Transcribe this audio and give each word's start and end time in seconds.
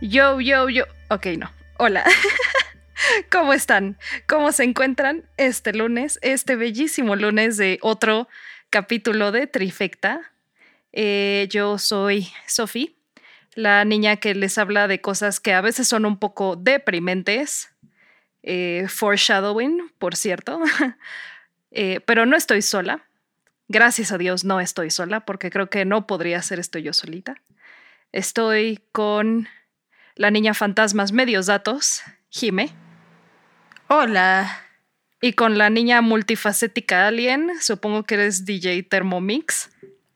Yo, 0.00 0.40
yo, 0.40 0.68
yo. 0.68 0.84
Ok, 1.10 1.26
no. 1.38 1.52
Hola. 1.78 2.04
¿Cómo 3.30 3.52
están? 3.52 3.96
¿Cómo 4.26 4.50
se 4.50 4.64
encuentran 4.64 5.24
este 5.36 5.72
lunes, 5.72 6.18
este 6.22 6.56
bellísimo 6.56 7.14
lunes 7.14 7.56
de 7.56 7.78
otro 7.82 8.26
capítulo 8.70 9.30
de 9.30 9.46
Trifecta? 9.46 10.32
Eh, 10.92 11.48
yo 11.50 11.78
soy 11.78 12.28
Sophie, 12.46 12.96
la 13.54 13.84
niña 13.84 14.16
que 14.16 14.34
les 14.34 14.58
habla 14.58 14.88
de 14.88 15.00
cosas 15.00 15.40
que 15.40 15.52
a 15.52 15.60
veces 15.60 15.88
son 15.88 16.04
un 16.04 16.18
poco 16.18 16.56
deprimentes. 16.56 17.70
Eh, 18.42 18.86
foreshadowing, 18.88 19.92
por 19.98 20.16
cierto. 20.16 20.60
Eh, 21.72 22.00
pero 22.04 22.26
no 22.26 22.36
estoy 22.36 22.62
sola. 22.62 23.06
Gracias 23.68 24.10
a 24.10 24.18
Dios 24.18 24.42
no 24.42 24.58
estoy 24.58 24.90
sola, 24.90 25.20
porque 25.20 25.50
creo 25.50 25.70
que 25.70 25.84
no 25.84 26.08
podría 26.08 26.38
hacer 26.38 26.58
esto 26.58 26.80
yo 26.80 26.92
solita. 26.92 27.36
Estoy 28.10 28.80
con 28.90 29.46
la 30.16 30.32
niña 30.32 30.52
fantasmas 30.52 31.12
medios 31.12 31.46
datos, 31.46 32.02
Jime. 32.28 32.70
Hola. 33.86 34.66
Y 35.20 35.34
con 35.34 35.58
la 35.58 35.70
niña 35.70 36.00
multifacética 36.00 37.06
alien, 37.06 37.52
supongo 37.60 38.02
que 38.02 38.14
eres 38.14 38.44
DJ 38.44 38.82
Thermomix. 38.82 39.70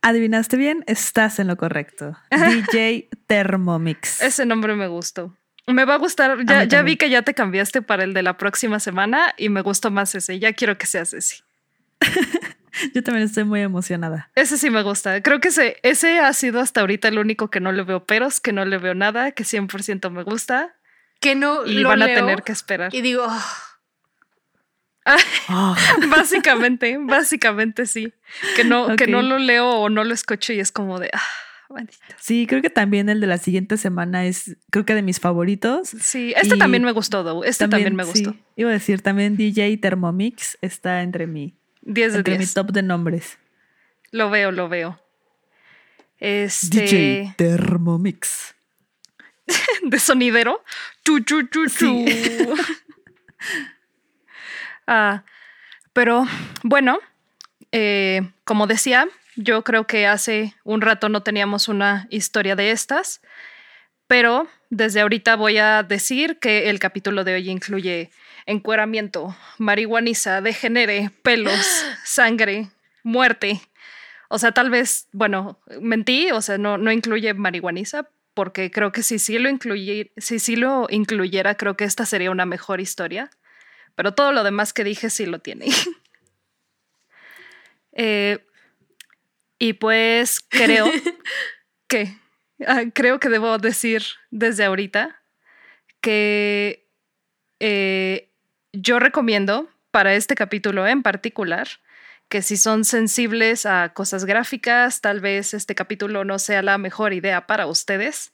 Adivinaste 0.06 0.58
bien, 0.58 0.84
estás 0.86 1.38
en 1.38 1.46
lo 1.46 1.56
correcto. 1.56 2.14
DJ 2.30 3.08
Thermomix. 3.26 4.20
Ese 4.20 4.44
nombre 4.44 4.76
me 4.76 4.86
gustó. 4.86 5.34
Me 5.66 5.86
va 5.86 5.94
a 5.94 5.96
gustar, 5.96 6.44
ya, 6.44 6.64
ya 6.64 6.82
vi 6.82 6.98
que 6.98 7.08
ya 7.08 7.22
te 7.22 7.32
cambiaste 7.32 7.80
para 7.80 8.04
el 8.04 8.12
de 8.12 8.22
la 8.22 8.36
próxima 8.36 8.80
semana 8.80 9.32
y 9.38 9.48
me 9.48 9.62
gustó 9.62 9.90
más 9.90 10.14
ese, 10.14 10.38
ya 10.38 10.52
quiero 10.52 10.76
que 10.76 10.84
seas 10.84 11.14
ese. 11.14 11.36
Yo 12.94 13.02
también 13.02 13.24
estoy 13.24 13.44
muy 13.44 13.62
emocionada. 13.62 14.30
Ese 14.34 14.58
sí 14.58 14.68
me 14.68 14.82
gusta. 14.82 15.22
Creo 15.22 15.40
que 15.40 15.48
ese, 15.48 15.78
ese 15.82 16.18
ha 16.18 16.34
sido 16.34 16.60
hasta 16.60 16.82
ahorita 16.82 17.08
el 17.08 17.18
único 17.18 17.48
que 17.48 17.60
no 17.60 17.72
le 17.72 17.82
veo 17.82 18.04
peros, 18.04 18.40
que 18.40 18.52
no 18.52 18.66
le 18.66 18.76
veo 18.76 18.94
nada, 18.94 19.32
que 19.32 19.44
100% 19.44 20.10
me 20.10 20.22
gusta. 20.22 20.74
Que 21.18 21.34
no 21.34 21.64
y 21.64 21.82
van 21.82 22.02
a 22.02 22.06
tener 22.08 22.42
que 22.42 22.52
esperar. 22.52 22.94
Y 22.94 23.00
digo, 23.00 23.24
oh. 23.26 23.73
básicamente, 26.10 26.96
básicamente 26.98 27.86
sí. 27.86 28.12
Que 28.56 28.64
no, 28.64 28.96
que 28.96 29.06
no 29.06 29.22
lo 29.22 29.38
leo 29.38 29.68
o 29.68 29.88
no 29.88 30.04
lo 30.04 30.14
escucho 30.14 30.52
y 30.52 30.60
es 30.60 30.72
como 30.72 30.98
de 30.98 31.10
ah, 31.12 31.22
Sí, 32.18 32.46
creo 32.46 32.62
que 32.62 32.70
también 32.70 33.08
el 33.08 33.20
de 33.20 33.26
la 33.26 33.38
siguiente 33.38 33.76
semana 33.76 34.26
es, 34.26 34.56
creo 34.70 34.84
que 34.84 34.94
de 34.94 35.02
mis 35.02 35.20
favoritos. 35.20 35.88
Sí, 35.88 36.32
este 36.36 36.56
también 36.56 36.84
me 36.84 36.92
gustó, 36.92 37.44
Este 37.44 37.68
también, 37.68 37.96
me 37.96 38.04
gustó. 38.04 38.34
iba 38.56 38.70
a 38.70 38.72
decir 38.72 39.02
también 39.02 39.36
DJ 39.36 39.76
Thermomix 39.78 40.58
está 40.60 41.02
entre. 41.02 41.26
10 41.26 42.12
de 42.12 42.18
Entre 42.18 42.38
mi 42.38 42.46
top 42.46 42.70
de 42.70 42.82
nombres. 42.82 43.38
Lo 44.10 44.30
veo, 44.30 44.52
lo 44.52 44.68
veo. 44.68 45.00
Este... 46.18 46.82
DJ 46.82 47.34
Thermomix. 47.36 48.54
de 49.82 49.98
sonidero. 49.98 50.62
Chu, 51.04 51.20
chu, 51.20 51.42
chu, 51.48 51.66
chu. 51.66 52.04
ah, 54.86 55.24
pero 55.92 56.26
bueno, 56.62 56.98
eh, 57.72 58.22
como 58.44 58.66
decía, 58.66 59.08
yo 59.36 59.64
creo 59.64 59.86
que 59.86 60.06
hace 60.06 60.54
un 60.64 60.80
rato 60.80 61.08
no 61.08 61.22
teníamos 61.22 61.68
una 61.68 62.06
historia 62.10 62.56
de 62.56 62.70
estas, 62.70 63.20
pero 64.06 64.48
desde 64.70 65.00
ahorita 65.00 65.36
voy 65.36 65.58
a 65.58 65.82
decir 65.82 66.38
que 66.38 66.70
el 66.70 66.78
capítulo 66.78 67.24
de 67.24 67.34
hoy 67.34 67.50
incluye 67.50 68.10
encueramiento, 68.46 69.36
marihuaniza, 69.58 70.40
degenere, 70.40 71.10
pelos, 71.22 71.84
sangre, 72.04 72.68
muerte. 73.02 73.60
O 74.28 74.38
sea, 74.38 74.52
tal 74.52 74.70
vez, 74.70 75.08
bueno, 75.12 75.58
mentí, 75.80 76.30
o 76.32 76.42
sea, 76.42 76.58
no, 76.58 76.78
no 76.78 76.92
incluye 76.92 77.34
marihuaniza, 77.34 78.08
porque 78.34 78.70
creo 78.70 78.92
que 78.92 79.02
si 79.02 79.18
sí 79.18 79.38
lo, 79.38 79.48
incluye, 79.48 80.12
si 80.16 80.38
sí 80.38 80.56
lo 80.56 80.86
incluyera, 80.90 81.54
creo 81.54 81.76
que 81.76 81.84
esta 81.84 82.04
sería 82.04 82.30
una 82.30 82.46
mejor 82.46 82.80
historia. 82.80 83.30
Pero 83.94 84.12
todo 84.14 84.32
lo 84.32 84.44
demás 84.44 84.72
que 84.72 84.84
dije 84.84 85.10
sí 85.10 85.26
lo 85.26 85.38
tiene. 85.38 85.66
Eh, 87.96 88.44
y 89.56 89.74
pues 89.74 90.40
creo 90.40 90.90
que, 91.86 92.12
ah, 92.66 92.82
creo 92.92 93.20
que 93.20 93.28
debo 93.28 93.56
decir 93.58 94.02
desde 94.32 94.64
ahorita 94.64 95.22
que 96.00 96.88
eh, 97.60 98.32
yo 98.72 98.98
recomiendo 98.98 99.70
para 99.90 100.14
este 100.14 100.34
capítulo 100.34 100.86
en 100.88 101.04
particular 101.04 101.68
que 102.28 102.42
si 102.42 102.58
son 102.58 102.84
sensibles 102.84 103.64
a 103.64 103.94
cosas 103.94 104.26
gráficas, 104.26 105.00
tal 105.00 105.20
vez 105.20 105.54
este 105.54 105.74
capítulo 105.74 106.24
no 106.24 106.38
sea 106.38 106.60
la 106.60 106.76
mejor 106.76 107.14
idea 107.14 107.46
para 107.46 107.66
ustedes. 107.66 108.33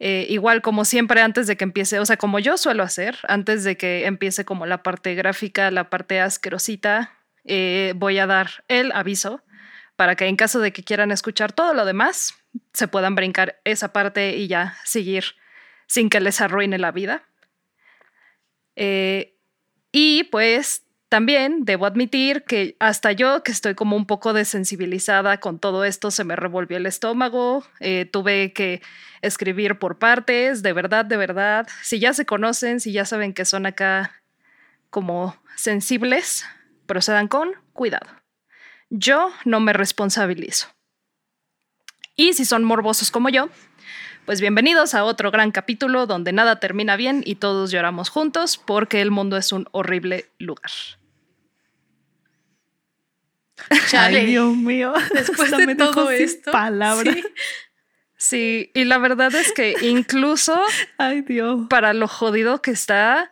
Eh, 0.00 0.26
igual 0.28 0.60
como 0.60 0.84
siempre 0.84 1.20
antes 1.22 1.46
de 1.46 1.56
que 1.56 1.64
empiece, 1.64 1.98
o 2.00 2.06
sea, 2.06 2.16
como 2.16 2.38
yo 2.38 2.56
suelo 2.56 2.82
hacer, 2.82 3.18
antes 3.28 3.64
de 3.64 3.76
que 3.76 4.06
empiece 4.06 4.44
como 4.44 4.66
la 4.66 4.82
parte 4.82 5.14
gráfica, 5.14 5.70
la 5.70 5.88
parte 5.88 6.20
asquerosita, 6.20 7.12
eh, 7.44 7.92
voy 7.96 8.18
a 8.18 8.26
dar 8.26 8.64
el 8.68 8.90
aviso 8.92 9.42
para 9.96 10.16
que 10.16 10.26
en 10.26 10.36
caso 10.36 10.60
de 10.60 10.72
que 10.72 10.82
quieran 10.82 11.12
escuchar 11.12 11.52
todo 11.52 11.74
lo 11.74 11.84
demás, 11.84 12.34
se 12.72 12.88
puedan 12.88 13.14
brincar 13.14 13.60
esa 13.64 13.92
parte 13.92 14.36
y 14.36 14.48
ya 14.48 14.76
seguir 14.84 15.36
sin 15.86 16.10
que 16.10 16.20
les 16.20 16.40
arruine 16.40 16.78
la 16.78 16.90
vida. 16.90 17.24
Eh, 18.76 19.36
y 19.92 20.24
pues 20.24 20.83
también 21.14 21.64
debo 21.64 21.86
admitir 21.86 22.42
que 22.42 22.74
hasta 22.80 23.12
yo, 23.12 23.44
que 23.44 23.52
estoy 23.52 23.76
como 23.76 23.94
un 23.94 24.04
poco 24.04 24.32
desensibilizada 24.32 25.38
con 25.38 25.60
todo 25.60 25.84
esto, 25.84 26.10
se 26.10 26.24
me 26.24 26.34
revolvió 26.34 26.76
el 26.76 26.86
estómago, 26.86 27.64
eh, 27.78 28.04
tuve 28.04 28.52
que 28.52 28.82
escribir 29.22 29.78
por 29.78 30.00
partes, 30.00 30.64
de 30.64 30.72
verdad, 30.72 31.04
de 31.04 31.16
verdad. 31.16 31.68
Si 31.84 32.00
ya 32.00 32.14
se 32.14 32.26
conocen, 32.26 32.80
si 32.80 32.90
ya 32.90 33.04
saben 33.04 33.32
que 33.32 33.44
son 33.44 33.64
acá 33.64 34.24
como 34.90 35.40
sensibles, 35.54 36.46
procedan 36.86 37.28
con 37.28 37.52
cuidado. 37.74 38.08
Yo 38.90 39.30
no 39.44 39.60
me 39.60 39.72
responsabilizo. 39.72 40.66
Y 42.16 42.32
si 42.32 42.44
son 42.44 42.64
morbosos 42.64 43.12
como 43.12 43.28
yo, 43.28 43.50
pues 44.24 44.40
bienvenidos 44.40 44.96
a 44.96 45.04
otro 45.04 45.30
gran 45.30 45.52
capítulo 45.52 46.08
donde 46.08 46.32
nada 46.32 46.58
termina 46.58 46.96
bien 46.96 47.22
y 47.24 47.36
todos 47.36 47.70
lloramos 47.70 48.08
juntos 48.08 48.58
porque 48.58 49.00
el 49.00 49.12
mundo 49.12 49.36
es 49.36 49.52
un 49.52 49.68
horrible 49.70 50.28
lugar. 50.40 50.72
Ay, 53.92 54.26
Dios 54.26 54.56
mío. 54.56 54.92
Después 55.14 55.50
de 55.50 55.74
todo 55.74 56.10
esto. 56.10 56.52
Palabras. 56.52 57.16
¿sí? 58.16 58.70
y 58.74 58.84
la 58.84 58.98
verdad 58.98 59.34
es 59.34 59.52
que 59.52 59.74
incluso 59.82 60.58
Ay, 60.96 61.22
Dios. 61.22 61.66
para 61.68 61.92
lo 61.92 62.08
jodido 62.08 62.62
que 62.62 62.70
está, 62.70 63.30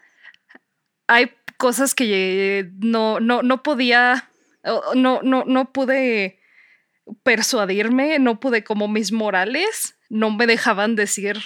hay 1.06 1.32
cosas 1.56 1.94
que 1.94 2.70
no, 2.78 3.20
no, 3.20 3.42
no 3.42 3.62
podía, 3.62 4.28
no, 4.94 5.20
no, 5.22 5.44
no 5.46 5.72
pude 5.72 6.40
persuadirme, 7.22 8.18
no 8.18 8.38
pude 8.38 8.64
como 8.64 8.86
mis 8.88 9.12
morales 9.12 9.96
no 10.12 10.30
me 10.30 10.46
dejaban 10.46 10.94
decir 10.94 11.38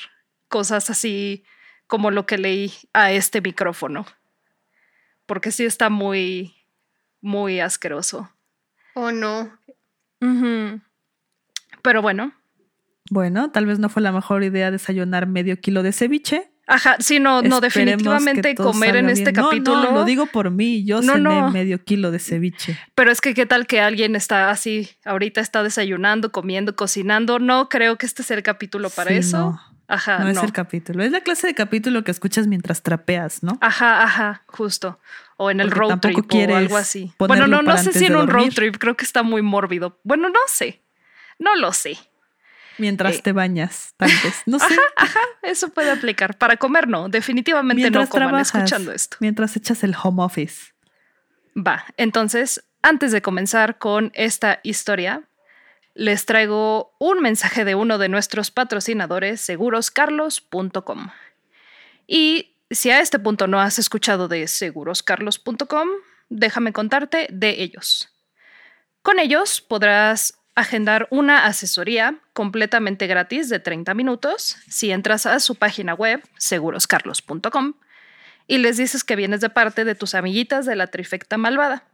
cosas 0.48 0.90
así 0.90 1.44
como 1.86 2.10
lo 2.10 2.26
que 2.26 2.36
leí 2.36 2.72
a 2.92 3.12
este 3.12 3.40
micrófono. 3.40 4.06
Porque 5.24 5.52
sí 5.52 5.64
está 5.64 5.88
muy, 5.88 6.56
muy 7.20 7.60
asqueroso. 7.60 8.28
Oh, 8.98 9.12
no. 9.12 9.52
Pero 11.82 12.00
bueno. 12.00 12.32
Bueno, 13.10 13.50
tal 13.50 13.66
vez 13.66 13.78
no 13.78 13.90
fue 13.90 14.00
la 14.00 14.10
mejor 14.10 14.42
idea 14.42 14.70
desayunar 14.70 15.26
medio 15.26 15.60
kilo 15.60 15.82
de 15.82 15.92
ceviche. 15.92 16.50
Ajá, 16.66 16.96
sí, 16.98 17.20
no, 17.20 17.42
no, 17.42 17.60
definitivamente 17.60 18.54
comer 18.54 18.96
en 18.96 19.10
este 19.10 19.34
capítulo. 19.34 19.82
No, 19.82 19.92
lo 19.92 20.04
digo 20.04 20.24
por 20.24 20.50
mí, 20.50 20.84
yo 20.84 21.02
no, 21.02 21.12
cené 21.12 21.50
medio 21.50 21.84
kilo 21.84 22.10
de 22.10 22.18
ceviche. 22.18 22.76
Pero 22.94 23.12
es 23.12 23.20
que 23.20 23.34
qué 23.34 23.44
tal 23.44 23.66
que 23.66 23.82
alguien 23.82 24.16
está 24.16 24.50
así, 24.50 24.88
ahorita 25.04 25.42
está 25.42 25.62
desayunando, 25.62 26.32
comiendo, 26.32 26.74
cocinando. 26.74 27.38
No 27.38 27.68
creo 27.68 27.98
que 27.98 28.06
este 28.06 28.22
sea 28.22 28.38
el 28.38 28.42
capítulo 28.42 28.88
para 28.88 29.10
eso. 29.10 29.38
No. 29.38 29.60
Ajá. 29.88 30.18
No, 30.20 30.30
es 30.30 30.42
el 30.42 30.52
capítulo. 30.52 31.04
Es 31.04 31.12
la 31.12 31.20
clase 31.20 31.46
de 31.46 31.54
capítulo 31.54 32.02
que 32.02 32.10
escuchas 32.10 32.46
mientras 32.46 32.82
trapeas, 32.82 33.42
¿no? 33.42 33.58
Ajá, 33.60 34.02
ajá, 34.02 34.42
justo. 34.46 34.98
O 35.36 35.50
en 35.50 35.60
el 35.60 35.70
road 35.70 35.98
trip 36.00 36.32
o 36.32 36.56
algo 36.56 36.76
así. 36.76 37.12
Bueno, 37.18 37.46
no, 37.46 37.62
no 37.62 37.76
sé 37.76 37.92
si 37.92 38.06
en 38.06 38.16
un 38.16 38.28
road 38.28 38.50
trip, 38.54 38.76
creo 38.78 38.96
que 38.96 39.04
está 39.04 39.22
muy 39.22 39.42
mórbido. 39.42 40.00
Bueno, 40.02 40.28
no 40.28 40.40
sé. 40.46 40.82
No 41.38 41.54
lo 41.56 41.72
sé. 41.72 41.98
Mientras 42.78 43.16
eh, 43.16 43.20
te 43.22 43.32
bañas, 43.32 43.94
tal 43.96 44.10
vez. 44.22 44.42
No 44.46 44.58
sé. 44.58 44.76
Ajá, 44.96 45.20
eso 45.42 45.70
puede 45.70 45.90
aplicar. 45.90 46.36
Para 46.36 46.56
comer, 46.56 46.88
no. 46.88 47.08
Definitivamente 47.08 47.90
no 47.90 48.08
coman 48.08 48.40
escuchando 48.40 48.92
esto. 48.92 49.16
Mientras 49.20 49.56
echas 49.56 49.82
el 49.84 49.94
home 50.00 50.22
office. 50.22 50.72
Va. 51.56 51.84
Entonces, 51.96 52.64
antes 52.82 53.12
de 53.12 53.22
comenzar 53.22 53.78
con 53.78 54.10
esta 54.14 54.60
historia, 54.62 55.22
les 55.94 56.26
traigo 56.26 56.94
un 56.98 57.20
mensaje 57.20 57.64
de 57.64 57.74
uno 57.74 57.98
de 57.98 58.08
nuestros 58.08 58.50
patrocinadores, 58.50 59.40
seguroscarlos.com. 59.40 61.08
Y 62.06 62.55
si 62.70 62.90
a 62.90 63.00
este 63.00 63.18
punto 63.18 63.46
no 63.46 63.60
has 63.60 63.78
escuchado 63.78 64.28
de 64.28 64.48
seguroscarlos.com, 64.48 65.88
déjame 66.28 66.72
contarte 66.72 67.28
de 67.30 67.62
ellos. 67.62 68.08
Con 69.02 69.18
ellos 69.18 69.60
podrás 69.60 70.38
agendar 70.56 71.06
una 71.10 71.46
asesoría 71.46 72.18
completamente 72.32 73.06
gratis 73.06 73.48
de 73.48 73.60
30 73.60 73.94
minutos 73.94 74.56
si 74.68 74.90
entras 74.90 75.26
a 75.26 75.38
su 75.38 75.54
página 75.54 75.94
web 75.94 76.22
seguroscarlos.com 76.38 77.74
y 78.48 78.58
les 78.58 78.76
dices 78.78 79.04
que 79.04 79.16
vienes 79.16 79.40
de 79.40 79.50
parte 79.50 79.84
de 79.84 79.94
tus 79.94 80.14
amiguitas 80.14 80.66
de 80.66 80.76
la 80.76 80.86
trifecta 80.88 81.36
malvada. 81.36 81.84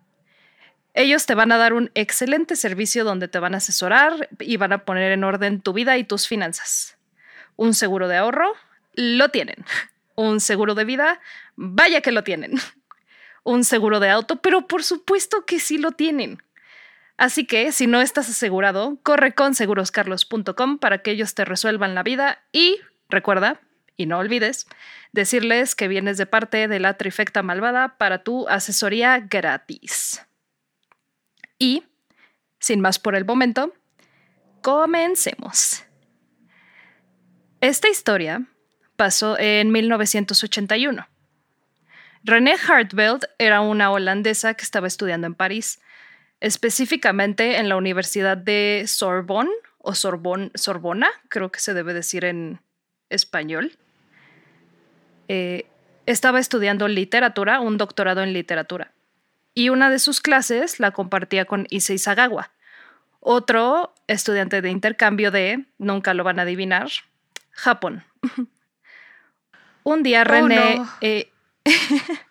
Ellos 0.94 1.26
te 1.26 1.34
van 1.34 1.52
a 1.52 1.56
dar 1.56 1.72
un 1.72 1.90
excelente 1.94 2.54
servicio 2.54 3.04
donde 3.04 3.28
te 3.28 3.38
van 3.38 3.54
a 3.54 3.58
asesorar 3.58 4.28
y 4.38 4.56
van 4.58 4.72
a 4.72 4.84
poner 4.84 5.12
en 5.12 5.24
orden 5.24 5.60
tu 5.60 5.72
vida 5.72 5.96
y 5.96 6.04
tus 6.04 6.28
finanzas. 6.28 6.96
Un 7.56 7.74
seguro 7.74 8.08
de 8.08 8.16
ahorro, 8.16 8.52
lo 8.94 9.30
tienen. 9.30 9.64
Un 10.14 10.40
seguro 10.40 10.74
de 10.74 10.84
vida, 10.84 11.20
vaya 11.56 12.00
que 12.00 12.12
lo 12.12 12.24
tienen. 12.24 12.52
Un 13.44 13.64
seguro 13.64 14.00
de 14.00 14.10
auto, 14.10 14.40
pero 14.40 14.66
por 14.66 14.84
supuesto 14.84 15.44
que 15.44 15.58
sí 15.58 15.78
lo 15.78 15.92
tienen. 15.92 16.42
Así 17.16 17.46
que 17.46 17.72
si 17.72 17.86
no 17.86 18.00
estás 18.00 18.28
asegurado, 18.28 18.98
corre 19.02 19.34
con 19.34 19.54
seguroscarlos.com 19.54 20.78
para 20.78 20.98
que 21.02 21.10
ellos 21.10 21.34
te 21.34 21.44
resuelvan 21.44 21.94
la 21.94 22.02
vida 22.02 22.42
y 22.52 22.80
recuerda, 23.08 23.60
y 23.96 24.06
no 24.06 24.18
olvides, 24.18 24.66
decirles 25.12 25.74
que 25.74 25.88
vienes 25.88 26.16
de 26.16 26.26
parte 26.26 26.66
de 26.66 26.80
la 26.80 26.96
trifecta 26.96 27.42
malvada 27.42 27.96
para 27.98 28.22
tu 28.24 28.48
asesoría 28.48 29.20
gratis. 29.20 30.26
Y, 31.58 31.84
sin 32.58 32.80
más 32.80 32.98
por 32.98 33.14
el 33.14 33.24
momento, 33.24 33.72
comencemos. 34.62 35.84
Esta 37.60 37.88
historia 37.88 38.46
pasó 39.02 39.36
en 39.36 39.72
1981. 39.72 41.08
René 42.22 42.54
Hartveld 42.68 43.24
era 43.36 43.60
una 43.60 43.90
holandesa 43.90 44.54
que 44.54 44.62
estaba 44.62 44.86
estudiando 44.86 45.26
en 45.26 45.34
París, 45.34 45.80
específicamente 46.38 47.58
en 47.58 47.68
la 47.68 47.74
Universidad 47.74 48.36
de 48.36 48.84
Sorbonne 48.86 49.50
o 49.78 49.96
Sorbona, 49.96 51.08
creo 51.28 51.50
que 51.50 51.58
se 51.58 51.74
debe 51.74 51.94
decir 51.94 52.24
en 52.24 52.60
español. 53.10 53.76
Eh, 55.26 55.66
estaba 56.06 56.38
estudiando 56.38 56.86
literatura, 56.86 57.58
un 57.58 57.78
doctorado 57.78 58.22
en 58.22 58.32
literatura 58.32 58.92
y 59.52 59.70
una 59.70 59.90
de 59.90 59.98
sus 59.98 60.20
clases 60.20 60.78
la 60.78 60.92
compartía 60.92 61.44
con 61.44 61.66
Issei 61.70 61.98
Sagawa, 61.98 62.52
otro 63.18 63.94
estudiante 64.06 64.62
de 64.62 64.70
intercambio 64.70 65.32
de, 65.32 65.64
nunca 65.78 66.14
lo 66.14 66.22
van 66.22 66.38
a 66.38 66.42
adivinar, 66.42 66.88
Japón. 67.50 68.04
un 69.84 70.02
día 70.02 70.22
oh, 70.22 70.24
René... 70.24 70.82
Eh, 71.00 71.30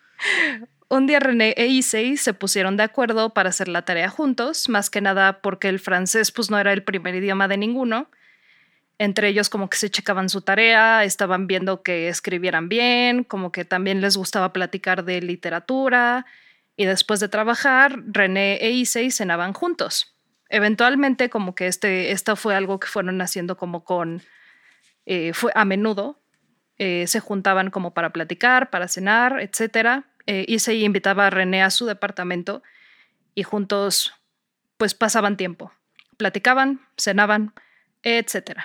un 0.88 1.06
día 1.06 1.20
René 1.20 1.54
e 1.56 1.66
Issei 1.66 2.18
se 2.18 2.34
pusieron 2.34 2.76
de 2.76 2.82
acuerdo 2.82 3.30
para 3.30 3.48
hacer 3.48 3.68
la 3.68 3.82
tarea 3.82 4.10
juntos, 4.10 4.68
más 4.68 4.90
que 4.90 5.00
nada 5.00 5.40
porque 5.40 5.68
el 5.68 5.80
francés 5.80 6.30
pues 6.32 6.50
no 6.50 6.58
era 6.58 6.72
el 6.72 6.82
primer 6.82 7.14
idioma 7.14 7.48
de 7.48 7.56
ninguno. 7.56 8.10
Entre 8.98 9.28
ellos 9.28 9.48
como 9.48 9.70
que 9.70 9.78
se 9.78 9.90
checaban 9.90 10.28
su 10.28 10.42
tarea, 10.42 11.02
estaban 11.04 11.46
viendo 11.46 11.82
que 11.82 12.08
escribieran 12.08 12.68
bien, 12.68 13.24
como 13.24 13.52
que 13.52 13.64
también 13.64 14.02
les 14.02 14.16
gustaba 14.18 14.52
platicar 14.52 15.04
de 15.04 15.22
literatura, 15.22 16.26
y 16.76 16.84
después 16.84 17.20
de 17.20 17.28
trabajar, 17.28 17.98
René 18.06 18.56
e 18.56 18.70
Issei 18.70 19.10
cenaban 19.10 19.52
juntos. 19.52 20.14
Eventualmente, 20.48 21.30
como 21.30 21.54
que 21.54 21.66
este, 21.66 22.12
esto 22.12 22.36
fue 22.36 22.54
algo 22.54 22.78
que 22.78 22.86
fueron 22.86 23.20
haciendo 23.22 23.56
como 23.56 23.84
con, 23.84 24.22
eh, 25.06 25.32
fue 25.32 25.52
a 25.54 25.64
menudo, 25.64 26.21
eh, 26.84 27.06
se 27.06 27.20
juntaban 27.20 27.70
como 27.70 27.94
para 27.94 28.10
platicar, 28.10 28.70
para 28.70 28.88
cenar, 28.88 29.38
etc. 29.40 30.04
Eh, 30.26 30.44
Issei 30.48 30.82
invitaba 30.82 31.28
a 31.28 31.30
René 31.30 31.62
a 31.62 31.70
su 31.70 31.86
departamento 31.86 32.62
y 33.36 33.44
juntos 33.44 34.14
pues 34.78 34.94
pasaban 34.94 35.36
tiempo, 35.36 35.70
platicaban, 36.16 36.80
cenaban, 36.96 37.52
etc. 38.02 38.62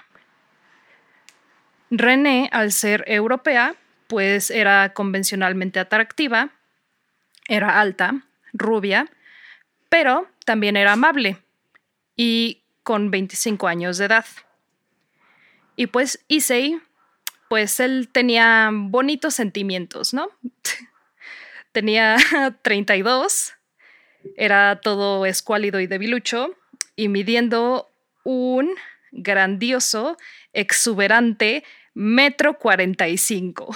René, 1.92 2.50
al 2.52 2.72
ser 2.72 3.04
europea, 3.06 3.75
pues 4.08 4.50
era 4.50 4.94
convencionalmente 4.94 5.80
atractiva 5.80 6.52
era 7.48 7.80
alta, 7.80 8.24
rubia, 8.52 9.08
pero 9.90 10.28
también 10.44 10.75
era 10.75 10.94
amable 10.94 11.38
y 12.16 12.63
con 12.81 13.12
25 13.12 13.68
años 13.68 14.00
de 14.00 14.06
edad. 14.06 14.25
Y 15.75 15.88
pues 15.88 16.25
Issei, 16.28 16.81
pues 17.50 17.80
él 17.80 18.10
tenía 18.12 18.70
bonitos 18.72 19.34
sentimientos, 19.34 20.14
¿no? 20.14 20.30
tenía 21.72 22.18
32, 22.62 23.54
era 24.36 24.80
todo 24.82 25.26
escuálido 25.26 25.80
y 25.80 25.88
debilucho 25.88 26.56
y 26.96 27.10
midiendo 27.10 27.90
un 28.24 28.76
grandioso, 29.12 30.18
exuberante 30.54 31.64
metro 31.94 32.58
45. 32.58 33.76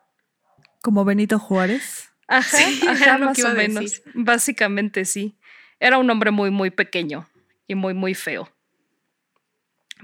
¿Como 0.82 1.04
Benito 1.04 1.38
Juárez? 1.38 2.10
Ajá, 2.28 2.58
ajá 2.88 3.18
más 3.18 3.42
o 3.42 3.50
menos. 3.54 4.02
Básicamente 4.14 5.04
sí. 5.04 5.36
Era 5.80 5.98
un 5.98 6.08
hombre 6.10 6.30
muy, 6.30 6.50
muy 6.50 6.70
pequeño 6.70 7.28
y 7.66 7.74
muy, 7.74 7.94
muy 7.94 8.14
feo. 8.14 8.50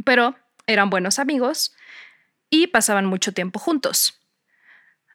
Pero 0.05 0.37
eran 0.67 0.91
buenos 0.91 1.19
amigos 1.19 1.75
y 2.51 2.67
pasaban 2.67 3.07
mucho 3.07 3.33
tiempo 3.33 3.59
juntos. 3.59 4.21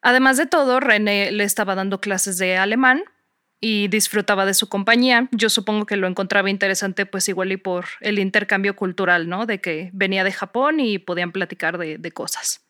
Además 0.01 0.37
de 0.37 0.45
todo, 0.45 0.79
René 0.79 1.31
le 1.31 1.43
estaba 1.43 1.75
dando 1.75 1.99
clases 1.99 2.37
de 2.37 2.57
alemán 2.57 3.03
y 3.59 3.87
disfrutaba 3.87 4.45
de 4.45 4.53
su 4.53 4.69
compañía. 4.69 5.27
Yo 5.31 5.49
supongo 5.49 5.85
que 5.85 5.97
lo 5.97 6.07
encontraba 6.07 6.49
interesante, 6.49 7.05
pues 7.05 7.27
igual 7.27 7.51
y 7.51 7.57
por 7.57 7.85
el 8.01 8.19
intercambio 8.19 8.75
cultural, 8.75 9.27
¿no? 9.27 9.45
De 9.45 9.59
que 9.59 9.89
venía 9.93 10.23
de 10.23 10.31
Japón 10.31 10.79
y 10.79 10.99
podían 10.99 11.31
platicar 11.31 11.77
de, 11.77 11.97
de 11.97 12.11
cosas. 12.11 12.61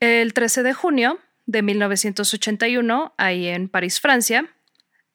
El 0.00 0.34
13 0.34 0.62
de 0.62 0.74
junio 0.74 1.18
de 1.46 1.62
1981, 1.62 3.14
ahí 3.16 3.46
en 3.46 3.68
París, 3.68 4.00
Francia, 4.00 4.46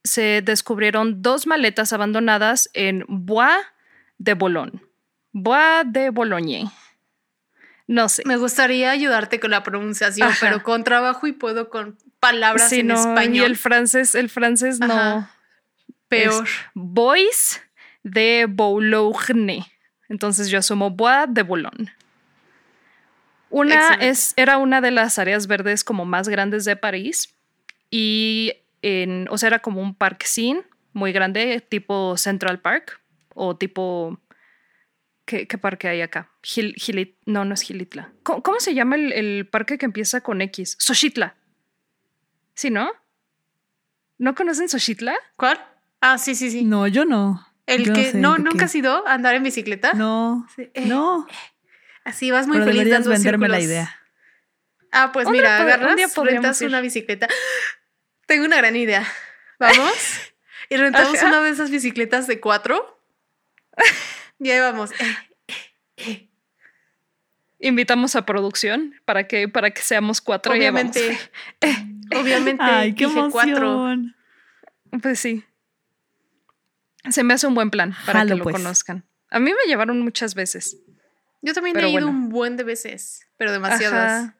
se 0.04 0.42
descubrieron 0.42 1.22
dos 1.22 1.46
maletas 1.46 1.94
abandonadas 1.94 2.70
en 2.74 3.06
Bois 3.08 3.58
de 4.18 4.34
Boulogne. 4.34 4.87
Bois 5.40 5.86
de 5.86 6.10
Boulogne. 6.10 6.70
No 7.86 8.10
sé. 8.10 8.24
Me 8.26 8.38
gustaría 8.38 8.90
ayudarte 8.92 9.40
con 9.40 9.52
la 9.52 9.62
pronunciación, 9.62 10.30
pero 10.42 10.64
con 10.64 10.84
trabajo 10.84 11.28
y 11.28 11.32
puedo 11.32 11.70
con 11.70 11.96
palabras 12.20 12.74
en 12.74 12.92
español. 12.92 13.36
Y 13.36 13.40
el 13.44 13.56
francés, 13.56 14.16
el 14.16 14.30
francés 14.30 14.80
no. 14.80 15.30
Peor. 16.08 16.48
Bois 16.74 17.62
de 18.04 18.48
Boulogne. 18.50 19.66
Entonces 20.10 20.50
yo 20.50 20.60
asumo 20.60 20.90
Bois 20.90 21.28
de 21.30 21.44
Boulogne. 21.44 21.94
Una 23.50 23.94
es, 23.94 24.34
era 24.38 24.58
una 24.58 24.82
de 24.82 24.92
las 24.92 25.20
áreas 25.20 25.48
verdes 25.48 25.84
como 25.84 26.04
más 26.04 26.28
grandes 26.28 26.66
de 26.66 26.76
París 26.76 27.36
y 27.90 28.54
en, 28.82 29.28
o 29.30 29.38
sea, 29.38 29.48
era 29.48 29.60
como 29.60 29.82
un 29.82 29.96
parque 29.96 30.26
muy 30.94 31.12
grande, 31.12 31.62
tipo 31.62 32.18
Central 32.18 32.60
Park 32.60 33.00
o 33.36 33.56
tipo... 33.56 34.20
¿Qué, 35.28 35.46
parque 35.58 35.90
hay 35.90 36.02
acá? 36.02 36.32
no, 37.26 37.44
no 37.44 37.54
es 37.54 37.62
Gilitla. 37.62 38.14
¿Cómo, 38.24 38.62
se 38.62 38.74
llama 38.74 38.96
el, 38.96 39.46
parque 39.52 39.78
que 39.78 39.86
empieza 39.86 40.22
con 40.22 40.42
X? 40.42 40.78
Xochitla. 40.80 41.36
¿Sí, 42.54 42.70
no? 42.70 42.90
¿No 44.18 44.36
conocen 44.36 44.70
Xochitla? 44.70 45.16
¿Cuál? 45.36 45.60
Ah, 46.00 46.18
sí, 46.18 46.34
sí, 46.34 46.50
sí. 46.50 46.64
No, 46.64 46.88
yo 46.88 47.04
no. 47.04 47.46
El 47.66 47.92
que 47.92 48.14
no, 48.14 48.38
nunca 48.38 48.66
has 48.66 48.76
ido 48.76 49.06
a 49.06 49.14
andar 49.14 49.36
en 49.36 49.44
bicicleta. 49.44 49.92
No, 49.92 50.48
no. 50.86 51.28
Así 52.06 52.32
vas 52.32 52.48
muy 52.48 52.60
feliz 52.60 52.90
dando 52.90 53.10
venderme 53.10 53.50
la 53.50 53.60
idea. 53.60 54.00
Ah, 54.94 55.12
pues 55.12 55.28
mira, 55.28 55.58
agarras, 55.58 56.18
un 56.18 56.26
rentas 56.26 56.62
una 56.62 56.80
bicicleta. 56.80 57.28
Tengo 58.28 58.46
una 58.46 58.56
gran 58.56 58.78
idea. 58.78 59.06
Vamos 59.60 59.92
y 60.70 60.78
rentamos 60.78 61.22
una 61.22 61.42
de 61.42 61.50
esas 61.50 61.70
bicicletas 61.70 62.28
de 62.28 62.40
cuatro. 62.40 62.98
y 64.40 64.50
ahí 64.50 64.60
vamos. 64.60 64.92
Invitamos 67.60 68.16
a 68.16 68.26
producción 68.26 68.94
para 69.06 69.28
que, 69.28 69.48
para 69.48 69.72
que 69.72 69.82
seamos 69.82 70.22
cuatro. 70.22 70.54
Obviamente. 70.54 71.18
obviamente. 72.20 72.64
Ay, 72.64 72.94
qué 72.94 73.08
dije 73.08 73.22
cuatro. 73.32 73.96
Pues 75.02 75.20
sí. 75.20 75.44
Se 77.10 77.24
me 77.24 77.34
hace 77.34 77.48
un 77.48 77.56
buen 77.56 77.70
plan 77.70 77.96
para 78.06 78.26
que 78.26 78.36
lo 78.36 78.44
pues. 78.44 78.56
conozcan. 78.56 79.06
A 79.30 79.40
mí 79.40 79.52
me 79.52 79.68
llevaron 79.68 80.02
muchas 80.02 80.36
veces. 80.36 80.78
Yo 81.42 81.54
también 81.54 81.78
he 81.78 81.90
ido 81.90 82.08
un 82.08 82.30
buen 82.30 82.58
de 82.58 82.64
veces, 82.64 83.28
pero 83.38 83.52
demasiadas. 83.52 84.34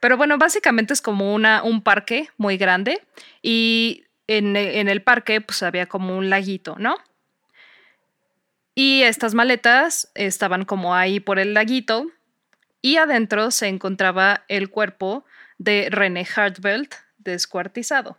Pero 0.00 0.16
bueno, 0.16 0.36
básicamente 0.36 0.92
es 0.92 1.00
como 1.00 1.34
una, 1.34 1.62
un 1.62 1.82
parque 1.82 2.28
muy 2.36 2.58
grande 2.58 3.02
y 3.40 4.04
en, 4.26 4.56
el 4.56 5.02
parque 5.02 5.40
pues 5.40 5.62
había 5.62 5.86
como 5.86 6.16
un 6.16 6.28
laguito, 6.30 6.76
¿no? 6.78 6.96
Y 8.74 9.02
estas 9.02 9.34
maletas 9.34 10.10
estaban 10.14 10.64
como 10.64 10.94
ahí 10.94 11.20
por 11.20 11.38
el 11.38 11.54
laguito 11.54 12.06
y 12.82 12.96
adentro 12.96 13.50
se 13.50 13.68
encontraba 13.68 14.44
el 14.48 14.68
cuerpo 14.68 15.24
de 15.58 15.88
René 15.90 16.26
Hartbelt 16.36 16.94
descuartizado. 17.18 18.18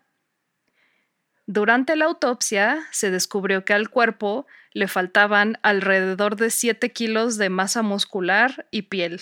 Durante 1.46 1.96
la 1.96 2.06
autopsia 2.06 2.88
se 2.92 3.12
descubrió 3.12 3.66
que 3.66 3.74
al 3.74 3.90
cuerpo 3.90 4.48
le 4.72 4.88
faltaban 4.88 5.60
alrededor 5.62 6.38
de 6.38 6.50
7 6.50 6.92
kilos 6.92 7.38
de 7.38 7.50
masa 7.50 7.84
muscular 7.84 8.68
y 8.72 8.84
piel. 8.84 9.22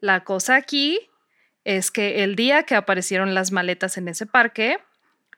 La 0.00 0.24
cosa 0.24 0.56
aquí 0.56 1.08
es 1.64 1.90
que 1.90 2.24
el 2.24 2.36
día 2.36 2.64
que 2.64 2.74
aparecieron 2.74 3.34
las 3.34 3.52
maletas 3.52 3.96
en 3.96 4.08
ese 4.08 4.26
parque, 4.26 4.78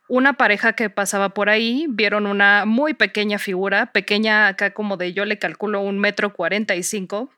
una 0.08 0.34
pareja 0.34 0.75
que 0.75 0.90
pasaba 0.90 1.30
por 1.30 1.49
ahí 1.49 1.87
vieron 1.88 2.26
una 2.26 2.64
muy 2.66 2.94
pequeña 2.94 3.38
figura, 3.38 3.87
pequeña 3.92 4.49
acá 4.49 4.75
como 4.75 4.96
de 4.96 5.12
yo 5.12 5.25
le 5.25 5.38
calculo 5.38 5.80
un 5.80 5.99
metro 5.99 6.34
cuarenta 6.34 6.75
y 6.75 6.82
cinco, 6.82 7.30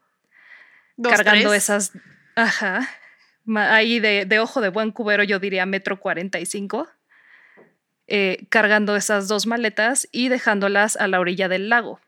cargando 1.03 1.55
esas, 1.55 1.93
ajá, 2.35 2.89
ahí 3.55 4.01
de, 4.01 4.25
de, 4.25 4.39
ojo 4.41 4.61
de 4.61 4.71
buen 4.71 4.91
cubero 4.91 5.23
yo 5.23 5.39
diría 5.39 5.65
metro 5.67 6.01
cuarenta 6.01 6.41
y 6.41 6.47
cinco, 6.47 6.89
eh, 8.09 8.47
cargando 8.49 8.97
esas 8.97 9.29
dos 9.29 9.47
maletas 9.47 10.09
y 10.13 10.29
dejándolas 10.29 10.97
a 10.97 11.09
la 11.09 11.21
orilla 11.21 11.49
del 11.49 11.69
lago. 11.69 12.01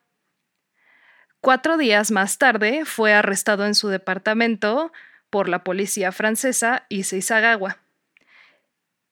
Cuatro 1.40 1.76
días 1.76 2.10
más 2.10 2.38
tarde 2.38 2.84
fue 2.84 3.14
arrestado 3.14 3.64
en 3.64 3.76
su 3.76 3.88
departamento 3.88 4.92
por 5.30 5.48
la 5.48 5.62
policía 5.62 6.10
francesa 6.10 6.84
Isagagua. 6.88 7.78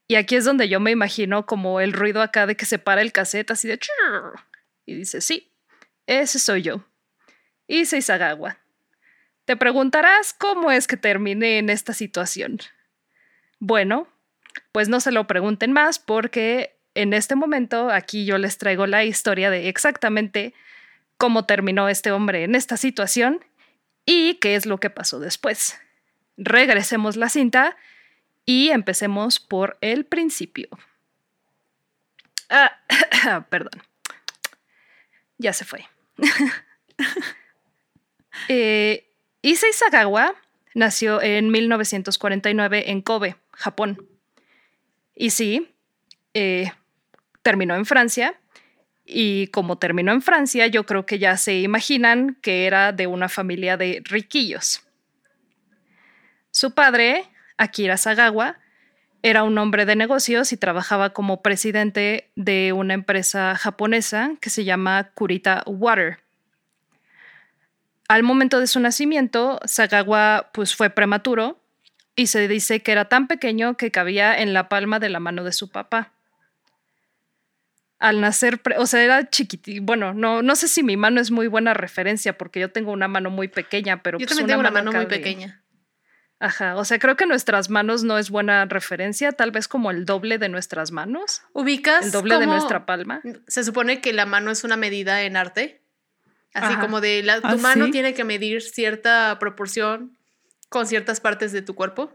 Y 0.09 0.15
aquí 0.15 0.37
es 0.37 0.45
donde 0.45 0.69
yo 0.69 0.79
me 0.79 0.93
imagino 0.93 1.47
como 1.47 1.81
el 1.81 1.93
ruido 1.93 2.23
acá 2.23 2.47
de 2.47 2.57
que 2.57 2.65
se 2.65 2.79
para 2.79 3.03
el 3.03 3.13
cassette 3.13 3.51
así 3.51 3.67
de 3.67 3.79
y 4.85 4.95
dice, 4.95 5.21
sí, 5.21 5.53
ese 6.07 6.39
soy 6.39 6.63
yo. 6.63 6.85
Isagagua. 7.67 8.59
Te 9.45 9.57
preguntarás 9.57 10.33
cómo 10.33 10.71
es 10.71 10.87
que 10.87 10.97
terminé 10.97 11.59
en 11.59 11.71
esta 11.71 11.93
situación. 11.93 12.59
Bueno, 13.59 14.07
pues 14.73 14.89
no 14.89 15.01
se 15.01 15.11
lo 15.11 15.27
pregunten 15.27 15.73
más 15.73 15.99
porque 15.99 16.77
en 16.95 17.13
este 17.13 17.35
momento 17.35 17.91
aquí 17.91 18.25
yo 18.25 18.39
les 18.39 18.59
traigo 18.59 18.87
la 18.87 19.05
historia 19.05 19.51
de 19.51 19.69
exactamente 19.69 20.55
cómo 21.17 21.45
terminó 21.45 21.89
este 21.89 22.13
hombre 22.13 22.45
en 22.45 22.55
esta 22.55 22.77
situación 22.77 23.45
y 24.05 24.35
qué 24.35 24.55
es 24.55 24.67
lo 24.67 24.79
que 24.79 24.91
pasó 24.91 25.19
después. 25.19 25.79
Regresemos 26.37 27.17
la 27.17 27.29
cinta 27.29 27.77
y 28.47 28.71
empecemos 28.71 29.41
por 29.41 29.77
el 29.81 30.07
principio. 30.07 30.69
Ah, 32.49 32.79
perdón. 33.51 33.83
Ya 35.39 35.53
se 35.53 35.65
fue. 35.65 35.85
eh, 38.49 39.11
Issei 39.43 39.73
Sagawa 39.73 40.35
nació 40.75 41.21
en 41.21 41.51
1949 41.51 42.91
en 42.91 43.03
Kobe, 43.03 43.37
Japón. 43.53 44.09
Y 45.15 45.31
sí, 45.31 45.75
eh, 46.35 46.73
terminó 47.43 47.75
en 47.75 47.85
Francia 47.85 48.39
y 49.05 49.49
como 49.49 49.79
terminó 49.79 50.13
en 50.13 50.21
Francia, 50.21 50.67
yo 50.67 50.85
creo 50.85 51.07
que 51.07 51.19
ya 51.19 51.37
se 51.37 51.61
imaginan 51.61 52.37
que 52.43 52.67
era 52.67 52.93
de 52.93 53.07
una 53.07 53.29
familia 53.29 53.77
de 53.77 54.03
riquillos. 54.05 54.83
Su 56.51 56.75
padre, 56.75 57.25
Akira 57.57 57.97
Sagawa, 57.97 58.59
era 59.23 59.43
un 59.43 59.59
hombre 59.59 59.87
de 59.87 59.97
negocios 59.97 60.53
y 60.53 60.57
trabajaba 60.57 61.11
como 61.11 61.43
presidente 61.43 62.31
de 62.37 62.73
una 62.73 62.95
empresa 62.95 63.57
japonesa 63.57 64.33
que 64.41 64.51
se 64.51 64.65
llama 64.65 65.11
Kurita 65.15 65.63
Water. 65.67 66.19
Al 68.09 68.23
momento 68.23 68.61
de 68.61 68.69
su 68.69 68.79
nacimiento, 68.79 69.59
Sagawa 69.65 70.51
pues, 70.53 70.77
fue 70.77 70.91
prematuro 70.91 71.61
y 72.15 72.29
se 72.29 72.47
dice 72.47 72.81
que 72.81 72.93
era 72.93 73.07
tan 73.07 73.27
pequeño 73.27 73.77
que 73.77 73.91
cabía 73.91 74.39
en 74.39 74.53
la 74.53 74.69
palma 74.69 75.01
de 75.01 75.09
la 75.09 75.19
mano 75.19 75.43
de 75.43 75.53
su 75.53 75.71
papá 75.71 76.13
al 77.99 78.21
nacer, 78.21 78.61
o 78.77 78.87
sea, 78.87 79.03
era 79.03 79.31
chiquitito. 79.31 79.83
Bueno, 79.83 80.13
no, 80.13 80.43
no 80.43 80.57
sé 80.57 80.69
si 80.69 80.83
mi 80.83 80.97
mano 80.97 81.21
es 81.21 81.31
muy 81.31 81.47
buena 81.47 81.75
referencia 81.75 82.37
porque 82.37 82.61
yo 82.61 82.71
tengo 82.71 82.93
una 82.93 83.09
mano 83.09 83.31
muy 83.31 83.49
pequeña, 83.49 84.03
pero... 84.03 84.19
Yo 84.19 84.27
pues 84.27 84.37
también 84.37 84.49
tengo 84.49 84.61
una 84.61 84.71
mano, 84.71 84.93
muy 84.93 85.07
pequeña. 85.07 85.63
Ajá, 86.39 86.77
o 86.77 86.85
sea, 86.85 86.99
creo 86.99 87.17
que 87.17 87.25
nuestras 87.25 87.71
manos 87.71 88.05
no 88.05 88.19
es 88.19 88.31
buena 88.31 88.67
referencia, 88.67 89.33
tal 89.33 89.53
vez 89.53 89.69
como 89.69 89.91
el 89.91 90.05
doble 90.05 90.39
de 90.39 90.51
nuestras 90.51 90.93
manos. 90.93 91.43
¿Ubicas? 91.55 92.05
El 92.05 92.13
doble 92.13 92.39
de 92.39 92.47
nuestra 92.47 92.85
palma. 92.85 93.23
Se 93.47 93.65
supone 93.65 94.03
que 94.03 94.13
la 94.13 94.27
mano 94.27 94.51
es 94.51 94.63
una 94.63 94.77
medida 94.77 95.23
en 95.23 95.37
arte. 95.37 95.81
Así 96.53 96.77
como 96.77 97.01
de 97.01 97.23
la, 97.23 97.41
tu 97.41 97.49
¿Ah, 97.49 97.57
mano 97.57 97.91
tiene 97.91 98.15
que 98.15 98.25
medir 98.25 98.63
cierta 98.63 99.39
proporción 99.39 100.17
con 100.69 100.87
ciertas 100.87 101.21
partes 101.21 101.53
de 101.53 101.63
tu 101.63 101.75
cuerpo. 101.75 102.13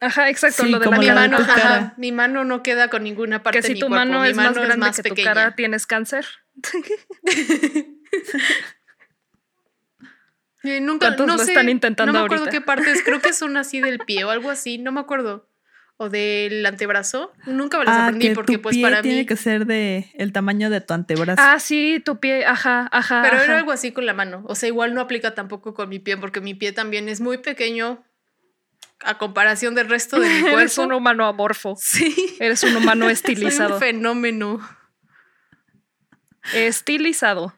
Ajá, 0.00 0.28
exacto. 0.28 0.64
lo 0.66 0.78
de 0.78 0.90
mi 0.90 1.10
mano, 1.10 1.38
ajá, 1.38 1.94
mi 1.96 2.12
mano 2.12 2.44
no 2.44 2.62
queda 2.62 2.88
con 2.88 3.02
ninguna 3.02 3.42
parte 3.42 3.58
que 3.58 3.62
si 3.62 3.68
de 3.68 3.74
mi 3.74 3.80
tu 3.80 3.88
mano 3.88 4.24
es 4.24 4.36
más 4.36 4.54
grande 4.54 4.90
que 4.94 5.08
tu 5.08 5.14
cara, 5.22 5.54
tienes 5.54 5.86
cáncer. 5.86 6.26
nunca, 10.80 11.08
¿Cuántos 11.08 11.26
no 11.26 11.36
lo 11.36 11.42
están 11.42 11.68
intentando 11.68 12.12
No 12.12 12.18
me 12.18 12.24
acuerdo 12.24 12.46
qué 12.46 12.60
partes, 12.60 13.02
creo 13.04 13.20
que 13.20 13.32
son 13.32 13.56
así 13.56 13.80
del 13.80 13.98
pie 13.98 14.24
o 14.24 14.30
algo 14.30 14.50
así, 14.50 14.78
no 14.78 14.92
me 14.92 15.00
acuerdo. 15.00 15.48
O 15.98 16.10
del 16.10 16.66
antebrazo. 16.66 17.32
Nunca 17.46 17.78
me 17.78 17.86
las 17.86 17.96
ah, 17.96 18.06
aprendí 18.08 18.34
porque 18.34 18.58
pues 18.58 18.76
para 18.76 19.00
tiene 19.00 19.24
que 19.24 19.36
ser 19.36 19.64
de 19.64 20.10
el 20.14 20.30
tamaño 20.30 20.68
de 20.68 20.82
tu 20.82 20.92
antebrazo. 20.92 21.40
Ah, 21.42 21.58
sí, 21.58 22.02
tu 22.04 22.20
pie, 22.20 22.44
ajá, 22.44 22.86
ajá. 22.92 23.22
Pero 23.22 23.42
era 23.42 23.56
algo 23.56 23.72
así 23.72 23.92
con 23.92 24.04
la 24.04 24.12
mano. 24.12 24.44
O 24.46 24.54
sea, 24.54 24.68
igual 24.68 24.92
no 24.92 25.00
aplica 25.00 25.34
tampoco 25.34 25.72
con 25.72 25.88
mi 25.88 25.98
pie 25.98 26.18
porque 26.18 26.42
mi 26.42 26.54
pie 26.54 26.72
también 26.72 27.08
es 27.08 27.22
muy 27.22 27.38
pequeño 27.38 28.04
a 29.00 29.18
comparación 29.18 29.74
del 29.74 29.88
resto 29.88 30.18
de 30.20 30.28
mi 30.28 30.40
cuerpo. 30.42 30.58
Eres 30.58 30.78
un 30.78 30.92
humano 30.92 31.26
amorfo. 31.26 31.76
Sí. 31.78 32.14
Eres 32.40 32.62
un 32.62 32.76
humano 32.76 33.08
estilizado. 33.10 33.74
un 33.74 33.80
fenómeno. 33.80 34.60
Estilizado. 36.52 37.54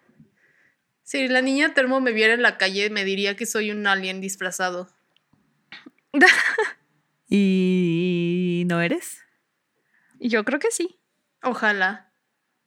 Si 1.09 1.27
la 1.27 1.41
niña 1.41 1.73
termo 1.73 2.03
me 2.03 2.13
viera 2.13 2.35
en 2.35 2.43
la 2.43 2.59
calle, 2.59 2.91
me 2.91 3.03
diría 3.03 3.35
que 3.35 3.47
soy 3.47 3.71
un 3.71 3.87
alien 3.87 4.21
disfrazado. 4.21 4.91
¿Y 7.31 8.65
no 8.67 8.83
eres? 8.83 9.25
Yo 10.21 10.45
creo 10.45 10.59
que 10.59 10.71
sí. 10.71 11.01
Ojalá. 11.43 12.13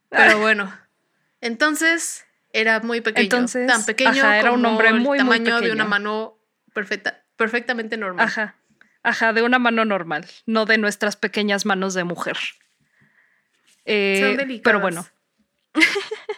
Pero 0.09 0.39
bueno. 0.39 0.75
Entonces, 1.39 2.25
era 2.51 2.79
muy 2.79 3.01
pequeño. 3.01 3.25
Entonces, 3.25 3.67
tan 3.67 3.85
pequeño 3.85 4.25
era 4.31 4.51
un 4.51 4.65
hombre 4.65 4.91
muy, 4.93 5.19
el 5.19 5.23
tamaño 5.23 5.61
de 5.61 5.71
una 5.71 5.85
mano 5.85 6.39
perfecta, 6.73 7.23
perfectamente 7.35 7.95
normal. 7.95 8.25
Ajá. 8.25 8.55
Ajá, 9.03 9.33
de 9.33 9.43
una 9.43 9.59
mano 9.59 9.85
normal, 9.85 10.25
no 10.47 10.65
de 10.65 10.79
nuestras 10.79 11.15
pequeñas 11.15 11.67
manos 11.67 11.93
de 11.93 12.05
mujer. 12.05 12.37
Eh, 13.85 14.59
pero 14.63 14.79
bueno. 14.79 15.05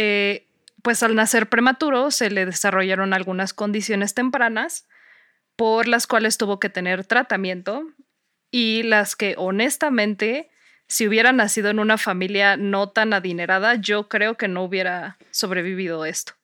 Eh, 0.00 0.46
pues 0.82 1.02
al 1.02 1.16
nacer 1.16 1.48
prematuro 1.48 2.12
se 2.12 2.30
le 2.30 2.46
desarrollaron 2.46 3.12
algunas 3.12 3.52
condiciones 3.52 4.14
tempranas 4.14 4.86
por 5.56 5.88
las 5.88 6.06
cuales 6.06 6.38
tuvo 6.38 6.60
que 6.60 6.68
tener 6.68 7.04
tratamiento 7.04 7.84
y 8.52 8.84
las 8.84 9.16
que 9.16 9.34
honestamente, 9.36 10.50
si 10.86 11.08
hubiera 11.08 11.32
nacido 11.32 11.70
en 11.70 11.80
una 11.80 11.98
familia 11.98 12.56
no 12.56 12.90
tan 12.90 13.12
adinerada, 13.12 13.74
yo 13.74 14.08
creo 14.08 14.36
que 14.36 14.46
no 14.46 14.62
hubiera 14.62 15.18
sobrevivido 15.32 16.04
esto. 16.04 16.34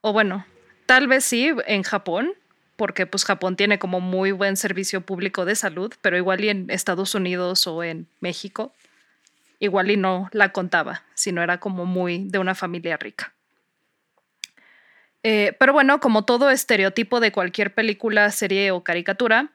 O 0.00 0.14
bueno, 0.14 0.46
tal 0.86 1.06
vez 1.06 1.22
sí 1.26 1.50
en 1.66 1.82
Japón, 1.82 2.32
porque 2.76 3.04
pues 3.04 3.26
Japón 3.26 3.56
tiene 3.56 3.78
como 3.78 4.00
muy 4.00 4.32
buen 4.32 4.56
servicio 4.56 5.02
público 5.02 5.44
de 5.44 5.54
salud, 5.54 5.92
pero 6.00 6.16
igual 6.16 6.42
y 6.42 6.48
en 6.48 6.70
Estados 6.70 7.14
Unidos 7.14 7.66
o 7.66 7.84
en 7.84 8.08
México, 8.20 8.72
igual 9.58 9.90
y 9.90 9.96
no 9.96 10.28
la 10.32 10.52
contaba, 10.52 11.04
sino 11.14 11.42
era 11.42 11.58
como 11.58 11.86
muy 11.86 12.28
de 12.28 12.38
una 12.38 12.54
familia 12.54 12.96
rica. 12.96 13.34
Eh, 15.22 15.56
pero 15.58 15.72
bueno, 15.72 15.98
como 16.00 16.24
todo 16.24 16.50
estereotipo 16.50 17.18
de 17.20 17.32
cualquier 17.32 17.74
película, 17.74 18.30
serie 18.30 18.70
o 18.70 18.84
caricatura, 18.84 19.50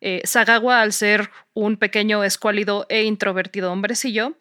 eh, 0.00 0.20
Sagawa, 0.24 0.82
al 0.82 0.92
ser 0.92 1.30
un 1.54 1.76
pequeño, 1.76 2.24
escuálido 2.24 2.86
e 2.88 3.04
introvertido 3.04 3.72
hombrecillo, 3.72 4.36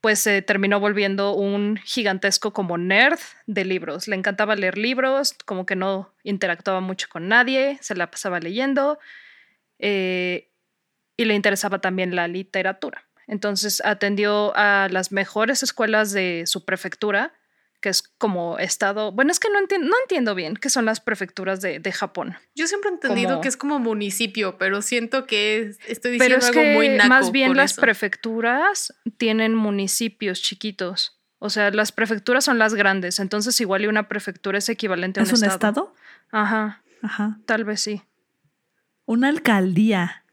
pues 0.00 0.20
se 0.20 0.42
terminó 0.42 0.78
volviendo 0.78 1.32
un 1.32 1.76
gigantesco 1.78 2.52
como 2.52 2.78
nerd 2.78 3.18
de 3.46 3.64
libros. 3.64 4.06
Le 4.06 4.16
encantaba 4.16 4.54
leer 4.54 4.78
libros, 4.78 5.34
como 5.44 5.66
que 5.66 5.74
no 5.74 6.14
interactuaba 6.22 6.80
mucho 6.80 7.08
con 7.08 7.28
nadie, 7.28 7.78
se 7.80 7.96
la 7.96 8.10
pasaba 8.10 8.38
leyendo 8.38 8.98
eh, 9.78 10.48
y 11.16 11.24
le 11.24 11.34
interesaba 11.34 11.80
también 11.80 12.14
la 12.14 12.28
literatura. 12.28 13.07
Entonces 13.28 13.82
atendió 13.84 14.56
a 14.56 14.88
las 14.90 15.12
mejores 15.12 15.62
escuelas 15.62 16.12
de 16.12 16.44
su 16.46 16.64
prefectura 16.64 17.34
que 17.80 17.88
es 17.88 18.02
como 18.02 18.58
estado. 18.58 19.12
Bueno, 19.12 19.30
es 19.30 19.38
que 19.38 19.48
no, 19.50 19.58
entiendo, 19.58 19.88
no 19.88 19.94
entiendo 20.02 20.34
bien 20.34 20.56
qué 20.56 20.68
son 20.68 20.84
las 20.84 21.00
prefecturas 21.00 21.60
de, 21.60 21.80
Japón. 21.92 22.36
Yo 22.54 22.66
siempre 22.66 22.90
he 22.90 22.94
entendido 22.94 23.40
que 23.40 23.48
es 23.48 23.56
como 23.56 23.78
municipio, 23.78 24.58
pero 24.58 24.82
siento 24.82 25.26
que 25.26 25.74
estoy 25.86 26.12
diciendo 26.12 26.44
algo 26.44 26.62
muy 26.64 26.88
naco 26.88 27.08
Más 27.08 27.32
bien 27.32 27.56
las 27.56 27.74
prefecturas 27.74 28.94
tienen 29.16 29.54
municipios 29.54 30.42
chiquitos. 30.42 31.20
O 31.38 31.50
sea, 31.50 31.70
las 31.70 31.92
prefecturas 31.92 32.44
son 32.44 32.58
las 32.58 32.74
grandes, 32.74 33.20
entonces 33.20 33.60
igual 33.60 33.84
y 33.84 33.86
una 33.86 34.08
prefectura 34.08 34.58
es 34.58 34.68
equivalente 34.68 35.20
a 35.20 35.22
un 35.22 35.30
estado. 35.30 35.46
¿Es 35.46 35.50
un 35.50 35.54
estado? 35.54 35.94
Ajá. 36.32 36.82
Ajá. 37.02 37.38
Tal 37.46 37.64
vez 37.64 37.80
sí. 37.80 38.02
Una 39.06 39.28
alcaldía. 39.28 40.24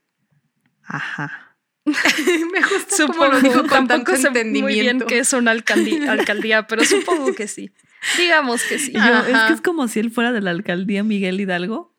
Ajá. 0.83 1.44
Me 2.51 2.61
gusta 2.61 2.95
supongo, 2.95 3.27
lo 3.27 3.41
dijo 3.41 3.67
con 3.67 3.87
tanto 3.87 4.11
muy 4.45 4.73
bien 4.73 5.01
que 5.01 5.19
es 5.19 5.33
una 5.33 5.51
alcaldía, 5.51 6.11
alcaldía, 6.11 6.67
pero 6.67 6.83
supongo 6.83 7.33
que 7.33 7.47
sí. 7.47 7.71
Digamos 8.17 8.63
que 8.63 8.79
sí. 8.79 8.93
es 8.95 9.41
que 9.47 9.53
es 9.53 9.61
como 9.61 9.87
si 9.87 9.99
él 9.99 10.11
fuera 10.11 10.31
de 10.31 10.41
la 10.41 10.51
alcaldía 10.51 11.03
Miguel 11.03 11.39
Hidalgo, 11.39 11.95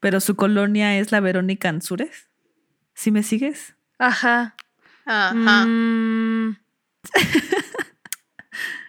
pero 0.00 0.20
su 0.20 0.36
colonia 0.36 0.98
es 0.98 1.12
la 1.12 1.20
Verónica 1.20 1.68
Ansúrez. 1.68 2.28
¿Sí 2.94 3.10
me 3.10 3.22
sigues? 3.22 3.74
Ajá. 3.98 4.56
Ajá. 5.04 5.66
Mm. 5.66 6.56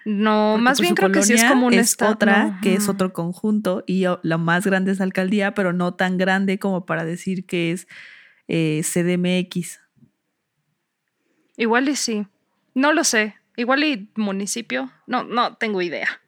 No, 0.10 0.58
más 0.58 0.78
pues, 0.78 0.88
bien 0.88 0.96
creo 0.96 1.12
que 1.12 1.22
sí 1.22 1.34
es 1.34 1.44
como 1.44 1.68
una 1.68 1.82
es 1.82 1.98
otra 2.02 2.60
que 2.62 2.76
es 2.76 2.88
otro 2.88 3.12
conjunto 3.12 3.84
y 3.86 4.06
la 4.22 4.38
más 4.38 4.66
grande 4.66 4.94
es 4.94 5.00
la 5.00 5.04
alcaldía, 5.04 5.54
pero 5.54 5.74
no 5.74 5.96
tan 5.96 6.18
grande 6.18 6.60
como 6.60 6.86
para 6.86 7.04
decir 7.04 7.46
que 7.46 7.74
es 7.74 7.90
eh, 8.48 8.84
CDMX. 8.86 9.82
Igual 11.58 11.90
y 11.90 11.96
sí. 11.96 12.26
No 12.74 12.94
lo 12.94 13.04
sé. 13.04 13.36
Igual 13.58 13.84
y 13.84 14.10
municipio. 14.16 14.92
No, 15.08 15.24
no 15.24 15.58
tengo 15.58 15.82
idea. 15.82 16.22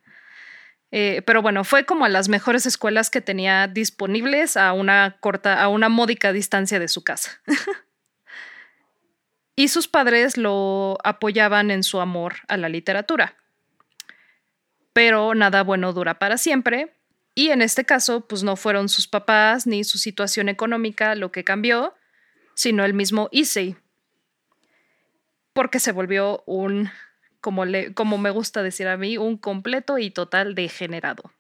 Eh, 0.92 1.22
pero 1.26 1.42
bueno, 1.42 1.64
fue 1.64 1.86
como 1.86 2.04
a 2.04 2.10
las 2.10 2.28
mejores 2.28 2.66
escuelas 2.66 3.10
que 3.10 3.22
tenía 3.22 3.68
disponibles 3.68 4.58
a 4.58 4.74
una 4.74 5.18
corta, 5.22 5.62
a 5.62 5.70
una 5.70 5.88
módica 5.88 6.34
distancia 6.34 6.80
de 6.80 6.88
su 6.88 7.04
casa. 7.04 7.40
y 9.56 9.70
sus 9.70 9.88
padres 9.88 10.36
lo 10.36 10.98
apoyaban 11.04 11.72
en 11.72 11.84
su 11.84 12.02
amor 12.02 12.38
a 12.48 12.58
la 12.58 12.68
literatura 12.68 13.36
pero 15.00 15.34
nada 15.34 15.64
bueno 15.64 15.94
dura 15.94 16.20
para 16.20 16.38
siempre. 16.38 16.94
Y 17.34 17.52
en 17.52 17.62
este 17.62 17.86
caso, 17.86 18.28
pues 18.28 18.44
no 18.44 18.58
fueron 18.58 18.90
sus 18.90 19.08
papás 19.08 19.66
ni 19.66 19.86
su 19.86 19.98
situación 19.98 20.50
económica 20.50 21.16
lo 21.16 21.32
que 21.32 21.46
cambió, 21.46 21.94
sino 22.54 22.84
el 22.84 22.94
mismo 22.94 23.30
Issei. 23.32 23.78
Porque 25.60 25.82
se 25.82 25.92
volvió 25.92 26.42
un, 26.46 26.90
como, 27.42 27.66
le, 27.66 27.94
como 27.94 28.18
me 28.18 28.30
gusta 28.30 28.64
decir 28.64 28.88
a 28.88 28.96
mí, 28.96 29.18
un 29.18 29.36
completo 29.36 29.98
y 29.98 30.10
total 30.10 30.56
degenerado. 30.56 31.34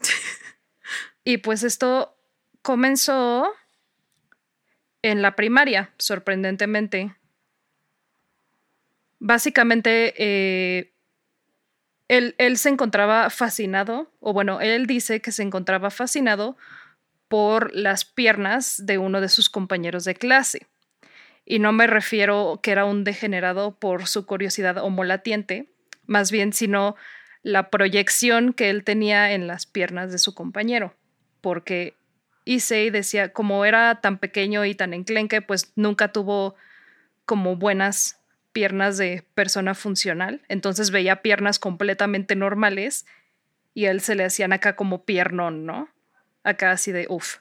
y 1.22 1.36
pues 1.36 1.62
esto 1.62 2.16
comenzó 2.62 3.48
en 5.02 5.22
la 5.22 5.36
primaria, 5.36 5.94
sorprendentemente. 5.98 7.14
Básicamente, 9.20 10.14
eh, 10.18 10.92
él, 12.08 12.56
se 12.56 12.70
encontraba 12.70 13.30
fascinado, 13.30 14.10
o 14.18 14.32
bueno, 14.32 14.60
él 14.60 14.88
dice 14.88 15.20
que 15.20 15.30
se 15.30 15.44
encontraba 15.44 15.90
fascinado 15.90 16.56
por 17.28 17.72
las 17.72 18.04
piernas 18.04 18.84
de 18.84 18.98
uno 18.98 19.20
de 19.20 19.28
sus 19.28 19.48
compañeros 19.48 20.02
de 20.02 20.16
clase. 20.16 20.66
Y 21.50 21.60
no 21.60 21.72
me 21.72 21.86
refiero 21.86 22.60
que 22.62 22.72
era 22.72 22.84
un 22.84 23.04
degenerado 23.04 23.74
por 23.74 24.06
su 24.06 24.26
curiosidad 24.26 24.76
homolatiente, 24.76 25.70
más 26.06 26.30
bien 26.30 26.52
sino 26.52 26.94
la 27.42 27.70
proyección 27.70 28.52
que 28.52 28.68
él 28.68 28.84
tenía 28.84 29.32
en 29.32 29.46
las 29.46 29.64
piernas 29.64 30.12
de 30.12 30.18
su 30.18 30.34
compañero, 30.34 30.94
porque 31.40 31.94
Issei 32.44 32.90
decía, 32.90 33.32
como 33.32 33.64
era 33.64 34.02
tan 34.02 34.18
pequeño 34.18 34.66
y 34.66 34.74
tan 34.74 34.92
enclenque, 34.92 35.40
pues 35.40 35.72
nunca 35.74 36.12
tuvo 36.12 36.54
como 37.24 37.56
buenas 37.56 38.20
piernas 38.52 38.98
de 38.98 39.24
persona 39.34 39.74
funcional, 39.74 40.42
entonces 40.48 40.90
veía 40.90 41.22
piernas 41.22 41.58
completamente 41.58 42.36
normales 42.36 43.06
y 43.72 43.86
a 43.86 43.90
él 43.90 44.02
se 44.02 44.16
le 44.16 44.24
hacían 44.24 44.52
acá 44.52 44.76
como 44.76 45.06
piernón, 45.06 45.64
¿no? 45.64 45.88
Acá 46.44 46.72
así 46.72 46.92
de 46.92 47.06
uff. 47.08 47.38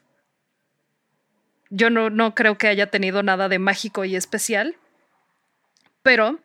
Yo 1.70 1.90
no, 1.90 2.10
no 2.10 2.36
creo 2.36 2.58
que 2.58 2.68
haya 2.68 2.90
tenido 2.90 3.24
nada 3.24 3.50
de 3.50 3.60
mágico 3.60 4.06
y 4.06 4.16
especial, 4.16 4.76
pero 6.02 6.40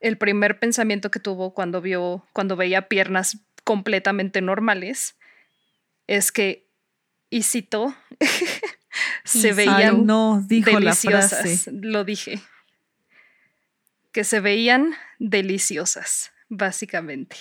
el 0.00 0.18
primer 0.18 0.58
pensamiento 0.58 1.10
que 1.10 1.20
tuvo 1.20 1.54
cuando 1.54 1.80
vio, 1.80 2.26
cuando 2.32 2.56
veía 2.56 2.88
piernas 2.88 3.38
completamente 3.64 4.40
normales, 4.40 5.16
es 6.06 6.32
que, 6.32 6.66
y 7.28 7.42
cito, 7.42 7.94
se 9.24 9.52
veían 9.52 10.06
no, 10.06 10.42
dijo 10.46 10.70
deliciosas. 10.70 11.32
La 11.32 11.38
frase. 11.38 11.72
Lo 11.72 12.04
dije 12.04 12.40
que 14.12 14.24
se 14.24 14.40
veían 14.40 14.94
deliciosas, 15.18 16.32
básicamente. 16.48 17.36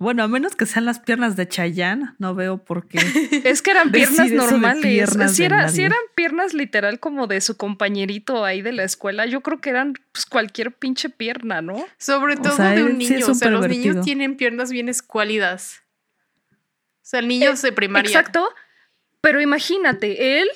Bueno, 0.00 0.22
a 0.22 0.28
menos 0.28 0.56
que 0.56 0.64
sean 0.64 0.86
las 0.86 0.98
piernas 0.98 1.36
de 1.36 1.46
Chayanne, 1.46 2.14
no 2.16 2.34
veo 2.34 2.56
por 2.56 2.88
qué. 2.88 2.96
es 3.44 3.60
que 3.60 3.70
eran 3.70 3.92
piernas 3.92 4.30
normales. 4.30 5.10
si, 5.36 5.44
eran 5.44 5.98
piernas 6.14 6.54
literal 6.54 6.98
como 6.98 7.26
de 7.26 7.42
su 7.42 7.58
compañerito 7.58 8.46
ahí 8.46 8.62
de 8.62 8.72
la 8.72 8.82
escuela, 8.82 9.26
yo 9.26 9.42
creo 9.42 9.60
que 9.60 9.68
eran 9.68 9.92
pues, 10.12 10.24
cualquier 10.24 10.72
pinche 10.72 11.10
pierna, 11.10 11.60
¿no? 11.60 11.84
Sobre 11.98 12.38
todo 12.38 12.56
de 12.56 12.82
un 12.82 12.96
niño. 12.96 13.26
o 13.28 13.34
sea, 13.34 13.50
los 13.50 13.68
niños 13.68 14.02
tienen 14.02 14.38
piernas 14.38 14.72
bien 14.72 14.88
escuálidas. 14.88 15.82
O 16.50 16.56
sea, 17.02 17.20
el 17.20 17.28
niño 17.28 17.54
de 17.54 17.72
primaria. 17.72 18.08
Exacto. 18.08 18.48
Pero 19.20 19.42
imagínate, 19.42 20.40
él, 20.40 20.48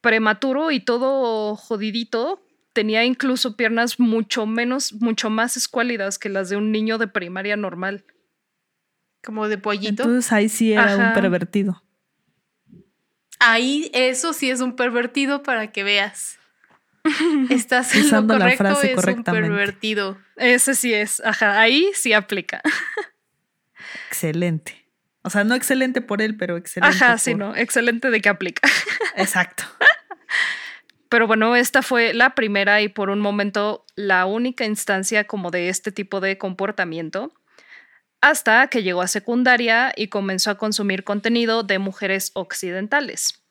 prematuro 0.00 0.70
y 0.70 0.80
todo 0.80 1.54
jodidito, 1.54 2.42
tenía 2.72 3.04
incluso 3.04 3.58
piernas 3.58 4.00
mucho 4.00 4.46
menos, 4.46 4.94
mucho 4.94 5.28
más 5.28 5.58
escuálidas 5.58 6.18
que 6.18 6.30
las 6.30 6.48
de 6.48 6.56
un 6.56 6.72
niño 6.72 6.96
de 6.96 7.08
primaria 7.08 7.56
normal. 7.56 8.02
Como 9.26 9.48
de 9.48 9.58
pollito. 9.58 10.04
Entonces 10.04 10.32
ahí 10.32 10.48
sí 10.48 10.72
era 10.72 10.96
un 10.96 11.12
pervertido. 11.12 11.82
Ahí 13.40 13.90
eso 13.92 14.32
sí 14.32 14.48
es 14.48 14.60
un 14.60 14.76
pervertido 14.76 15.42
para 15.42 15.72
que 15.72 15.82
veas. 15.82 16.38
Estás 17.50 17.92
Usando 17.92 18.34
lo 18.34 18.40
correcto, 18.40 18.62
la 18.62 18.70
frase 18.76 18.92
es 18.92 19.04
un 19.04 19.24
pervertido. 19.24 20.16
Ese 20.36 20.76
sí 20.76 20.94
es, 20.94 21.20
ajá, 21.24 21.60
ahí 21.60 21.90
sí 21.92 22.12
aplica. 22.12 22.62
excelente. 24.08 24.86
O 25.22 25.30
sea, 25.30 25.42
no 25.42 25.56
excelente 25.56 26.00
por 26.00 26.22
él, 26.22 26.36
pero 26.36 26.56
excelente. 26.56 26.96
Ajá, 26.96 27.18
sí, 27.18 27.34
no, 27.34 27.56
excelente 27.56 28.10
de 28.10 28.20
que 28.20 28.28
aplica. 28.28 28.68
Exacto. 29.16 29.64
Pero 31.08 31.26
bueno, 31.26 31.56
esta 31.56 31.82
fue 31.82 32.14
la 32.14 32.36
primera 32.36 32.80
y 32.80 32.88
por 32.88 33.10
un 33.10 33.18
momento 33.18 33.84
la 33.96 34.24
única 34.24 34.66
instancia 34.66 35.24
como 35.24 35.50
de 35.50 35.68
este 35.68 35.90
tipo 35.90 36.20
de 36.20 36.38
comportamiento, 36.38 37.32
hasta 38.20 38.66
que 38.68 38.82
llegó 38.82 39.02
a 39.02 39.08
secundaria 39.08 39.92
y 39.96 40.08
comenzó 40.08 40.50
a 40.50 40.58
consumir 40.58 41.04
contenido 41.04 41.62
de 41.62 41.78
mujeres 41.78 42.30
occidentales. 42.34 43.42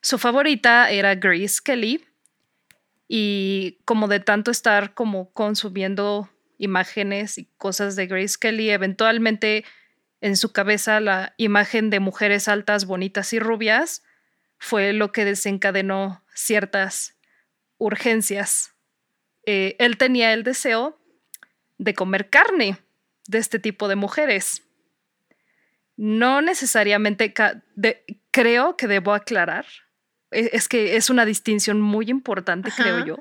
Su 0.00 0.18
favorita 0.18 0.90
era 0.90 1.14
Grace 1.14 1.58
Kelly 1.62 2.04
y 3.08 3.78
como 3.84 4.08
de 4.08 4.20
tanto 4.20 4.50
estar 4.50 4.94
como 4.94 5.32
consumiendo 5.32 6.30
imágenes 6.58 7.38
y 7.38 7.48
cosas 7.56 7.96
de 7.96 8.06
Grace 8.06 8.36
Kelly, 8.40 8.70
eventualmente 8.70 9.64
en 10.20 10.36
su 10.36 10.52
cabeza 10.52 11.00
la 11.00 11.34
imagen 11.36 11.90
de 11.90 12.00
mujeres 12.00 12.48
altas, 12.48 12.86
bonitas 12.86 13.32
y 13.32 13.38
rubias 13.38 14.02
fue 14.58 14.92
lo 14.92 15.12
que 15.12 15.24
desencadenó 15.24 16.24
ciertas 16.34 17.16
urgencias. 17.78 18.74
Eh, 19.46 19.76
él 19.78 19.96
tenía 19.96 20.32
el 20.32 20.42
deseo 20.42 21.00
de 21.78 21.94
comer 21.94 22.28
carne 22.28 22.78
de 23.28 23.38
este 23.38 23.60
tipo 23.60 23.86
de 23.86 23.94
mujeres. 23.94 24.64
No 25.96 26.42
necesariamente, 26.42 27.32
creo 28.32 28.76
que 28.76 28.88
debo 28.88 29.14
aclarar, 29.14 29.66
e, 30.32 30.50
es, 30.52 30.68
que 30.68 30.96
es 30.96 31.10
una 31.10 31.24
distinción 31.24 31.80
muy 31.80 32.10
importante, 32.10 32.72
creo 32.76 33.04
yo. 33.04 33.18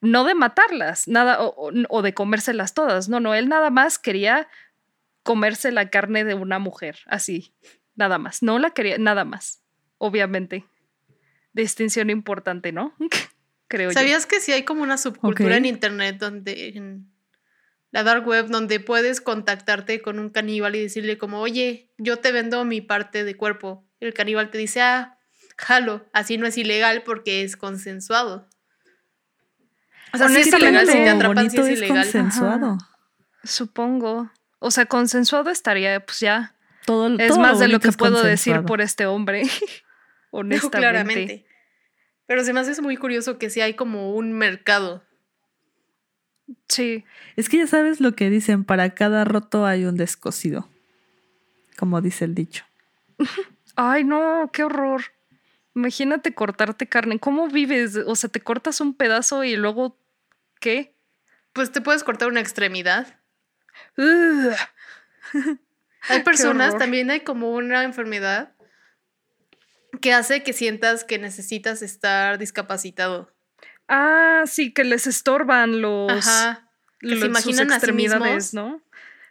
No 0.00 0.24
de 0.24 0.34
matarlas, 0.34 1.08
nada, 1.08 1.38
o 1.40 2.02
de 2.02 2.14
comérselas 2.14 2.74
todas, 2.74 3.08
no, 3.08 3.18
no, 3.18 3.34
él 3.34 3.48
nada 3.48 3.70
más 3.70 3.98
quería 3.98 4.48
comerse 5.22 5.72
la 5.72 5.90
carne 5.90 6.24
de 6.24 6.34
una 6.34 6.58
mujer, 6.58 7.00
así, 7.06 7.52
nada 7.96 8.18
más, 8.18 8.42
no 8.42 8.58
la 8.58 8.70
quería, 8.70 8.96
nada 8.98 9.24
más, 9.24 9.62
obviamente 9.98 10.64
distinción 11.52 12.10
importante, 12.10 12.72
¿no? 12.72 12.94
Creo 13.68 13.92
¿Sabías 13.92 14.26
que 14.26 14.40
sí 14.40 14.52
hay 14.52 14.64
como 14.64 14.82
una 14.82 14.98
subcultura 14.98 15.56
en 15.56 15.64
internet 15.64 16.16
donde 16.18 16.68
en 16.70 17.08
la 17.90 18.02
dark 18.02 18.26
web 18.26 18.46
donde 18.48 18.80
puedes 18.80 19.20
contactarte 19.20 20.00
con 20.00 20.18
un 20.18 20.30
caníbal 20.30 20.76
y 20.76 20.82
decirle 20.82 21.18
como, 21.18 21.40
oye, 21.40 21.92
yo 21.98 22.18
te 22.18 22.32
vendo 22.32 22.64
mi 22.64 22.80
parte 22.80 23.24
de 23.24 23.36
cuerpo. 23.36 23.84
El 23.98 24.14
caníbal 24.14 24.50
te 24.50 24.58
dice, 24.58 24.80
ah, 24.80 25.18
jalo, 25.56 26.08
así 26.12 26.38
no 26.38 26.46
es 26.46 26.56
ilegal 26.56 27.02
porque 27.02 27.42
es 27.42 27.56
consensuado. 27.56 28.48
O 30.12 30.18
sea, 30.18 30.28
no 30.28 30.36
es 30.36 30.46
ilegal 30.46 30.86
si 30.86 30.92
te 30.92 31.08
atrapan, 31.08 31.50
si 31.50 31.58
es 31.58 31.68
ilegal. 31.68 32.04
consensuado. 32.04 32.78
Supongo. 33.44 34.30
O 34.58 34.70
sea, 34.70 34.86
consensuado 34.86 35.50
estaría, 35.50 36.04
pues 36.04 36.20
ya. 36.20 36.54
Todo, 36.86 37.18
es 37.18 37.36
más 37.36 37.58
de 37.58 37.68
lo 37.68 37.80
que 37.80 37.92
puedo 37.92 38.22
decir 38.22 38.62
por 38.64 38.80
este 38.80 39.06
hombre. 39.06 39.42
honestamente. 40.30 40.78
claramente. 40.78 41.46
Pero 42.26 42.44
se 42.44 42.52
me 42.52 42.60
hace 42.60 42.80
muy 42.80 42.96
curioso 42.96 43.38
que 43.38 43.50
sí 43.50 43.60
hay 43.60 43.74
como 43.74 44.14
un 44.14 44.32
mercado. 44.32 45.04
Sí. 46.70 47.04
Es 47.36 47.48
que 47.48 47.58
ya 47.58 47.66
sabes 47.66 48.00
lo 48.00 48.14
que 48.14 48.30
dicen, 48.30 48.64
para 48.64 48.94
cada 48.94 49.24
roto 49.24 49.66
hay 49.66 49.84
un 49.84 49.96
descosido, 49.96 50.68
como 51.76 52.00
dice 52.00 52.24
el 52.24 52.34
dicho. 52.34 52.64
Ay, 53.76 54.04
no, 54.04 54.50
qué 54.52 54.62
horror. 54.62 55.02
Imagínate 55.74 56.34
cortarte 56.34 56.86
carne. 56.86 57.18
¿Cómo 57.18 57.48
vives? 57.48 57.96
O 58.06 58.14
sea, 58.14 58.30
te 58.30 58.40
cortas 58.40 58.80
un 58.80 58.94
pedazo 58.94 59.44
y 59.44 59.56
luego, 59.56 59.98
¿qué? 60.60 60.94
Pues 61.52 61.72
te 61.72 61.80
puedes 61.80 62.04
cortar 62.04 62.28
una 62.28 62.40
extremidad. 62.40 63.18
hay 63.96 64.54
personas, 66.24 66.78
también 66.78 67.10
hay 67.10 67.20
como 67.20 67.52
una 67.52 67.82
enfermedad 67.82 68.54
que 70.00 70.12
hace 70.12 70.42
que 70.42 70.52
sientas 70.52 71.04
que 71.04 71.18
necesitas 71.18 71.82
estar 71.82 72.38
discapacitado. 72.38 73.32
Ah, 73.90 74.44
sí, 74.46 74.72
que 74.72 74.84
les 74.84 75.08
estorban 75.08 75.82
los. 75.82 76.10
Ajá. 76.10 76.68
Que 77.00 77.16
se 77.16 77.26
imaginan 77.26 77.70
extremidades, 77.70 78.54
¿no? 78.54 78.80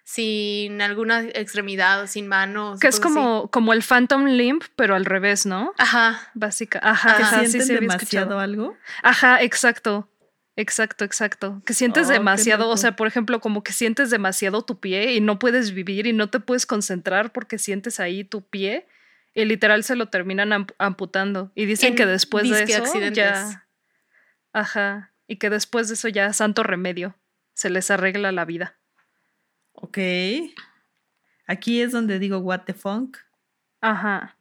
Sin 0.04 0.82
alguna 0.82 1.22
extremidad, 1.22 2.08
sin 2.08 2.28
manos. 2.28 2.80
Que 2.80 2.88
es 2.88 3.00
como, 3.00 3.50
como 3.52 3.74
el 3.74 3.84
Phantom 3.84 4.26
Limp, 4.26 4.64
pero 4.76 4.96
al 4.96 5.06
revés, 5.06 5.46
¿no? 5.46 5.74
Ajá. 5.78 6.32
Básica. 6.34 6.80
Ajá. 6.84 7.16
¿Que 7.18 7.48
sienten 7.48 7.80
demasiado 7.80 8.40
algo? 8.40 8.76
Ajá, 9.02 9.42
exacto. 9.42 10.10
Exacto, 10.58 11.06
exacto. 11.06 11.62
Que 11.66 11.74
sientes 11.74 12.10
oh, 12.10 12.12
demasiado, 12.12 12.68
o 12.68 12.76
sea, 12.76 12.98
por 12.98 13.08
ejemplo, 13.08 13.40
como 13.40 13.64
que 13.64 13.72
sientes 13.72 14.10
demasiado 14.10 14.64
tu 14.64 14.82
pie 14.82 15.14
y 15.14 15.22
no 15.22 15.40
puedes 15.40 15.72
vivir 15.72 16.06
y 16.06 16.12
no 16.12 16.30
te 16.30 16.42
puedes 16.42 16.66
concentrar 16.66 17.32
porque 17.32 17.58
sientes 17.58 18.02
ahí 18.02 18.26
tu 18.26 18.42
pie 18.42 18.88
y 19.34 19.46
literal 19.46 19.86
se 19.86 19.96
lo 19.96 20.10
terminan 20.10 20.68
amputando. 20.78 21.54
Y 21.56 21.66
dicen 21.66 21.96
que 21.96 22.06
después 22.06 22.50
de 22.50 22.64
eso 22.64 23.00
ya... 23.14 23.66
Ajá. 24.54 25.14
Y 25.28 25.38
que 25.38 25.50
después 25.50 25.88
de 25.88 25.94
eso 25.94 26.08
ya 26.08 26.32
santo 26.34 26.64
remedio. 26.64 27.16
Se 27.54 27.70
les 27.70 27.92
arregla 27.92 28.32
la 28.32 28.46
vida. 28.46 28.78
Ok. 29.74 29.98
Aquí 31.48 31.82
es 31.82 31.92
donde 31.92 32.20
digo 32.20 32.40
what 32.40 32.62
the 32.66 32.74
funk. 32.74 33.18
Ajá. 33.82 34.38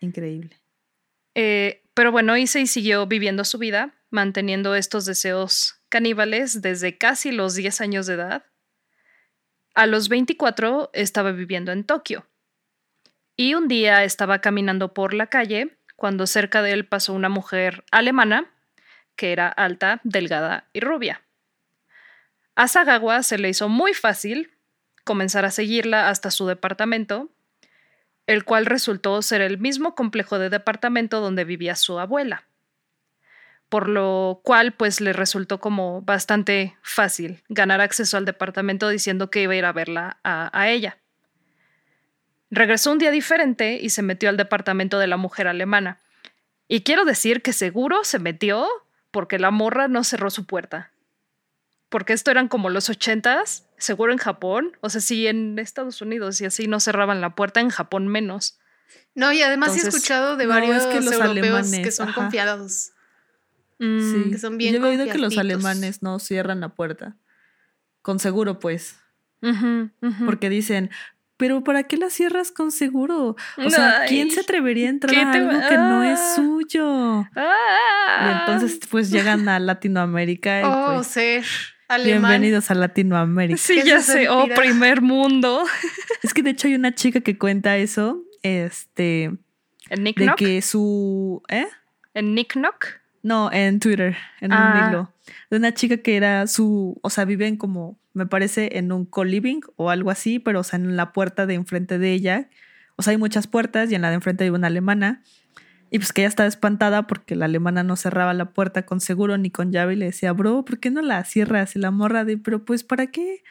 Increíble. 0.00 0.60
Eh, 1.34 1.82
pero 1.94 2.12
bueno, 2.12 2.36
y 2.36 2.46
siguió 2.46 3.06
viviendo 3.06 3.44
su 3.44 3.58
vida, 3.58 3.94
manteniendo 4.10 4.74
estos 4.74 5.04
deseos 5.04 5.80
caníbales 5.88 6.62
desde 6.62 6.98
casi 6.98 7.32
los 7.32 7.54
10 7.54 7.80
años 7.80 8.06
de 8.06 8.14
edad. 8.14 8.46
A 9.74 9.86
los 9.86 10.08
24 10.08 10.90
estaba 10.92 11.32
viviendo 11.32 11.72
en 11.72 11.84
Tokio. 11.84 12.26
Y 13.36 13.54
un 13.54 13.68
día 13.68 14.04
estaba 14.04 14.40
caminando 14.40 14.92
por 14.92 15.14
la 15.14 15.28
calle 15.28 15.78
cuando 15.96 16.26
cerca 16.26 16.62
de 16.62 16.72
él 16.72 16.86
pasó 16.86 17.12
una 17.12 17.28
mujer 17.28 17.84
alemana 17.90 18.50
que 19.20 19.32
era 19.32 19.48
alta, 19.48 20.00
delgada 20.02 20.64
y 20.72 20.80
rubia. 20.80 21.20
A 22.54 22.68
Sagawa 22.68 23.22
se 23.22 23.36
le 23.36 23.50
hizo 23.50 23.68
muy 23.68 23.92
fácil 23.92 24.50
comenzar 25.04 25.44
a 25.44 25.50
seguirla 25.50 26.08
hasta 26.08 26.30
su 26.30 26.46
departamento, 26.46 27.28
el 28.26 28.44
cual 28.44 28.64
resultó 28.64 29.20
ser 29.20 29.42
el 29.42 29.58
mismo 29.58 29.94
complejo 29.94 30.38
de 30.38 30.48
departamento 30.48 31.20
donde 31.20 31.44
vivía 31.44 31.76
su 31.76 31.98
abuela. 31.98 32.44
Por 33.68 33.90
lo 33.90 34.40
cual, 34.42 34.72
pues 34.72 35.02
le 35.02 35.12
resultó 35.12 35.60
como 35.60 36.00
bastante 36.00 36.78
fácil 36.80 37.42
ganar 37.50 37.82
acceso 37.82 38.16
al 38.16 38.24
departamento 38.24 38.88
diciendo 38.88 39.30
que 39.30 39.42
iba 39.42 39.52
a 39.52 39.56
ir 39.56 39.66
a 39.66 39.72
verla 39.72 40.16
a, 40.24 40.48
a 40.58 40.70
ella. 40.70 40.96
Regresó 42.50 42.90
un 42.90 42.98
día 42.98 43.10
diferente 43.10 43.78
y 43.82 43.90
se 43.90 44.00
metió 44.00 44.30
al 44.30 44.38
departamento 44.38 44.98
de 44.98 45.08
la 45.08 45.18
mujer 45.18 45.46
alemana. 45.46 45.98
Y 46.68 46.84
quiero 46.84 47.04
decir 47.04 47.42
que 47.42 47.52
seguro 47.52 48.02
se 48.02 48.18
metió 48.18 48.66
porque 49.10 49.38
la 49.38 49.50
morra 49.50 49.88
no 49.88 50.04
cerró 50.04 50.30
su 50.30 50.46
puerta. 50.46 50.92
Porque 51.88 52.12
esto 52.12 52.30
eran 52.30 52.48
como 52.48 52.70
los 52.70 52.88
ochentas, 52.88 53.66
seguro 53.76 54.12
en 54.12 54.18
Japón. 54.18 54.76
O 54.80 54.90
sea, 54.90 55.00
sí 55.00 55.26
en 55.26 55.58
Estados 55.58 56.00
Unidos 56.00 56.40
y 56.40 56.44
así 56.44 56.68
no 56.68 56.78
cerraban 56.78 57.20
la 57.20 57.34
puerta, 57.34 57.60
en 57.60 57.70
Japón 57.70 58.06
menos. 58.06 58.58
No, 59.14 59.32
y 59.32 59.42
además 59.42 59.76
he 59.76 59.88
escuchado 59.88 60.36
de 60.36 60.46
varios 60.46 60.84
que 60.86 61.00
los 61.00 61.12
europeos 61.12 61.70
que 61.70 61.90
son 61.90 62.12
confiados. 62.12 62.92
Mm, 63.78 64.12
sí. 64.12 64.30
Que 64.30 64.38
son 64.38 64.58
bien 64.58 64.74
Yo 64.74 64.86
he 64.86 64.90
oído 64.90 65.06
que 65.06 65.18
los 65.18 65.36
alemanes 65.36 66.02
no 66.02 66.18
cierran 66.18 66.60
la 66.60 66.68
puerta. 66.70 67.16
Con 68.02 68.18
seguro, 68.18 68.60
pues. 68.60 68.96
Porque 70.26 70.48
dicen, 70.48 70.90
pero 71.40 71.64
¿para 71.64 71.84
qué 71.84 71.96
la 71.96 72.10
cierras 72.10 72.52
con 72.52 72.70
seguro? 72.70 73.34
O 73.56 73.70
sea, 73.70 74.02
¿quién 74.06 74.30
se 74.30 74.40
atrevería 74.40 74.88
a 74.88 74.90
entrar 74.90 75.14
a 75.16 75.32
algo 75.32 75.68
que 75.70 75.76
no 75.78 76.04
es 76.04 76.20
ah. 76.20 76.32
suyo? 76.36 77.20
Y 77.22 78.30
entonces, 78.30 78.78
pues 78.90 79.10
llegan 79.10 79.48
a 79.48 79.58
Latinoamérica. 79.58 80.60
Y, 80.60 80.64
oh, 80.66 80.96
pues, 80.96 81.06
ser 81.06 81.44
alemán. 81.88 82.32
Bienvenidos 82.32 82.70
a 82.70 82.74
Latinoamérica. 82.74 83.56
Sí, 83.56 83.80
ya 83.86 84.02
sé. 84.02 84.28
Oh, 84.28 84.48
primer 84.54 85.00
mundo. 85.00 85.64
Es 86.22 86.34
que 86.34 86.42
de 86.42 86.50
hecho 86.50 86.68
hay 86.68 86.74
una 86.74 86.94
chica 86.94 87.22
que 87.22 87.38
cuenta 87.38 87.78
eso. 87.78 88.22
Este. 88.42 89.30
¿En 89.88 90.02
Nick 90.02 90.18
De 90.18 90.32
que 90.36 90.60
su. 90.60 91.42
¿Eh? 91.48 91.68
¿En 92.12 92.34
Nick 92.34 92.52
Knock? 92.52 92.86
No, 93.22 93.50
en 93.50 93.80
Twitter, 93.80 94.14
en 94.42 94.52
un 94.52 94.58
ah. 94.58 94.88
hilo. 94.90 95.12
De 95.48 95.56
una 95.56 95.72
chica 95.72 95.96
que 95.96 96.16
era 96.16 96.46
su. 96.46 96.98
O 97.00 97.08
sea, 97.08 97.24
viven 97.24 97.56
como 97.56 97.98
me 98.12 98.26
parece, 98.26 98.78
en 98.78 98.92
un 98.92 99.04
co-living 99.06 99.60
o 99.76 99.90
algo 99.90 100.10
así, 100.10 100.38
pero 100.38 100.60
o 100.60 100.64
sea, 100.64 100.78
en 100.78 100.96
la 100.96 101.12
puerta 101.12 101.46
de 101.46 101.54
enfrente 101.54 101.98
de 101.98 102.12
ella. 102.12 102.48
O 102.96 103.02
sea, 103.02 103.12
hay 103.12 103.16
muchas 103.16 103.46
puertas 103.46 103.90
y 103.90 103.94
en 103.94 104.02
la 104.02 104.08
de 104.08 104.16
enfrente 104.16 104.44
hay 104.44 104.50
una 104.50 104.66
alemana. 104.66 105.22
Y 105.90 105.98
pues 105.98 106.12
que 106.12 106.22
ella 106.22 106.28
estaba 106.28 106.48
espantada 106.48 107.06
porque 107.06 107.34
la 107.34 107.46
alemana 107.46 107.82
no 107.82 107.96
cerraba 107.96 108.32
la 108.32 108.50
puerta 108.50 108.86
con 108.86 109.00
seguro 109.00 109.38
ni 109.38 109.50
con 109.50 109.72
llave 109.72 109.94
y 109.94 109.96
le 109.96 110.06
decía, 110.06 110.32
bro, 110.32 110.64
¿por 110.64 110.78
qué 110.78 110.90
no 110.90 111.02
la 111.02 111.24
cierras? 111.24 111.74
Y 111.74 111.80
la 111.80 111.90
morra 111.90 112.24
de, 112.24 112.38
pero 112.38 112.64
pues, 112.64 112.84
¿para 112.84 113.08
qué? 113.08 113.42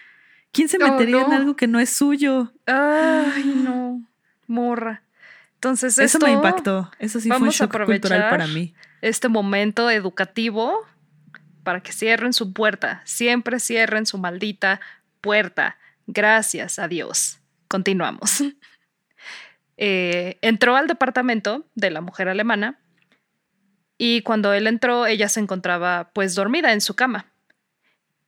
¿Quién 0.51 0.69
se 0.69 0.79
metería 0.79 1.21
en 1.21 1.33
algo 1.33 1.55
que 1.55 1.67
no 1.67 1.79
es 1.79 1.89
suyo? 1.89 2.53
Ay, 2.65 3.61
no, 3.63 4.01
morra. 4.47 5.03
Entonces, 5.55 5.99
eso 5.99 6.17
me 6.19 6.31
impactó. 6.31 6.89
Eso 6.99 7.19
sí 7.19 7.29
fue 7.29 7.39
un 7.39 7.49
shock 7.49 7.85
cultural 7.85 8.29
para 8.29 8.47
mí. 8.47 8.73
Este 9.01 9.27
momento 9.27 9.89
educativo 9.89 10.79
para 11.69 11.83
que 11.83 11.91
cierren 11.91 12.33
su 12.33 12.51
puerta. 12.51 13.03
Siempre 13.05 13.59
cierren 13.59 14.07
su 14.07 14.17
maldita 14.17 14.81
puerta. 15.21 15.77
Gracias 16.07 16.79
a 16.79 16.87
Dios. 16.87 17.37
Continuamos. 17.67 18.43
Eh, 19.81 20.37
entró 20.41 20.75
al 20.75 20.87
departamento 20.87 21.65
de 21.73 21.89
la 21.89 22.01
mujer 22.01 22.27
alemana 22.27 22.81
y 23.97 24.23
cuando 24.23 24.51
él 24.51 24.67
entró 24.67 25.05
ella 25.05 25.29
se 25.29 25.39
encontraba 25.39 26.11
pues 26.13 26.35
dormida 26.35 26.73
en 26.73 26.81
su 26.81 26.97
cama. 26.97 27.31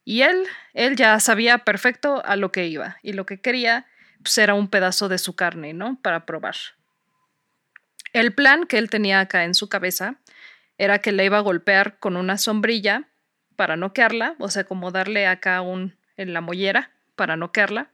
Y 0.05 0.21
él, 0.21 0.45
él 0.73 0.95
ya 0.95 1.19
sabía 1.19 1.57
perfecto 1.65 2.23
a 2.25 2.37
lo 2.37 2.53
que 2.53 2.67
iba 2.67 2.99
y 3.03 3.11
lo 3.11 3.25
que 3.25 3.41
quería 3.41 3.85
pues, 4.23 4.37
era 4.37 4.53
un 4.53 4.69
pedazo 4.69 5.09
de 5.09 5.17
su 5.17 5.35
carne, 5.35 5.73
¿no? 5.73 5.99
Para 6.01 6.25
probar. 6.25 6.55
El 8.13 8.33
plan 8.33 8.65
que 8.65 8.77
él 8.77 8.89
tenía 8.89 9.19
acá 9.19 9.43
en 9.43 9.53
su 9.53 9.67
cabeza 9.67 10.21
era 10.77 10.97
que 10.99 11.11
le 11.11 11.25
iba 11.25 11.37
a 11.37 11.41
golpear 11.41 11.99
con 11.99 12.15
una 12.15 12.39
sombrilla 12.39 13.10
para 13.61 13.77
noquearla, 13.77 14.33
o 14.39 14.49
sea, 14.49 14.63
como 14.63 14.89
darle 14.89 15.27
acá 15.27 15.61
un 15.61 15.95
en 16.17 16.33
la 16.33 16.41
mollera 16.41 16.89
para 17.15 17.35
noquearla, 17.37 17.91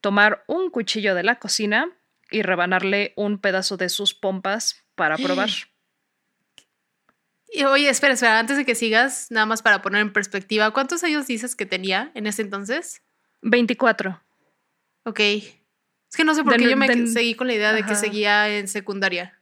tomar 0.00 0.42
un 0.48 0.70
cuchillo 0.70 1.14
de 1.14 1.22
la 1.22 1.38
cocina 1.38 1.88
y 2.28 2.42
rebanarle 2.42 3.12
un 3.14 3.38
pedazo 3.38 3.76
de 3.76 3.88
sus 3.88 4.14
pompas 4.14 4.84
para 4.96 5.16
probar. 5.16 5.48
Y, 7.50 7.64
oye, 7.64 7.88
espera, 7.88 8.14
espera, 8.14 8.40
antes 8.40 8.56
de 8.56 8.64
que 8.66 8.74
sigas, 8.74 9.28
nada 9.30 9.46
más 9.46 9.62
para 9.62 9.80
poner 9.80 10.02
en 10.02 10.12
perspectiva, 10.12 10.72
¿cuántos 10.72 11.04
años 11.04 11.28
dices 11.28 11.54
que 11.54 11.64
tenía 11.64 12.10
en 12.14 12.26
ese 12.26 12.42
entonces? 12.42 13.02
24. 13.42 14.20
Ok. 15.04 15.20
Es 15.20 16.16
que 16.16 16.24
no 16.24 16.34
sé 16.34 16.42
por 16.42 16.56
qué 16.56 16.68
yo 16.68 16.76
me 16.76 17.06
seguí 17.06 17.36
con 17.36 17.46
la 17.46 17.54
idea 17.54 17.72
de 17.72 17.84
que 17.84 17.94
seguía 17.94 18.48
en 18.48 18.66
secundaria. 18.66 19.40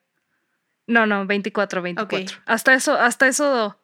No, 0.86 1.06
no, 1.06 1.26
24, 1.26 1.80
24. 1.80 2.42
Hasta 2.44 2.74
eso, 2.74 2.94
hasta 2.94 3.26
eso 3.26 3.80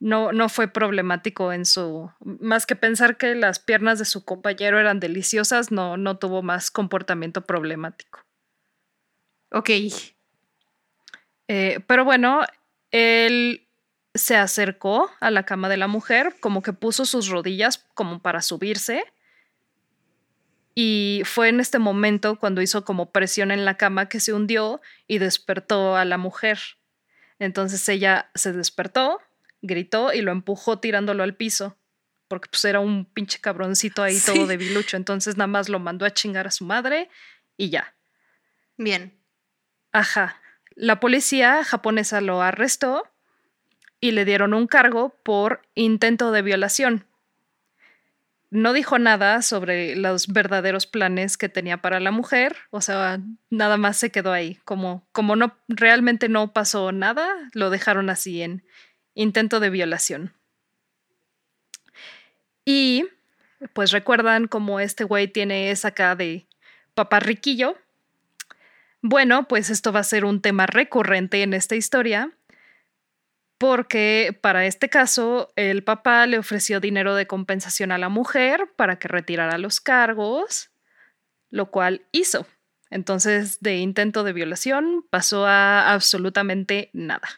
no, 0.00 0.32
no 0.32 0.48
fue 0.48 0.66
problemático 0.66 1.52
en 1.52 1.66
su, 1.66 2.10
más 2.20 2.64
que 2.64 2.74
pensar 2.74 3.18
que 3.18 3.34
las 3.34 3.58
piernas 3.58 3.98
de 3.98 4.06
su 4.06 4.24
compañero 4.24 4.80
eran 4.80 4.98
deliciosas, 4.98 5.70
no, 5.70 5.98
no 5.98 6.16
tuvo 6.16 6.42
más 6.42 6.70
comportamiento 6.70 7.42
problemático. 7.42 8.20
Ok. 9.52 9.70
Eh, 11.48 11.80
pero 11.86 12.04
bueno, 12.04 12.40
él 12.90 13.68
se 14.14 14.36
acercó 14.36 15.10
a 15.20 15.30
la 15.30 15.44
cama 15.44 15.68
de 15.68 15.76
la 15.76 15.86
mujer, 15.86 16.36
como 16.40 16.62
que 16.62 16.72
puso 16.72 17.04
sus 17.04 17.28
rodillas 17.28 17.86
como 17.94 18.20
para 18.20 18.40
subirse. 18.40 19.04
Y 20.74 21.22
fue 21.26 21.48
en 21.48 21.60
este 21.60 21.78
momento 21.78 22.38
cuando 22.38 22.62
hizo 22.62 22.84
como 22.84 23.10
presión 23.10 23.50
en 23.50 23.64
la 23.64 23.76
cama 23.76 24.08
que 24.08 24.20
se 24.20 24.32
hundió 24.32 24.80
y 25.06 25.18
despertó 25.18 25.96
a 25.96 26.04
la 26.04 26.16
mujer. 26.16 26.58
Entonces 27.38 27.86
ella 27.88 28.30
se 28.34 28.52
despertó, 28.52 29.20
gritó 29.62 30.12
y 30.12 30.22
lo 30.22 30.32
empujó 30.32 30.78
tirándolo 30.78 31.22
al 31.22 31.34
piso, 31.34 31.76
porque 32.28 32.48
pues 32.50 32.64
era 32.64 32.80
un 32.80 33.04
pinche 33.04 33.40
cabroncito 33.40 34.02
ahí 34.02 34.18
todo 34.24 34.46
debilucho, 34.46 34.96
entonces 34.96 35.36
nada 35.36 35.48
más 35.48 35.68
lo 35.68 35.78
mandó 35.78 36.06
a 36.06 36.10
chingar 36.10 36.46
a 36.46 36.50
su 36.50 36.64
madre 36.64 37.08
y 37.56 37.70
ya. 37.70 37.94
Bien. 38.76 39.18
Ajá. 39.92 40.40
La 40.74 41.00
policía 41.00 41.64
japonesa 41.64 42.20
lo 42.20 42.40
arrestó 42.40 43.04
y 44.00 44.12
le 44.12 44.24
dieron 44.24 44.54
un 44.54 44.66
cargo 44.66 45.14
por 45.22 45.62
intento 45.74 46.32
de 46.32 46.42
violación, 46.42 47.04
no 48.50 48.72
dijo 48.72 48.98
nada 48.98 49.42
sobre 49.42 49.94
los 49.94 50.26
verdaderos 50.26 50.86
planes 50.86 51.36
que 51.36 51.48
tenía 51.48 51.78
para 51.78 52.00
la 52.00 52.10
mujer, 52.10 52.56
o 52.70 52.80
sea, 52.80 53.20
nada 53.48 53.76
más 53.76 53.96
se 53.96 54.10
quedó 54.10 54.32
ahí, 54.32 54.58
como, 54.64 55.06
como 55.12 55.36
no 55.36 55.56
realmente 55.68 56.28
no 56.28 56.52
pasó 56.52 56.90
nada, 56.90 57.28
lo 57.54 57.70
dejaron 57.70 58.10
así 58.10 58.42
en 58.42 58.64
intento 59.14 59.60
de 59.60 59.70
violación. 59.70 60.32
Y 62.64 63.06
pues 63.72 63.90
recuerdan 63.90 64.46
como 64.46 64.80
este 64.80 65.04
güey 65.04 65.28
tiene 65.28 65.70
esa 65.70 65.92
cara 65.92 66.16
de 66.16 66.46
papá 66.94 67.20
riquillo. 67.20 67.76
Bueno, 69.02 69.48
pues 69.48 69.70
esto 69.70 69.92
va 69.92 70.00
a 70.00 70.04
ser 70.04 70.24
un 70.24 70.40
tema 70.42 70.66
recurrente 70.66 71.42
en 71.42 71.54
esta 71.54 71.76
historia 71.76 72.32
porque 73.60 74.38
para 74.40 74.64
este 74.64 74.88
caso 74.88 75.52
el 75.54 75.84
papá 75.84 76.26
le 76.26 76.38
ofreció 76.38 76.80
dinero 76.80 77.14
de 77.14 77.26
compensación 77.26 77.92
a 77.92 77.98
la 77.98 78.08
mujer 78.08 78.72
para 78.74 78.98
que 78.98 79.06
retirara 79.06 79.58
los 79.58 79.82
cargos, 79.82 80.70
lo 81.50 81.70
cual 81.70 82.06
hizo. 82.10 82.46
Entonces, 82.88 83.60
de 83.60 83.76
intento 83.76 84.24
de 84.24 84.32
violación 84.32 85.04
pasó 85.10 85.46
a 85.46 85.92
absolutamente 85.92 86.88
nada. 86.94 87.28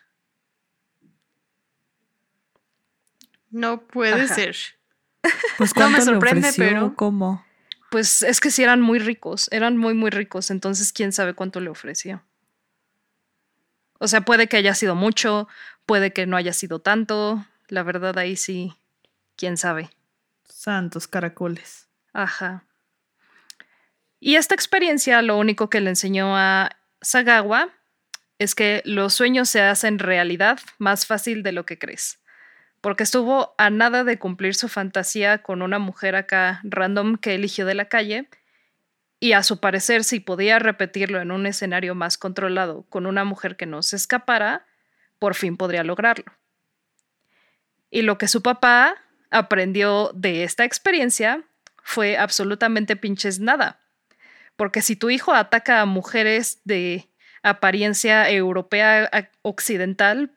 No 3.52 3.86
puede 3.86 4.26
ser. 4.26 4.56
Pues 5.56 5.76
no 5.76 5.88
me 5.90 6.00
sorprende, 6.00 6.50
pero 6.56 6.96
¿cómo? 6.96 7.44
Pues 7.90 8.22
es 8.22 8.40
que 8.40 8.50
sí 8.50 8.62
eran 8.62 8.80
muy 8.80 8.98
ricos, 8.98 9.48
eran 9.52 9.76
muy 9.76 9.94
muy 9.94 10.10
ricos, 10.10 10.50
entonces 10.50 10.92
quién 10.92 11.12
sabe 11.12 11.34
cuánto 11.34 11.60
le 11.60 11.68
ofreció. 11.68 12.24
O 13.98 14.08
sea, 14.08 14.22
puede 14.22 14.48
que 14.48 14.56
haya 14.56 14.74
sido 14.74 14.96
mucho, 14.96 15.46
puede 15.86 16.12
que 16.12 16.26
no 16.26 16.36
haya 16.36 16.52
sido 16.52 16.80
tanto. 16.80 17.46
La 17.68 17.84
verdad 17.84 18.18
ahí 18.18 18.34
sí, 18.34 18.74
quién 19.36 19.56
sabe. 19.56 19.90
Santos 20.48 21.06
caracoles. 21.06 21.86
Ajá. 22.12 22.64
Y 24.18 24.36
esta 24.36 24.54
experiencia 24.54 25.20
lo 25.22 25.36
único 25.38 25.68
que 25.68 25.80
le 25.80 25.90
enseñó 25.90 26.36
a 26.36 26.70
Sagawa 27.00 27.68
es 28.38 28.54
que 28.54 28.82
los 28.84 29.14
sueños 29.14 29.50
se 29.50 29.60
hacen 29.60 29.98
realidad 29.98 30.58
más 30.78 31.06
fácil 31.06 31.42
de 31.42 31.52
lo 31.52 31.66
que 31.66 31.78
crees. 31.78 32.21
Porque 32.82 33.04
estuvo 33.04 33.54
a 33.56 33.70
nada 33.70 34.04
de 34.04 34.18
cumplir 34.18 34.54
su 34.54 34.68
fantasía 34.68 35.38
con 35.38 35.62
una 35.62 35.78
mujer 35.78 36.16
acá 36.16 36.60
random 36.64 37.16
que 37.16 37.34
eligió 37.34 37.64
de 37.64 37.74
la 37.74 37.86
calle 37.86 38.28
y 39.22 39.34
a 39.34 39.44
su 39.44 39.60
parecer, 39.60 40.02
si 40.02 40.18
podía 40.18 40.58
repetirlo 40.58 41.20
en 41.20 41.30
un 41.30 41.46
escenario 41.46 41.94
más 41.94 42.18
controlado 42.18 42.82
con 42.88 43.06
una 43.06 43.22
mujer 43.22 43.56
que 43.56 43.66
no 43.66 43.80
se 43.84 43.94
escapara, 43.94 44.66
por 45.20 45.36
fin 45.36 45.56
podría 45.56 45.84
lograrlo. 45.84 46.24
Y 47.88 48.02
lo 48.02 48.18
que 48.18 48.26
su 48.26 48.42
papá 48.42 48.96
aprendió 49.30 50.10
de 50.12 50.42
esta 50.42 50.64
experiencia 50.64 51.44
fue 51.84 52.16
absolutamente 52.16 52.96
pinches 52.96 53.38
nada. 53.38 53.78
Porque 54.56 54.82
si 54.82 54.96
tu 54.96 55.08
hijo 55.08 55.32
ataca 55.32 55.80
a 55.80 55.86
mujeres 55.86 56.60
de 56.64 57.08
apariencia 57.44 58.28
europea 58.28 59.08
occidental, 59.42 60.32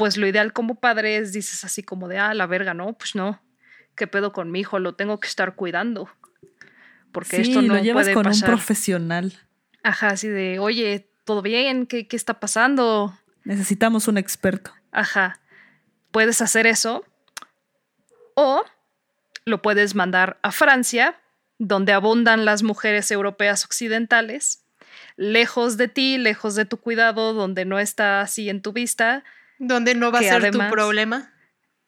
pues 0.00 0.16
lo 0.16 0.26
ideal 0.26 0.54
como 0.54 0.76
padre 0.76 1.18
es, 1.18 1.30
dices 1.34 1.62
así 1.62 1.82
como 1.82 2.08
de, 2.08 2.16
ah, 2.16 2.32
la 2.32 2.46
verga, 2.46 2.72
no, 2.72 2.94
pues 2.94 3.14
no, 3.14 3.38
¿qué 3.96 4.06
pedo 4.06 4.32
con 4.32 4.50
mi 4.50 4.60
hijo? 4.60 4.78
Lo 4.78 4.94
tengo 4.94 5.20
que 5.20 5.28
estar 5.28 5.56
cuidando 5.56 6.08
porque 7.12 7.42
esto 7.42 7.60
no 7.60 7.74
lo 7.74 7.82
llevas 7.82 8.08
con 8.08 8.26
un 8.26 8.40
profesional. 8.40 9.38
Ajá, 9.82 10.08
así 10.08 10.26
de, 10.28 10.58
oye, 10.58 11.10
¿todo 11.24 11.42
bien? 11.42 11.84
¿Qué, 11.84 12.08
¿Qué 12.08 12.16
está 12.16 12.40
pasando? 12.40 13.14
Necesitamos 13.44 14.08
un 14.08 14.16
experto. 14.16 14.72
Ajá. 14.90 15.38
Puedes 16.12 16.40
hacer 16.40 16.66
eso 16.66 17.04
o 18.34 18.64
lo 19.44 19.60
puedes 19.60 19.94
mandar 19.94 20.38
a 20.40 20.50
Francia, 20.50 21.20
donde 21.58 21.92
abundan 21.92 22.46
las 22.46 22.62
mujeres 22.62 23.10
europeas 23.10 23.66
occidentales, 23.66 24.64
lejos 25.16 25.76
de 25.76 25.88
ti, 25.88 26.16
lejos 26.16 26.54
de 26.54 26.64
tu 26.64 26.78
cuidado, 26.78 27.34
donde 27.34 27.66
no 27.66 27.78
está 27.78 28.22
así 28.22 28.48
en 28.48 28.62
tu 28.62 28.72
vista. 28.72 29.24
Donde 29.60 29.94
no 29.94 30.10
va 30.10 30.20
a 30.20 30.22
ser 30.22 30.50
tu 30.50 30.58
problema. 30.70 31.30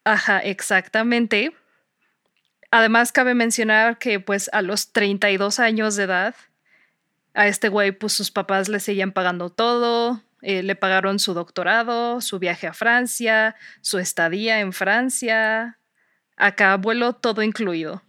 Ajá, 0.03 0.37
exactamente. 0.39 1.55
Además, 2.69 3.11
cabe 3.11 3.33
mencionar 3.33 3.97
que 3.97 4.19
pues 4.19 4.49
a 4.53 4.61
los 4.61 4.93
32 4.93 5.59
años 5.59 5.95
de 5.95 6.03
edad, 6.03 6.35
a 7.33 7.47
este 7.47 7.69
güey 7.69 7.91
pues 7.91 8.13
sus 8.13 8.29
papás 8.29 8.69
le 8.69 8.79
seguían 8.79 9.11
pagando 9.11 9.49
todo, 9.49 10.23
eh, 10.43 10.61
le 10.61 10.75
pagaron 10.75 11.17
su 11.17 11.33
doctorado, 11.33 12.21
su 12.21 12.37
viaje 12.37 12.67
a 12.67 12.73
Francia, 12.73 13.55
su 13.81 13.97
estadía 13.97 14.59
en 14.59 14.71
Francia, 14.71 15.79
acá 16.37 16.77
vuelo 16.77 17.13
todo 17.13 17.41
incluido. 17.41 18.03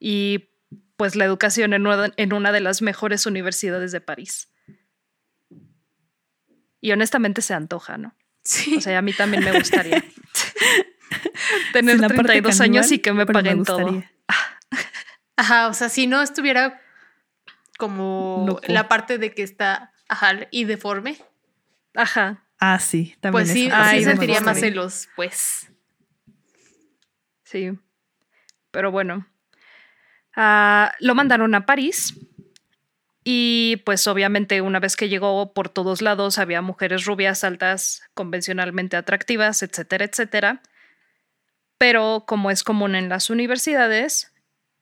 Y 0.00 0.50
pues 0.96 1.14
la 1.14 1.26
educación 1.26 1.74
en 1.74 1.86
una, 1.86 2.12
en 2.16 2.32
una 2.32 2.50
de 2.50 2.60
las 2.60 2.82
mejores 2.82 3.24
universidades 3.24 3.92
de 3.92 4.00
París. 4.00 4.50
Y 6.80 6.90
honestamente 6.90 7.40
se 7.40 7.54
antoja, 7.54 7.98
¿no? 7.98 8.16
Sí. 8.44 8.76
O 8.76 8.80
sea, 8.80 8.98
a 8.98 9.02
mí 9.02 9.12
también 9.12 9.42
me 9.42 9.52
gustaría. 9.52 10.04
tener 11.72 11.98
32 11.98 12.60
años 12.60 12.92
y 12.92 12.98
que 12.98 13.12
me 13.12 13.26
paguen 13.26 13.64
todo. 13.64 14.02
Ajá, 15.36 15.68
o 15.68 15.74
sea, 15.74 15.88
si 15.88 16.06
no 16.06 16.22
estuviera 16.22 16.80
como 17.78 18.60
la 18.68 18.88
parte 18.88 19.18
de 19.18 19.34
que 19.34 19.42
está, 19.42 19.92
ajá, 20.08 20.46
y 20.50 20.64
deforme. 20.64 21.18
Ajá. 21.94 22.44
Ah, 22.60 22.78
sí, 22.78 23.16
también. 23.20 23.44
Pues 23.44 23.52
sí, 23.52 23.68
así 23.70 24.04
sentiría 24.04 24.40
más 24.40 24.60
celos, 24.60 25.08
pues. 25.16 25.70
Sí. 27.42 27.72
Pero 28.70 28.90
bueno. 28.90 29.26
Ah, 30.36 30.92
lo 31.00 31.14
mandaron 31.14 31.54
a 31.54 31.66
París. 31.66 32.14
Y 33.24 33.82
pues 33.86 34.06
obviamente 34.06 34.60
una 34.60 34.80
vez 34.80 34.96
que 34.96 35.08
llegó 35.08 35.52
por 35.54 35.70
todos 35.70 36.02
lados 36.02 36.38
había 36.38 36.60
mujeres 36.60 37.06
rubias, 37.06 37.42
altas, 37.42 38.02
convencionalmente 38.14 38.96
atractivas, 38.96 39.62
etcétera, 39.62 40.04
etcétera 40.04 40.62
pero 41.78 42.24
como 42.26 42.50
es 42.50 42.62
común 42.62 42.94
en 42.94 43.08
las 43.08 43.30
universidades, 43.30 44.32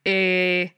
eh, 0.05 0.77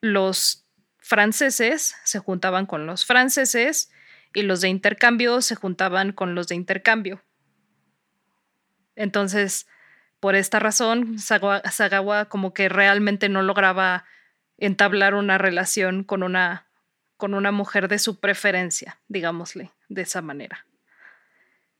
los 0.00 0.66
franceses 0.98 1.94
se 2.04 2.18
juntaban 2.18 2.66
con 2.66 2.86
los 2.86 3.04
franceses 3.04 3.90
y 4.34 4.42
los 4.42 4.60
de 4.60 4.68
intercambio 4.68 5.40
se 5.42 5.54
juntaban 5.54 6.12
con 6.12 6.34
los 6.34 6.48
de 6.48 6.56
intercambio. 6.56 7.22
Entonces, 8.96 9.68
por 10.20 10.34
esta 10.34 10.58
razón, 10.58 11.18
Sagawa 11.18 12.24
como 12.24 12.52
que 12.52 12.68
realmente 12.68 13.28
no 13.28 13.42
lograba 13.42 14.04
entablar 14.58 15.14
una 15.14 15.38
relación 15.38 16.04
con 16.04 16.22
una, 16.22 16.66
con 17.16 17.34
una 17.34 17.52
mujer 17.52 17.88
de 17.88 17.98
su 17.98 18.20
preferencia, 18.20 18.98
digámosle, 19.08 19.70
de 19.88 20.02
esa 20.02 20.22
manera. 20.22 20.66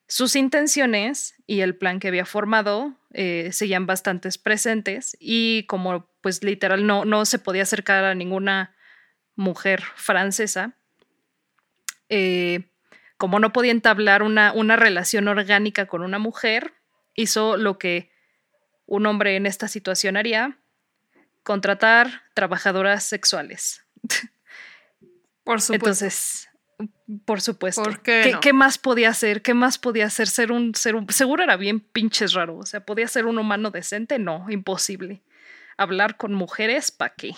Sus 0.08 0.36
intenciones 0.36 1.34
y 1.46 1.60
el 1.60 1.74
plan 1.74 1.98
que 1.98 2.08
había 2.08 2.24
formado 2.24 2.94
eh, 3.12 3.50
seguían 3.52 3.86
bastantes 3.86 4.38
presentes 4.38 5.16
y 5.18 5.64
como 5.64 6.08
pues 6.20 6.44
literal 6.44 6.86
no, 6.86 7.04
no 7.04 7.24
se 7.24 7.40
podía 7.40 7.62
acercar 7.62 8.04
a 8.04 8.14
ninguna 8.14 8.76
mujer 9.34 9.82
francesa, 9.96 10.76
eh, 12.08 12.70
como 13.16 13.40
no 13.40 13.52
podía 13.52 13.72
entablar 13.72 14.22
una, 14.22 14.52
una 14.52 14.76
relación 14.76 15.26
orgánica 15.26 15.86
con 15.86 16.02
una 16.02 16.18
mujer, 16.18 16.74
hizo 17.14 17.56
lo 17.56 17.78
que 17.78 18.10
un 18.86 19.06
hombre 19.06 19.36
en 19.36 19.46
esta 19.46 19.66
situación 19.66 20.16
haría, 20.16 20.58
contratar 21.46 22.24
trabajadoras 22.34 23.04
sexuales. 23.04 23.86
Por 25.44 25.60
supuesto. 25.60 25.74
Entonces, 25.74 26.48
por 27.24 27.40
supuesto. 27.40 27.84
qué, 28.02 28.52
más 28.52 28.78
podía 28.78 29.10
hacer? 29.10 29.42
¿Qué 29.42 29.54
más 29.54 29.78
podía 29.78 30.06
hacer? 30.06 30.26
Ser 30.26 30.50
un, 30.50 30.74
ser 30.74 30.96
un. 30.96 31.08
Seguro 31.08 31.44
era 31.44 31.56
bien 31.56 31.78
pinches 31.78 32.32
raro. 32.32 32.58
O 32.58 32.66
sea, 32.66 32.84
¿podía 32.84 33.06
ser 33.06 33.26
un 33.26 33.38
humano 33.38 33.70
decente? 33.70 34.18
No, 34.18 34.50
imposible. 34.50 35.22
Hablar 35.76 36.16
con 36.16 36.34
mujeres, 36.34 36.90
¿para 36.90 37.14
qué? 37.14 37.36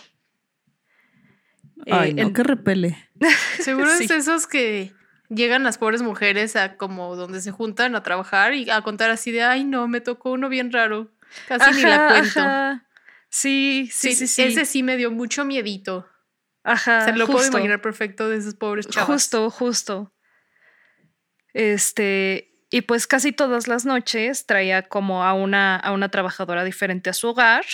Ay, 1.91 2.13
eh, 2.17 2.25
no, 2.25 2.33
que 2.33 2.43
repele. 2.43 3.11
Seguro 3.61 3.93
es 3.93 4.11
esos 4.11 4.47
que 4.47 4.95
llegan 5.29 5.65
las 5.65 5.77
pobres 5.77 6.01
mujeres 6.01 6.57
a 6.57 6.79
como 6.79 7.15
donde 7.15 7.43
se 7.43 7.51
juntan 7.51 7.95
a 7.95 8.03
trabajar 8.03 8.55
y 8.55 8.71
a 8.71 8.81
contar 8.81 9.11
así 9.11 9.33
de, 9.33 9.43
ay, 9.43 9.65
no, 9.65 9.87
me 9.87 10.01
tocó 10.01 10.31
uno 10.31 10.49
bien 10.49 10.73
raro. 10.73 11.11
Casi 11.47 11.77
ni 11.77 11.83
la 11.83 12.09
cuento. 12.09 12.88
Sí, 13.31 13.89
sí, 13.93 14.15
sí, 14.15 14.27
sí, 14.27 14.43
Ese 14.43 14.65
sí 14.65 14.83
me 14.83 14.97
dio 14.97 15.11
mucho 15.11 15.45
miedito. 15.45 16.09
Ajá. 16.65 17.05
Se 17.05 17.13
lo 17.13 17.27
puedo 17.27 17.47
imaginar 17.47 17.81
perfecto 17.81 18.29
de 18.29 18.39
esos 18.39 18.55
pobres 18.55 18.89
chavos. 18.89 19.09
Justo, 19.09 19.51
justo. 19.51 20.13
Este, 21.55 22.55
y 22.71 22.83
pues 22.83 23.07
casi 23.07 23.33
todas 23.33 23.69
las 23.69 23.85
noches 23.85 24.47
traía 24.47 24.83
como 24.83 25.25
a 25.25 25.33
una, 25.35 25.77
a 25.77 25.93
una 25.93 26.11
trabajadora 26.11 26.65
diferente 26.65 27.11
a 27.11 27.15
su 27.15 27.29
hogar. 27.29 27.65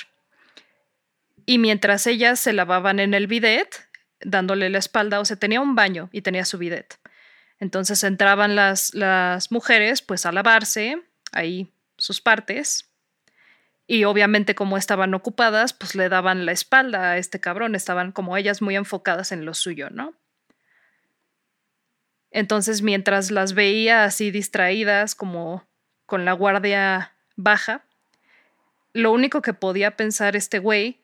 Y 1.47 1.59
mientras 1.59 2.07
ellas 2.07 2.41
se 2.41 2.53
lavaban 2.53 3.01
en 3.01 3.13
el 3.15 3.27
bidet, 3.27 3.89
dándole 4.21 4.71
la 4.71 4.79
espalda, 4.79 5.21
o 5.21 5.25
sea, 5.25 5.37
tenía 5.37 5.61
un 5.61 5.75
baño 5.75 6.09
y 6.13 6.23
tenía 6.23 6.45
su 6.45 6.59
bidet. 6.59 6.99
Entonces 7.59 8.03
entraban 8.05 8.57
las, 8.57 8.95
las 8.95 9.53
mujeres 9.53 10.03
pues 10.03 10.27
a 10.27 10.33
lavarse, 10.33 11.03
ahí 11.33 11.73
sus 11.99 12.21
partes, 12.21 12.91
Y 13.87 14.05
obviamente 14.05 14.55
como 14.55 14.77
estaban 14.77 15.13
ocupadas, 15.15 15.73
pues 15.73 15.95
le 15.95 16.09
daban 16.09 16.47
la 16.47 16.53
espalda 16.53 17.13
a 17.13 17.19
este 17.19 17.41
cabrón, 17.41 17.75
estaban 17.75 18.13
como 18.13 18.37
ellas 18.37 18.63
muy 18.63 18.77
enfocadas 18.77 19.31
en 19.31 19.45
lo 19.45 19.53
suyo, 19.55 19.91
¿no? 19.91 20.15
Entonces 22.31 22.83
mientras 22.83 23.31
las 23.31 23.55
veía 23.55 24.05
así 24.05 24.31
distraídas, 24.31 25.15
como 25.15 25.69
con 26.07 26.25
la 26.25 26.33
guardia 26.33 27.15
baja, 27.37 27.85
lo 28.93 29.13
único 29.13 29.43
que 29.43 29.55
podía 29.55 29.97
pensar 29.97 30.35
este 30.35 30.59
güey 30.59 31.01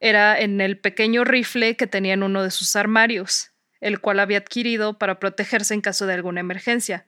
era 0.00 0.38
en 0.38 0.60
el 0.60 0.78
pequeño 0.78 1.24
rifle 1.24 1.76
que 1.76 1.86
tenía 1.86 2.14
en 2.14 2.22
uno 2.22 2.42
de 2.42 2.50
sus 2.50 2.76
armarios, 2.76 3.52
el 3.80 4.00
cual 4.00 4.20
había 4.20 4.38
adquirido 4.38 4.98
para 4.98 5.18
protegerse 5.18 5.74
en 5.74 5.80
caso 5.80 6.06
de 6.06 6.14
alguna 6.14 6.40
emergencia, 6.40 7.06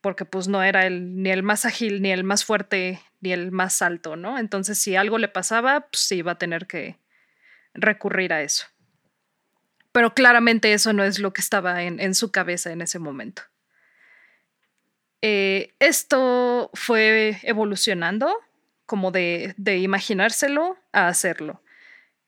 porque 0.00 0.24
pues 0.24 0.48
no 0.48 0.62
era 0.62 0.86
el, 0.86 1.22
ni 1.22 1.30
el 1.30 1.42
más 1.42 1.64
ágil, 1.64 2.02
ni 2.02 2.10
el 2.10 2.24
más 2.24 2.44
fuerte, 2.44 3.00
ni 3.20 3.32
el 3.32 3.52
más 3.52 3.82
alto, 3.82 4.16
¿no? 4.16 4.38
Entonces 4.38 4.78
si 4.78 4.96
algo 4.96 5.18
le 5.18 5.28
pasaba, 5.28 5.88
pues 5.90 6.02
sí 6.02 6.16
iba 6.16 6.32
a 6.32 6.38
tener 6.38 6.66
que 6.66 6.98
recurrir 7.74 8.32
a 8.32 8.42
eso. 8.42 8.66
Pero 9.92 10.14
claramente 10.14 10.72
eso 10.72 10.92
no 10.92 11.04
es 11.04 11.18
lo 11.18 11.32
que 11.32 11.40
estaba 11.40 11.82
en, 11.82 12.14
su 12.14 12.30
cabeza 12.30 12.70
en 12.70 12.80
ese 12.80 12.98
momento. 12.98 13.42
Eh, 15.22 15.74
esto 15.80 16.70
fue 16.74 17.38
evolucionando, 17.42 18.32
como 18.86 19.10
de, 19.10 19.54
imaginárselo 19.80 20.78
a 20.92 21.08
hacerlo. 21.08 21.62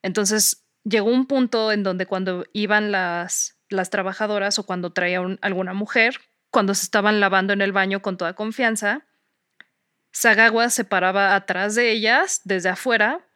Entonces 0.03 0.65
llegó 0.85 1.09
un 1.09 1.27
punto 1.27 1.71
en 1.71 1.85
donde 1.85 2.07
cuando 2.07 2.45
iban 2.53 2.91
las, 2.91 3.57
las 3.69 3.91
trabajadoras 3.91 4.59
o 4.59 4.67
cuando 4.67 4.93
traía 4.93 5.21
alguna 5.41 5.73
mujer, 5.73 6.21
cuando 6.51 6.75
se 6.75 6.85
estaban 6.85 7.21
lavando 7.21 7.53
en 7.53 7.63
el 7.63 7.73
baño 7.73 8.03
con 8.03 8.17
toda 8.17 8.35
confianza, 8.35 9.07
Sagawa 10.13 10.71
se 10.71 10.85
paraba 10.85 11.35
atrás 11.35 11.75
de 11.75 11.91
ellas, 11.91 12.43
desde 12.45 12.69
afuera, 12.69 13.27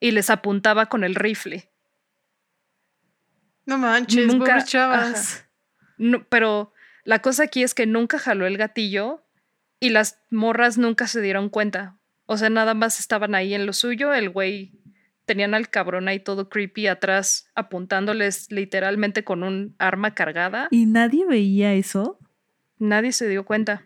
y 0.00 0.12
les 0.12 0.30
apuntaba 0.30 0.86
con 0.86 1.04
el 1.04 1.14
rifle. 1.14 1.68
No 3.66 3.78
manches, 3.78 4.26
nunca, 4.26 4.64
chavas. 4.64 5.46
No, 5.98 6.24
pero 6.28 6.72
la 7.04 7.20
cosa 7.20 7.44
aquí 7.44 7.62
es 7.62 7.74
que 7.74 7.86
nunca 7.86 8.18
jaló 8.18 8.46
el 8.46 8.56
gatillo 8.56 9.24
y 9.80 9.90
las 9.90 10.20
morras 10.30 10.78
nunca 10.78 11.06
se 11.06 11.20
dieron 11.20 11.48
cuenta. 11.48 11.98
O 12.26 12.36
sea, 12.36 12.50
nada 12.50 12.74
más 12.74 13.00
estaban 13.00 13.34
ahí 13.34 13.54
en 13.54 13.66
lo 13.66 13.72
suyo, 13.72 14.14
el 14.14 14.30
güey 14.30 14.72
tenían 15.26 15.54
al 15.54 15.70
cabrón 15.70 16.08
ahí 16.08 16.20
todo 16.20 16.48
creepy 16.48 16.86
atrás 16.86 17.50
apuntándoles 17.54 18.50
literalmente 18.50 19.24
con 19.24 19.42
un 19.42 19.74
arma 19.78 20.14
cargada. 20.14 20.68
¿Y 20.70 20.86
nadie 20.86 21.26
veía 21.26 21.72
eso? 21.74 22.18
Nadie 22.78 23.12
se 23.12 23.28
dio 23.28 23.44
cuenta. 23.44 23.84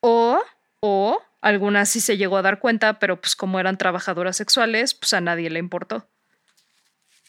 O, 0.00 0.40
o 0.88 1.20
alguna 1.40 1.84
sí 1.84 2.00
se 2.00 2.16
llegó 2.16 2.36
a 2.36 2.42
dar 2.42 2.60
cuenta, 2.60 3.00
pero 3.00 3.20
pues 3.20 3.34
como 3.34 3.58
eran 3.58 3.76
trabajadoras 3.76 4.36
sexuales, 4.36 4.94
pues 4.94 5.14
a 5.14 5.20
nadie 5.20 5.50
le 5.50 5.58
importó. 5.58 6.08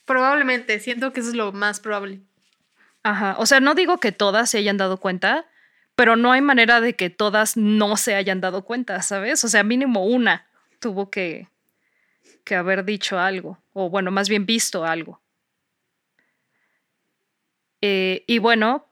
Probablemente, 0.06 0.80
siento 0.80 1.12
que 1.12 1.22
eso 1.22 1.30
es 1.30 1.36
lo 1.36 1.52
más 1.54 1.80
probable. 1.80 2.22
Ajá, 3.02 3.36
o 3.40 3.48
sea, 3.48 3.60
no 3.60 3.74
digo 3.74 3.98
que 3.98 4.12
todas 4.12 4.52
se 4.52 4.60
hayan 4.60 4.78
dado 4.78 4.98
cuenta, 4.98 5.48
pero 5.96 6.16
no 6.16 6.32
hay 6.32 6.42
manera 6.42 6.82
de 6.82 6.96
que 6.96 7.10
todas 7.10 7.58
no 7.58 7.98
se 7.98 8.14
hayan 8.14 8.42
dado 8.42 8.64
cuenta, 8.64 9.02
¿sabes? 9.02 9.44
O 9.44 9.48
sea, 9.48 9.64
mínimo 9.64 10.06
una 10.06 10.48
tuvo 10.80 11.10
que, 11.10 11.48
que 12.44 12.56
haber 12.56 12.86
dicho 12.86 13.18
algo, 13.18 13.58
o 13.74 13.90
bueno, 13.90 14.12
más 14.12 14.30
bien 14.30 14.46
visto 14.46 14.86
algo. 14.86 15.20
Eh, 17.82 18.24
y 18.28 18.38
bueno, 18.38 18.88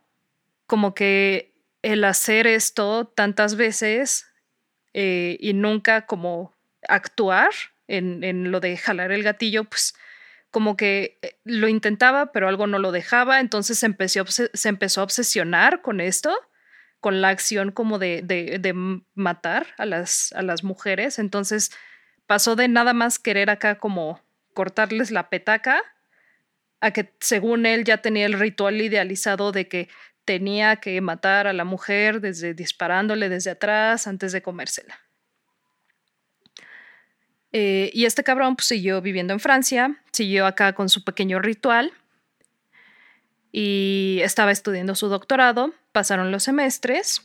como 0.65 0.95
que 0.95 1.54
el 1.84 2.04
hacer 2.04 2.47
esto 2.47 3.06
tantas 3.06 3.56
veces 3.56 4.25
eh, 4.97 5.36
y 5.41 5.51
nunca 5.51 6.05
como 6.05 6.53
actuar 6.88 7.49
en, 7.89 8.23
en, 8.23 8.49
lo 8.49 8.62
de 8.62 8.77
jalar 8.77 9.12
el 9.12 9.23
gatillo, 9.23 9.65
pues 9.65 9.93
como 10.51 10.77
que 10.77 11.19
eh, 11.21 11.36
lo 11.43 11.67
intentaba, 11.67 12.31
pero 12.31 12.47
algo 12.47 12.65
no 12.65 12.79
lo 12.79 12.93
dejaba, 12.93 13.41
entonces 13.41 13.77
se 13.77 13.88
empezó, 13.88 14.25
se 14.25 14.69
empezó 14.69 15.01
a 15.01 15.03
obsesionar 15.03 15.81
con 15.81 15.99
esto, 15.99 16.34
con 17.01 17.19
la 17.19 17.27
acción 17.27 17.73
como 17.73 17.99
de, 17.99 18.21
de, 18.23 18.58
de 18.58 18.73
matar 19.15 19.67
a 19.77 19.86
las, 19.86 20.31
a 20.31 20.41
las 20.43 20.63
mujeres, 20.63 21.19
entonces 21.19 21.71
pasó 22.25 22.55
de 22.55 22.69
nada 22.69 22.93
más 22.93 23.19
querer 23.19 23.49
acá 23.49 23.79
como 23.79 24.21
cortarles 24.53 25.12
la 25.12 25.29
petaca 25.29 25.84
a 26.79 26.91
que 26.91 27.13
según 27.19 27.65
él 27.65 27.84
ya 27.84 27.97
tenía 27.97 28.27
el 28.27 28.39
ritual 28.39 28.79
idealizado 28.79 29.51
de 29.51 29.67
que 29.67 29.89
tenía 30.26 30.78
que 30.78 31.00
matar 31.02 31.48
a 31.48 31.54
la 31.54 31.64
mujer 31.64 32.20
desde 32.20 32.54
disparándole 32.54 33.30
desde 33.30 33.52
atrás 33.52 34.08
antes 34.08 34.32
de 34.32 34.42
comérsela. 34.42 35.00
Eh, 37.52 37.90
y 37.94 38.04
este 38.06 38.24
cabrón 38.24 38.58
pues, 38.58 38.68
siguió 38.68 39.02
viviendo 39.02 39.34
en 39.34 39.40
Francia, 39.40 40.02
siguió 40.12 40.46
acá 40.46 40.74
con 40.74 40.90
su 40.90 41.06
pequeño 41.06 41.40
ritual 41.40 41.94
y 43.52 44.20
estaba 44.24 44.52
estudiando 44.52 44.96
su 44.96 45.08
doctorado. 45.08 45.74
Pasaron 45.94 46.32
los 46.32 46.44
semestres 46.44 47.22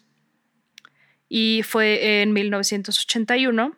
y 1.29 1.63
fue 1.65 2.23
en 2.23 2.33
1981 2.33 3.77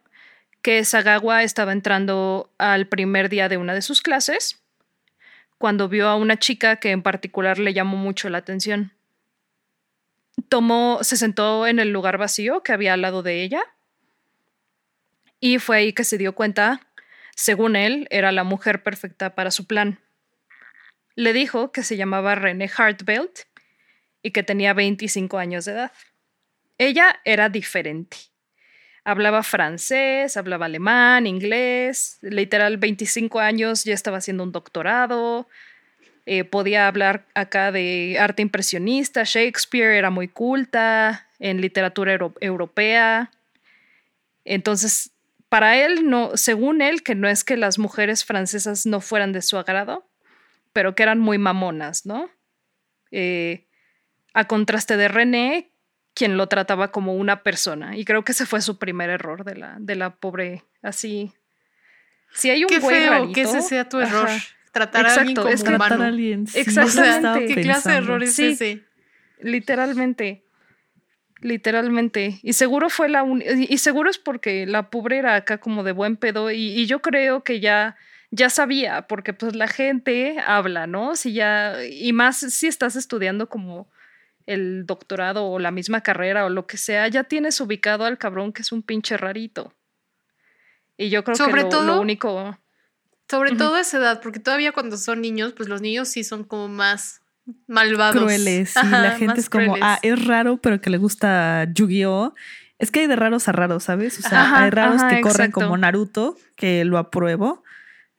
que 0.61 0.85
Sagawa 0.85 1.43
estaba 1.43 1.73
entrando 1.73 2.53
al 2.59 2.87
primer 2.87 3.31
día 3.31 3.49
de 3.49 3.57
una 3.57 3.73
de 3.73 3.81
sus 3.81 4.03
clases 4.03 4.63
cuando 5.57 5.89
vio 5.89 6.09
a 6.09 6.17
una 6.17 6.39
chica 6.39 6.77
que 6.77 6.91
en 6.91 7.03
particular 7.03 7.59
le 7.59 7.73
llamó 7.73 7.97
mucho 7.97 8.29
la 8.29 8.39
atención. 8.39 8.93
Tomó, 10.49 10.99
se 11.03 11.17
sentó 11.17 11.67
en 11.67 11.79
el 11.79 11.91
lugar 11.91 12.19
vacío 12.19 12.63
que 12.63 12.73
había 12.73 12.95
al 12.95 13.03
lado 13.03 13.23
de 13.23 13.43
ella 13.43 13.63
y 15.41 15.59
fue 15.59 15.79
ahí 15.79 15.93
que 15.93 16.05
se 16.05 16.19
dio 16.19 16.35
cuenta, 16.35 16.81
según 17.35 17.77
él, 17.77 18.07
era 18.11 18.31
la 18.33 18.45
mujer 18.45 18.83
perfecta 18.83 19.35
para 19.35 19.51
su 19.51 19.67
plan. 19.67 19.99
Le 21.17 21.33
dijo 21.33 21.73
que 21.73 21.83
se 21.83 21.97
llamaba 21.97 22.35
René 22.35 22.71
Hartbelt 22.75 23.41
y 24.23 24.31
que 24.31 24.43
tenía 24.43 24.73
25 24.73 25.39
años 25.39 25.65
de 25.65 25.73
edad. 25.73 25.93
Ella 26.79 27.21
era 27.25 27.49
diferente 27.49 28.17
hablaba 29.05 29.43
francés, 29.43 30.37
hablaba 30.37 30.67
alemán, 30.67 31.27
inglés, 31.27 32.19
literal 32.23 32.77
25 32.77 33.41
años 33.41 33.85
ya 33.85 33.95
estaba 33.95 34.19
haciendo 34.19 34.45
un 34.45 34.53
doctorado, 34.53 35.49
eh, 36.25 36.45
podía 36.45 36.87
hablar 36.87 37.27
acá 37.35 37.73
de 37.73 38.17
arte 38.21 38.43
impresionista, 38.43 39.25
Shakespeare 39.25 39.97
era 39.97 40.11
muy 40.11 40.29
culta 40.29 41.29
en 41.41 41.61
literatura 41.61 42.17
europea. 42.41 43.31
Entonces, 44.45 45.11
para 45.49 45.77
él, 45.77 46.09
no, 46.09 46.37
según 46.37 46.81
él, 46.81 47.03
que 47.03 47.15
no 47.15 47.29
es 47.29 47.43
que 47.43 47.57
las 47.57 47.79
mujeres 47.79 48.25
francesas 48.25 48.87
no 48.87 49.01
fueran 49.01 49.33
de 49.33 49.43
su 49.43 49.59
agrado, 49.59 50.09
pero 50.73 50.95
que 50.95 51.03
eran 51.03 51.19
muy 51.19 51.39
mamonas, 51.39 52.07
¿no? 52.07 52.31
Eh, 53.11 53.67
a 54.33 54.47
contraste 54.47 54.97
de 54.97 55.09
René, 55.09 55.73
quien 56.15 56.37
lo 56.37 56.47
trataba 56.47 56.93
como 56.93 57.15
una 57.17 57.43
persona. 57.43 57.97
Y 57.97 58.05
creo 58.05 58.25
que 58.25 58.33
ese 58.33 58.47
fue 58.47 58.63
su 58.63 58.79
primer 58.79 59.11
error 59.11 59.45
de 59.45 59.57
la, 59.57 59.77
de 59.79 59.97
la 59.97 60.15
pobre, 60.15 60.63
así. 60.83 61.33
Si 62.33 62.49
hay 62.49 62.65
un 62.65 62.69
Qué 62.69 62.81
feo 62.81 63.33
que 63.33 63.43
ese 63.43 63.61
sea 63.61 63.89
tu 63.89 64.01
error. 64.01 64.29
Tratar 64.73 65.07
a 65.07 65.15
alguien 65.15 65.37
como 65.37 65.49
es 65.49 65.63
tratar 65.63 66.01
a 66.01 66.07
alguien. 66.07 66.47
Exactamente. 66.55 67.55
¿Qué 67.55 67.61
clase 67.61 67.91
de 67.91 67.97
error 67.97 68.23
es 68.23 68.39
ese? 68.39 68.83
Literalmente. 69.41 70.45
Literalmente. 71.41 72.41
Y 72.43 72.55
seguro 72.55 72.89
fue 72.89 73.09
la 73.09 73.25
y 73.69 73.79
seguro 73.79 74.09
es 74.09 74.19
porque 74.19 74.67
la 74.67 74.91
pobre 74.91 75.19
era 75.19 75.35
acá 75.35 75.59
como 75.59 75.83
de 75.83 75.93
buen 75.93 76.17
pedo. 76.17 76.51
Y, 76.51 76.69
y, 76.69 76.87
yo 76.87 77.03
creo 77.03 77.43
que 77.43 77.61
ya, 77.61 77.97
ya 78.31 78.49
sabía, 78.49 79.09
porque 79.09 79.35
pues 79.35 79.55
la 79.55 79.69
gente 79.69 80.37
habla, 80.47 80.87
¿no? 80.87 81.17
Si 81.17 81.33
ya, 81.33 81.85
y 81.85 82.13
más 82.13 82.39
si 82.39 82.67
estás 82.69 82.97
estudiando 82.97 83.49
como 83.49 83.91
el 84.47 84.87
doctorado 84.87 85.47
o 85.47 85.59
la 85.59 85.71
misma 85.71 86.01
carrera 86.01 86.47
o 86.47 86.49
lo 86.49 86.67
que 86.67 86.77
sea, 86.77 87.09
ya 87.09 87.25
tienes 87.25 87.61
ubicado 87.61 88.05
al 88.05 88.19
cabrón 88.19 88.53
que 88.53 88.63
es 88.63 88.73
un 88.73 88.83
pinche 88.83 89.17
rarito. 89.17 89.75
Y 90.97 91.11
yo 91.11 91.25
creo 91.25 91.37
que 91.37 91.53
lo, 91.53 91.69
todo, 91.69 91.83
lo 91.83 92.01
único. 92.01 92.57
Sobre 93.33 93.57
todo 93.57 93.77
a 93.77 93.81
esa 93.81 93.97
edad, 93.97 94.21
porque 94.21 94.41
todavía 94.41 94.73
cuando 94.73 94.99
son 94.99 95.23
niños, 95.23 95.55
pues 95.57 95.67
los 95.67 95.81
niños 95.81 96.09
sí 96.09 96.23
son 96.23 96.45
como 96.45 96.69
más 96.69 97.23
malvados. 97.67 98.15
Crueles. 98.23 98.75
y 98.77 98.89
la 98.91 99.13
gente 99.13 99.41
es 99.41 99.49
como, 99.49 99.75
ah, 99.81 99.99
es 100.03 100.23
raro, 100.27 100.59
pero 100.59 100.83
que 100.83 100.91
le 100.91 100.99
gusta 100.99 101.67
Yu-Gi-Oh! 101.73 102.35
Es 102.79 102.91
que 102.91 103.01
hay 103.01 103.07
de 103.07 103.17
raros 103.17 103.49
a 103.49 103.53
raros, 103.53 103.85
¿sabes? 103.85 104.19
O 104.19 104.29
sea, 104.29 104.59
hay 104.59 104.71
raros 104.71 105.03
que 105.05 105.23
corren 105.23 105.51
como 105.51 105.79
Naruto, 105.79 106.37
que 106.57 106.85
lo 106.85 106.99
apruebo. 106.99 107.63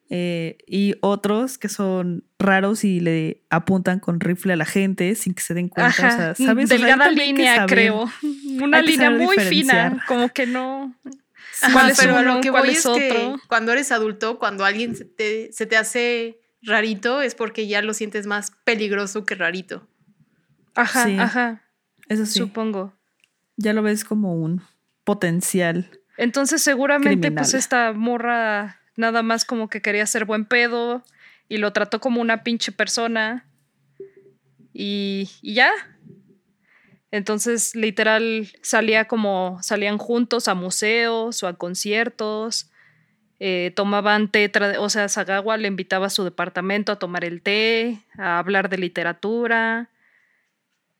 Eh, 0.09 0.57
y 0.67 0.95
otros 1.01 1.59
que 1.59 1.69
son 1.69 2.23
raros 2.39 2.83
y 2.83 2.99
le 2.99 3.41
apuntan 3.49 3.99
con 3.99 4.19
rifle 4.19 4.53
a 4.53 4.55
la 4.55 4.65
gente 4.65 5.15
sin 5.15 5.35
que 5.35 5.43
se 5.43 5.53
den 5.53 5.69
cuenta. 5.69 5.91
o 5.91 5.93
sea, 5.93 6.35
¿sabes? 6.35 6.69
Delgada 6.69 7.11
línea, 7.11 7.65
creo. 7.67 8.09
Una 8.61 8.81
línea 8.81 9.11
muy 9.11 9.37
fina, 9.37 10.03
como 10.07 10.29
que 10.29 10.47
no. 10.47 10.95
Pero 11.97 12.21
lo 12.23 12.41
que 12.41 12.49
voy 12.49 12.69
es, 12.69 12.83
que 12.83 13.35
cuando 13.47 13.71
eres 13.71 13.91
adulto, 13.91 14.39
cuando 14.39 14.65
alguien 14.65 14.95
se 14.95 15.05
te, 15.05 15.51
se 15.51 15.65
te 15.65 15.77
hace 15.77 16.39
rarito, 16.61 17.21
es 17.21 17.35
porque 17.35 17.67
ya 17.67 17.81
lo 17.81 17.93
sientes 17.93 18.25
más 18.25 18.51
peligroso 18.63 19.25
que 19.25 19.35
rarito. 19.35 19.87
Ajá, 20.75 21.07
ajá. 21.19 21.63
Eso 22.09 22.25
sí. 22.25 22.39
Supongo. 22.39 22.93
Ya 23.57 23.73
lo 23.73 23.83
ves 23.83 24.03
como 24.03 24.33
un 24.33 24.63
potencial 25.03 25.89
Entonces 26.17 26.61
seguramente 26.61 27.31
pues 27.31 27.53
esta 27.53 27.93
morra 27.93 28.79
nada 28.95 29.21
más 29.21 29.45
como 29.45 29.69
que 29.69 29.81
quería 29.81 30.05
ser 30.05 30.25
buen 30.25 30.45
pedo 30.45 31.03
y 31.49 31.57
lo 31.57 31.73
trató 31.73 31.99
como 31.99 32.21
una 32.21 32.43
pinche 32.43 32.71
persona 32.71 33.45
y, 34.73 35.29
y 35.41 35.53
ya. 35.53 35.71
Entonces 37.13 37.75
literal 37.75 38.47
salía 38.63 39.05
como 39.05 39.59
salían 39.61 39.99
juntos 39.99 40.47
a 40.47 40.55
museos 40.55 41.43
o 41.43 41.47
a 41.47 41.53
conciertos. 41.53 42.71
Eh, 43.39 43.71
tomaban 43.75 44.31
té, 44.31 44.51
o 44.79 44.89
sea, 44.89 45.07
Sagawa 45.07 45.57
le 45.57 45.67
invitaba 45.67 46.07
a 46.07 46.09
su 46.09 46.23
departamento 46.23 46.91
a 46.91 46.97
tomar 46.97 47.23
el 47.23 47.43
té, 47.43 47.99
a 48.17 48.39
hablar 48.39 48.67
de 48.67 48.79
literatura. 48.79 49.91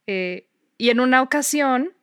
Eh, 0.05 0.45
y 0.77 0.91
en 0.91 0.99
una 0.99 1.23
ocasión, 1.23 1.93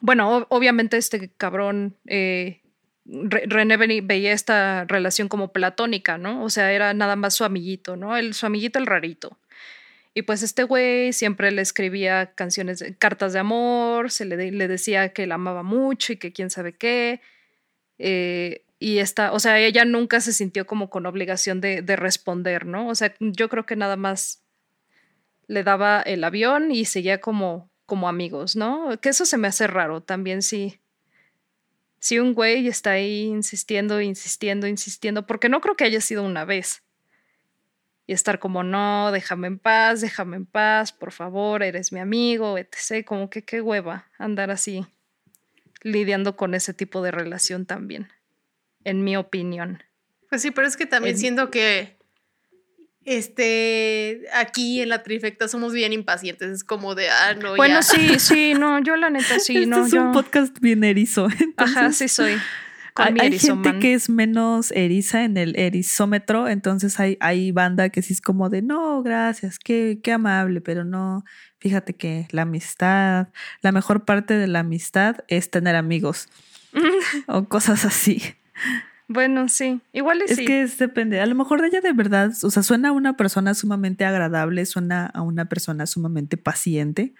bueno, 0.00 0.46
obviamente 0.48 0.96
este 0.96 1.30
cabrón, 1.36 1.98
eh, 2.06 2.62
René 3.04 3.76
veía 3.76 4.32
esta 4.32 4.86
relación 4.86 5.28
como 5.28 5.52
platónica, 5.52 6.16
¿no? 6.16 6.42
O 6.42 6.48
sea, 6.48 6.72
era 6.72 6.94
nada 6.94 7.14
más 7.14 7.34
su 7.34 7.44
amiguito, 7.44 7.94
¿no? 7.94 8.16
El, 8.16 8.32
su 8.32 8.46
amiguito 8.46 8.78
el 8.78 8.86
rarito. 8.86 9.36
Y 10.16 10.22
pues 10.22 10.42
este 10.42 10.62
güey 10.62 11.12
siempre 11.12 11.52
le 11.52 11.60
escribía 11.60 12.32
canciones, 12.34 12.82
cartas 12.98 13.34
de 13.34 13.38
amor, 13.38 14.10
se 14.10 14.24
le, 14.24 14.38
decía 14.66 15.10
que 15.10 15.26
la 15.26 15.34
amaba 15.34 15.62
mucho 15.62 16.14
y 16.14 16.16
que 16.16 16.32
quién 16.32 16.48
sabe 16.48 16.72
qué. 16.72 17.20
Eh, 17.98 18.64
y 18.78 18.96
esta, 18.96 19.32
o 19.32 19.40
sea, 19.40 19.60
ella 19.60 19.84
nunca 19.84 20.22
se 20.22 20.32
sintió 20.32 20.66
como 20.66 20.88
con 20.88 21.04
obligación 21.04 21.60
de, 21.60 21.82
de, 21.82 21.96
responder, 21.96 22.64
¿no? 22.64 22.88
O 22.88 22.94
sea, 22.94 23.14
yo 23.20 23.50
creo 23.50 23.66
que 23.66 23.76
nada 23.76 23.96
más 23.96 24.42
le 25.48 25.62
daba 25.62 26.00
el 26.00 26.24
avión 26.24 26.72
y 26.72 26.86
seguía 26.86 27.20
como, 27.20 27.70
como 27.84 28.08
amigos, 28.08 28.56
¿no? 28.56 28.98
Que 29.02 29.10
eso 29.10 29.26
se 29.26 29.36
me 29.36 29.48
hace 29.48 29.66
raro 29.66 30.02
también 30.02 30.40
si, 30.40 30.80
si 32.00 32.20
un 32.20 32.32
güey 32.32 32.68
está 32.68 32.92
ahí 32.92 33.24
insistiendo, 33.24 34.00
insistiendo, 34.00 34.66
insistiendo, 34.66 35.26
porque 35.26 35.50
no 35.50 35.60
creo 35.60 35.76
que 35.76 35.84
haya 35.84 36.00
sido 36.00 36.22
una 36.22 36.46
vez. 36.46 36.85
Y 38.06 38.12
estar 38.12 38.38
como, 38.38 38.62
no, 38.62 39.10
déjame 39.10 39.48
en 39.48 39.58
paz, 39.58 40.00
déjame 40.00 40.36
en 40.36 40.46
paz, 40.46 40.92
por 40.92 41.10
favor, 41.10 41.62
eres 41.62 41.92
mi 41.92 41.98
amigo, 41.98 42.56
etc. 42.56 43.04
Como 43.04 43.30
que 43.30 43.42
qué 43.42 43.60
hueva 43.60 44.06
andar 44.18 44.50
así 44.50 44.86
lidiando 45.82 46.36
con 46.36 46.54
ese 46.54 46.74
tipo 46.74 47.02
de 47.02 47.10
relación 47.10 47.66
también, 47.66 48.08
en 48.84 49.04
mi 49.04 49.16
opinión. 49.16 49.82
Pues 50.28 50.42
sí, 50.42 50.50
pero 50.50 50.66
es 50.66 50.76
que 50.76 50.86
también 50.86 51.16
siento 51.16 51.50
que 51.50 51.96
este, 53.06 54.24
aquí 54.34 54.80
en 54.80 54.88
la 54.88 55.04
trifecta 55.04 55.46
somos 55.46 55.72
bien 55.72 55.92
impacientes, 55.92 56.50
es 56.50 56.64
como 56.64 56.96
de, 56.96 57.08
ah, 57.08 57.34
no, 57.34 57.54
Bueno, 57.54 57.82
sí, 57.82 58.18
sí, 58.18 58.54
no, 58.54 58.82
yo 58.82 58.96
la 58.96 59.10
neta 59.10 59.38
sí, 59.38 59.56
este 59.58 59.66
no. 59.66 59.86
Es 59.86 59.92
un 59.92 60.12
podcast 60.12 60.58
bien 60.60 60.82
erizo. 60.82 61.28
Ajá, 61.56 61.92
sí 61.92 62.08
soy. 62.08 62.36
Hay, 62.96 63.38
gente 63.38 63.78
que 63.78 63.94
es 63.94 64.08
menos 64.08 64.70
eriza 64.72 65.24
en 65.24 65.36
el 65.36 65.56
erizómetro, 65.58 66.48
entonces 66.48 66.98
hay, 66.98 67.16
hay 67.20 67.52
banda 67.52 67.90
que 67.90 68.02
sí 68.02 68.14
es 68.14 68.20
como 68.20 68.48
de, 68.48 68.62
no, 68.62 69.02
gracias, 69.02 69.58
qué, 69.58 70.00
qué 70.02 70.12
amable, 70.12 70.60
pero 70.60 70.84
no, 70.84 71.24
fíjate 71.58 71.94
que 71.94 72.26
la 72.30 72.42
amistad, 72.42 73.28
la 73.60 73.72
mejor 73.72 74.04
parte 74.04 74.34
de 74.34 74.46
la 74.46 74.60
amistad 74.60 75.16
es 75.28 75.50
tener 75.50 75.76
amigos 75.76 76.28
o 77.26 77.44
cosas 77.44 77.84
así. 77.84 78.22
Bueno, 79.08 79.48
sí, 79.48 79.80
igual 79.92 80.22
es 80.22 80.34
sí. 80.34 80.44
que 80.44 80.62
es, 80.62 80.78
depende. 80.78 81.20
A 81.20 81.26
lo 81.26 81.34
mejor 81.36 81.60
de 81.60 81.68
ella 81.68 81.80
de 81.80 81.92
verdad, 81.92 82.32
o 82.42 82.50
sea, 82.50 82.62
suena 82.62 82.88
a 82.88 82.92
una 82.92 83.16
persona 83.16 83.54
sumamente 83.54 84.04
agradable, 84.04 84.66
suena 84.66 85.06
a 85.06 85.22
una 85.22 85.44
persona 85.44 85.86
sumamente 85.86 86.36
paciente. 86.36 87.14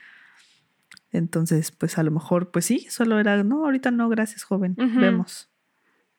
Entonces, 1.12 1.70
pues 1.70 1.97
a 1.99 2.03
lo 2.03 2.11
mejor, 2.11 2.51
pues 2.51 2.64
sí, 2.64 2.87
solo 2.91 3.20
era, 3.20 3.43
no, 3.45 3.64
ahorita 3.64 3.91
no, 3.93 4.09
gracias, 4.09 4.43
joven, 4.43 4.74
vemos. 4.77 5.49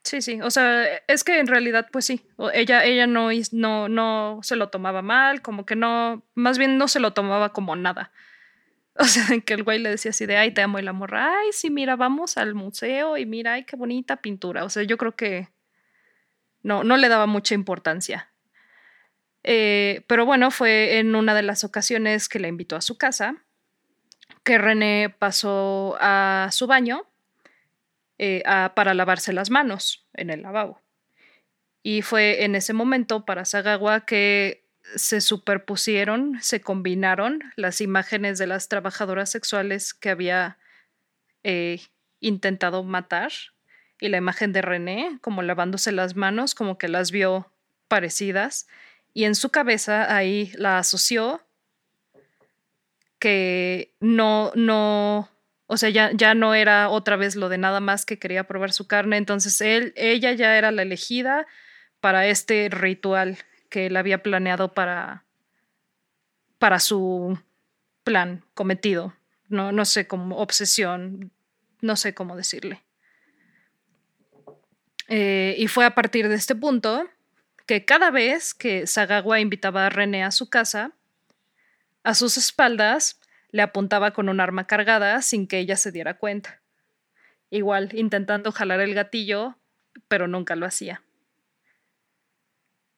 Sí, 0.07 0.21
sí, 0.21 0.39
o 0.41 0.49
sea, 0.49 0.85
es 1.07 1.25
que 1.25 1.37
en 1.37 1.47
realidad, 1.47 1.89
pues 1.91 2.05
sí, 2.05 2.25
ella, 2.53 2.85
ella 2.85 3.07
no, 3.07 3.29
no, 3.51 3.89
no 3.89 4.39
se 4.41 4.55
lo 4.55 4.69
tomaba 4.69 5.01
mal, 5.01 5.41
como 5.41 5.65
que 5.65 5.75
no, 5.75 6.23
más 6.33 6.57
bien 6.57 6.77
no 6.77 6.87
se 6.87 7.01
lo 7.01 7.11
tomaba 7.11 7.51
como 7.51 7.75
nada. 7.75 8.11
O 8.99 9.03
sea, 9.03 9.25
que 9.41 9.53
el 9.53 9.63
güey 9.63 9.77
le 9.77 9.91
decía 9.91 10.09
así 10.09 10.25
de, 10.25 10.37
ay, 10.37 10.53
te 10.53 10.61
amo 10.61 10.79
y 10.79 10.81
la 10.81 10.93
morra, 10.93 11.31
ay, 11.39 11.49
sí, 11.51 11.69
mira, 11.69 11.95
vamos 11.97 12.37
al 12.37 12.55
museo 12.55 13.17
y 13.17 13.27
mira, 13.27 13.53
ay, 13.53 13.63
qué 13.65 13.75
bonita 13.75 14.21
pintura. 14.21 14.63
O 14.63 14.69
sea, 14.69 14.81
yo 14.83 14.97
creo 14.97 15.15
que 15.15 15.49
no, 16.63 16.83
no 16.83 16.97
le 16.97 17.09
daba 17.09 17.27
mucha 17.27 17.53
importancia. 17.53 18.31
Eh, 19.43 20.03
pero 20.07 20.25
bueno, 20.25 20.49
fue 20.51 20.97
en 20.97 21.15
una 21.15 21.35
de 21.35 21.43
las 21.43 21.63
ocasiones 21.63 22.27
que 22.29 22.39
la 22.39 22.47
invitó 22.47 22.75
a 22.75 22.81
su 22.81 22.97
casa 22.97 23.35
que 24.43 24.57
René 24.57 25.13
pasó 25.19 25.97
a 25.99 26.47
su 26.51 26.65
baño 26.65 27.05
eh, 28.19 28.43
para 28.75 28.93
lavarse 28.93 29.33
las 29.33 29.49
manos 29.49 30.07
en 30.13 30.29
el 30.29 30.41
lavabo. 30.41 30.81
Y 31.83 32.01
fue 32.01 32.43
en 32.43 32.55
ese 32.55 32.73
momento 32.73 33.25
para 33.25 33.45
Sagawa 33.45 34.05
que 34.05 34.65
se 34.95 35.21
superpusieron, 35.21 36.37
se 36.41 36.61
combinaron 36.61 37.43
las 37.55 37.81
imágenes 37.81 38.37
de 38.37 38.47
las 38.47 38.69
trabajadoras 38.69 39.29
sexuales 39.29 39.93
que 39.93 40.09
había 40.09 40.57
eh, 41.43 41.81
intentado 42.19 42.83
matar 42.83 43.31
y 43.99 44.09
la 44.09 44.17
imagen 44.17 44.53
de 44.53 44.61
René, 44.61 45.17
como 45.21 45.41
lavándose 45.41 45.91
las 45.91 46.15
manos, 46.15 46.55
como 46.55 46.77
que 46.77 46.87
las 46.87 47.11
vio 47.11 47.51
parecidas, 47.87 48.67
y 49.13 49.23
en 49.23 49.35
su 49.35 49.49
cabeza 49.49 50.15
ahí 50.15 50.51
la 50.55 50.77
asoció 50.77 51.41
que 53.19 53.95
no, 53.99 54.51
no, 54.55 55.29
o 55.67 55.75
sea, 55.77 55.89
ya, 55.89 56.11
ya 56.13 56.33
no 56.33 56.55
era 56.55 56.89
otra 56.89 57.17
vez 57.17 57.35
lo 57.35 57.49
de 57.49 57.57
nada 57.57 57.81
más 57.81 58.05
que 58.05 58.17
quería 58.17 58.45
probar 58.45 58.71
su 58.71 58.87
carne, 58.87 59.17
entonces 59.17 59.59
él, 59.61 59.93
ella 59.95 60.31
ya 60.31 60.57
era 60.57 60.71
la 60.71 60.81
elegida 60.81 61.45
para 61.99 62.27
este 62.27 62.69
ritual 62.69 63.37
que 63.69 63.87
él 63.87 63.97
había 63.97 64.23
planeado 64.23 64.73
para, 64.73 65.25
para 66.57 66.79
su 66.79 67.37
plan 68.03 68.45
cometido, 68.53 69.13
no, 69.49 69.73
no 69.73 69.83
sé, 69.83 70.07
como 70.07 70.37
obsesión, 70.37 71.31
no 71.81 71.97
sé 71.97 72.13
cómo 72.13 72.37
decirle. 72.37 72.83
Eh, 75.09 75.55
y 75.57 75.67
fue 75.67 75.85
a 75.85 75.95
partir 75.95 76.29
de 76.29 76.35
este 76.35 76.55
punto 76.55 77.09
que 77.65 77.83
cada 77.83 78.11
vez 78.11 78.53
que 78.53 78.87
Sagawa 78.87 79.41
invitaba 79.41 79.85
a 79.85 79.89
René 79.89 80.23
a 80.23 80.31
su 80.31 80.49
casa, 80.49 80.91
a 82.03 82.13
sus 82.13 82.37
espaldas 82.37 83.19
le 83.51 83.61
apuntaba 83.61 84.11
con 84.11 84.29
un 84.29 84.39
arma 84.39 84.67
cargada 84.67 85.21
sin 85.21 85.47
que 85.47 85.59
ella 85.59 85.75
se 85.75 85.91
diera 85.91 86.17
cuenta. 86.17 86.61
Igual, 87.49 87.89
intentando 87.93 88.51
jalar 88.51 88.81
el 88.81 88.93
gatillo, 88.93 89.57
pero 90.07 90.27
nunca 90.27 90.55
lo 90.55 90.65
hacía. 90.65 91.01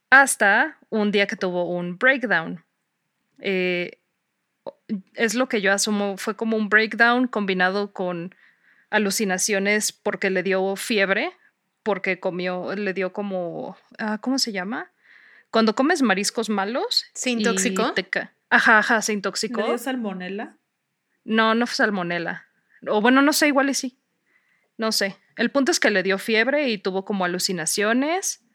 Hasta 0.10 0.78
un 0.90 1.12
día 1.12 1.28
que 1.28 1.36
tuvo 1.36 1.66
un 1.66 1.98
breakdown. 1.98 2.64
Eh, 3.40 4.00
es 5.14 5.36
lo 5.36 5.48
que 5.48 5.62
yo 5.62 5.72
asumo, 5.72 6.18
fue 6.18 6.36
como 6.36 6.58
un 6.58 6.70
breakdown 6.70 7.28
combinado 7.28 7.94
con 7.94 8.36
alucinaciones 8.90 9.92
porque 9.92 10.30
le 10.30 10.42
dio 10.42 10.76
fiebre 10.76 11.32
porque 11.84 12.20
comió, 12.20 12.76
le 12.76 12.94
dio 12.94 13.14
como, 13.14 13.78
ah, 13.98 14.20
¿cómo 14.20 14.38
se 14.38 14.52
llama? 14.52 14.92
Cuando 15.52 15.76
comes 15.76 16.02
mariscos 16.02 16.50
malos. 16.50 17.06
¿Se 17.14 17.32
intoxicó? 17.32 17.94
Ajá, 18.50 18.80
ajá, 18.80 19.02
se 19.02 19.14
intoxicó. 19.14 19.62
¿Le 19.62 19.68
dio 19.68 19.78
salmonela? 19.78 20.58
No, 21.24 21.56
no 21.56 21.68
fue 21.68 21.76
salmonela. 21.76 22.48
O 22.88 23.02
bueno, 23.02 23.22
no 23.22 23.34
sé, 23.34 23.48
igual 23.48 23.70
y 23.70 23.74
sí. 23.74 24.00
No 24.78 24.92
sé. 24.92 25.18
El 25.36 25.52
punto 25.52 25.72
es 25.72 25.80
que 25.80 25.92
le 25.92 26.04
dio 26.04 26.18
fiebre 26.18 26.70
y 26.70 26.78
tuvo 26.78 27.06
como 27.06 27.26
alucinaciones. 27.26 28.46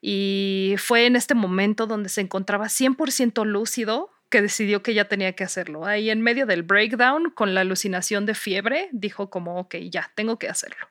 Y 0.00 0.74
fue 0.78 1.06
en 1.06 1.16
este 1.16 1.34
momento 1.34 1.86
donde 1.86 2.08
se 2.08 2.20
encontraba 2.20 2.66
100% 2.66 3.44
lúcido 3.46 4.10
que 4.28 4.42
decidió 4.42 4.82
que 4.82 4.94
ya 4.94 5.06
tenía 5.06 5.34
que 5.34 5.44
hacerlo. 5.44 5.86
Ahí 5.86 6.10
en 6.10 6.20
medio 6.20 6.44
del 6.46 6.62
breakdown, 6.62 7.30
con 7.30 7.54
la 7.54 7.60
alucinación 7.60 8.26
de 8.26 8.34
fiebre, 8.34 8.88
dijo 8.92 9.30
como, 9.30 9.58
ok, 9.58 9.76
ya, 9.90 10.10
tengo 10.14 10.38
que 10.38 10.48
hacerlo. 10.48 10.88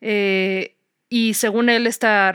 Eh, 0.00 0.78
y 1.08 1.34
según 1.34 1.68
él, 1.68 1.86
esta, 1.86 2.32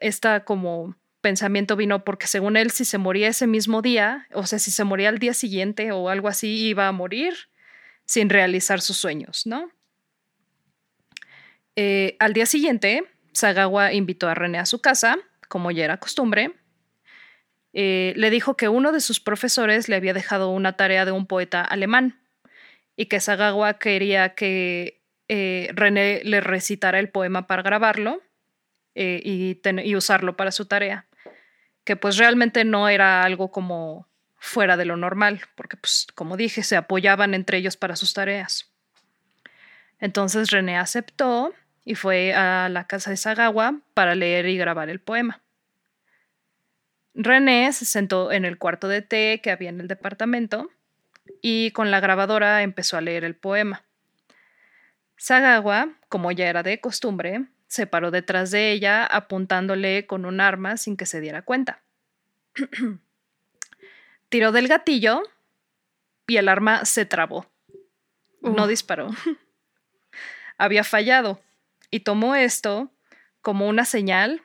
esta 0.00 0.44
como 0.44 0.96
pensamiento 1.26 1.74
vino 1.74 2.04
porque 2.04 2.28
según 2.28 2.56
él, 2.56 2.70
si 2.70 2.84
se 2.84 2.98
moría 2.98 3.26
ese 3.26 3.48
mismo 3.48 3.82
día, 3.82 4.28
o 4.32 4.46
sea, 4.46 4.60
si 4.60 4.70
se 4.70 4.84
moría 4.84 5.08
al 5.08 5.18
día 5.18 5.34
siguiente 5.34 5.90
o 5.90 6.08
algo 6.08 6.28
así, 6.28 6.68
iba 6.68 6.86
a 6.86 6.92
morir 6.92 7.34
sin 8.04 8.30
realizar 8.30 8.80
sus 8.80 8.96
sueños, 8.96 9.44
¿no? 9.44 9.68
Eh, 11.74 12.14
al 12.20 12.32
día 12.32 12.46
siguiente, 12.46 13.02
Sagawa 13.32 13.92
invitó 13.92 14.28
a 14.28 14.36
René 14.36 14.58
a 14.58 14.66
su 14.66 14.80
casa, 14.80 15.18
como 15.48 15.72
ya 15.72 15.84
era 15.84 15.96
costumbre. 15.96 16.52
Eh, 17.72 18.12
le 18.14 18.30
dijo 18.30 18.56
que 18.56 18.68
uno 18.68 18.92
de 18.92 19.00
sus 19.00 19.18
profesores 19.18 19.88
le 19.88 19.96
había 19.96 20.14
dejado 20.14 20.50
una 20.50 20.76
tarea 20.76 21.04
de 21.04 21.10
un 21.10 21.26
poeta 21.26 21.60
alemán 21.60 22.20
y 22.94 23.06
que 23.06 23.18
Sagawa 23.18 23.80
quería 23.80 24.36
que 24.36 25.02
eh, 25.26 25.70
René 25.74 26.20
le 26.22 26.40
recitara 26.40 27.00
el 27.00 27.08
poema 27.08 27.48
para 27.48 27.62
grabarlo 27.62 28.22
y, 28.94 29.96
usarlo 29.96 30.36
para 30.36 30.52
su 30.52 30.66
tarea, 30.66 31.06
que 31.86 31.96
pues 31.96 32.16
realmente 32.18 32.64
no 32.64 32.88
era 32.88 33.22
algo 33.22 33.50
como 33.52 34.08
fuera 34.38 34.76
de 34.76 34.84
lo 34.84 34.96
normal, 34.96 35.40
porque 35.54 35.76
pues 35.76 36.08
como 36.14 36.36
dije, 36.36 36.64
se 36.64 36.76
apoyaban 36.76 37.32
entre 37.32 37.58
ellos 37.58 37.76
para 37.76 37.94
sus 37.94 38.12
tareas. 38.12 38.70
Entonces 40.00 40.50
René 40.50 40.76
aceptó 40.76 41.54
y 41.84 41.94
fue 41.94 42.34
a 42.34 42.68
la 42.68 42.88
casa 42.88 43.10
de 43.10 43.16
Sagawa 43.16 43.80
para 43.94 44.16
leer 44.16 44.46
y 44.46 44.58
grabar 44.58 44.88
el 44.88 45.00
poema. 45.00 45.40
René 47.14 47.72
se 47.72 47.84
sentó 47.84 48.32
en 48.32 48.44
el 48.44 48.58
cuarto 48.58 48.88
de 48.88 49.00
té 49.00 49.40
que 49.40 49.52
había 49.52 49.70
en 49.70 49.80
el 49.80 49.86
departamento 49.86 50.68
y 51.40 51.70
con 51.70 51.92
la 51.92 52.00
grabadora 52.00 52.62
empezó 52.64 52.96
a 52.96 53.00
leer 53.00 53.24
el 53.24 53.36
poema. 53.36 53.84
Sagawa, 55.16 55.92
como 56.08 56.32
ya 56.32 56.48
era 56.48 56.64
de 56.64 56.80
costumbre, 56.80 57.46
se 57.68 57.86
paró 57.86 58.10
detrás 58.10 58.50
de 58.50 58.72
ella 58.72 59.04
apuntándole 59.04 60.06
con 60.06 60.24
un 60.24 60.40
arma 60.40 60.76
sin 60.76 60.96
que 60.96 61.06
se 61.06 61.20
diera 61.20 61.42
cuenta. 61.42 61.82
Tiró 64.28 64.52
del 64.52 64.68
gatillo 64.68 65.22
y 66.26 66.36
el 66.36 66.48
arma 66.48 66.84
se 66.84 67.06
trabó. 67.06 67.46
No 68.40 68.66
disparó. 68.66 69.10
Había 70.58 70.84
fallado 70.84 71.40
y 71.90 72.00
tomó 72.00 72.34
esto 72.34 72.92
como 73.42 73.68
una 73.68 73.84
señal 73.84 74.42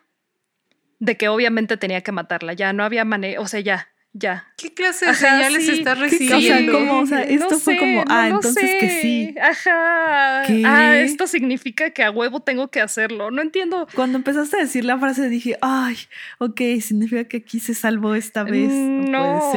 de 1.00 1.18
que 1.18 1.30
obviamente 1.30 1.78
tenía 1.78 2.02
que 2.02 2.12
matarla. 2.12 2.54
Ya 2.54 2.74
no 2.74 2.84
había 2.84 3.06
manera, 3.06 3.42
o 3.42 3.48
sea, 3.48 3.60
ya, 3.60 3.91
ya. 4.14 4.46
¿Qué 4.58 4.74
clase 4.74 5.06
de 5.06 5.14
señales 5.14 5.70
está 5.70 5.96
recibiendo? 5.96 6.98
O 6.98 7.06
sea, 7.06 7.22
esto 7.22 7.58
fue 7.60 7.78
como, 7.78 8.04
ah, 8.10 8.28
entonces 8.28 8.70
que 8.80 9.02
sí. 9.02 9.36
Ajá. 9.42 10.44
Ah, 10.66 10.98
esto 10.98 11.28
significa 11.28 11.92
que 11.92 12.04
a 12.04 12.12
huevo 12.12 12.42
tengo 12.42 12.70
que 12.70 12.82
hacerlo. 12.82 13.32
No 13.32 13.42
entiendo. 13.42 13.88
Cuando 13.96 14.18
empezaste 14.18 14.58
a 14.58 14.60
decir 14.60 14.84
la 14.84 15.00
frase 15.00 15.30
dije, 15.30 15.58
ay, 15.62 15.96
ok, 16.40 16.60
significa 16.82 17.24
que 17.24 17.38
aquí 17.38 17.62
se 17.62 17.74
salvó 17.74 18.14
esta 18.16 18.44
vez. 18.44 18.70
No, 18.70 19.52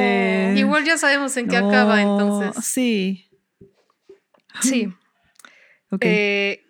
Igual 0.55 0.85
ya 0.85 0.97
sabemos 0.97 1.35
en 1.35 1.47
qué 1.49 1.57
acaba, 1.57 2.01
entonces. 2.01 2.65
Sí. 2.65 3.29
Sí. 4.61 4.89
Ok. 5.91 6.01
Eh, 6.03 6.65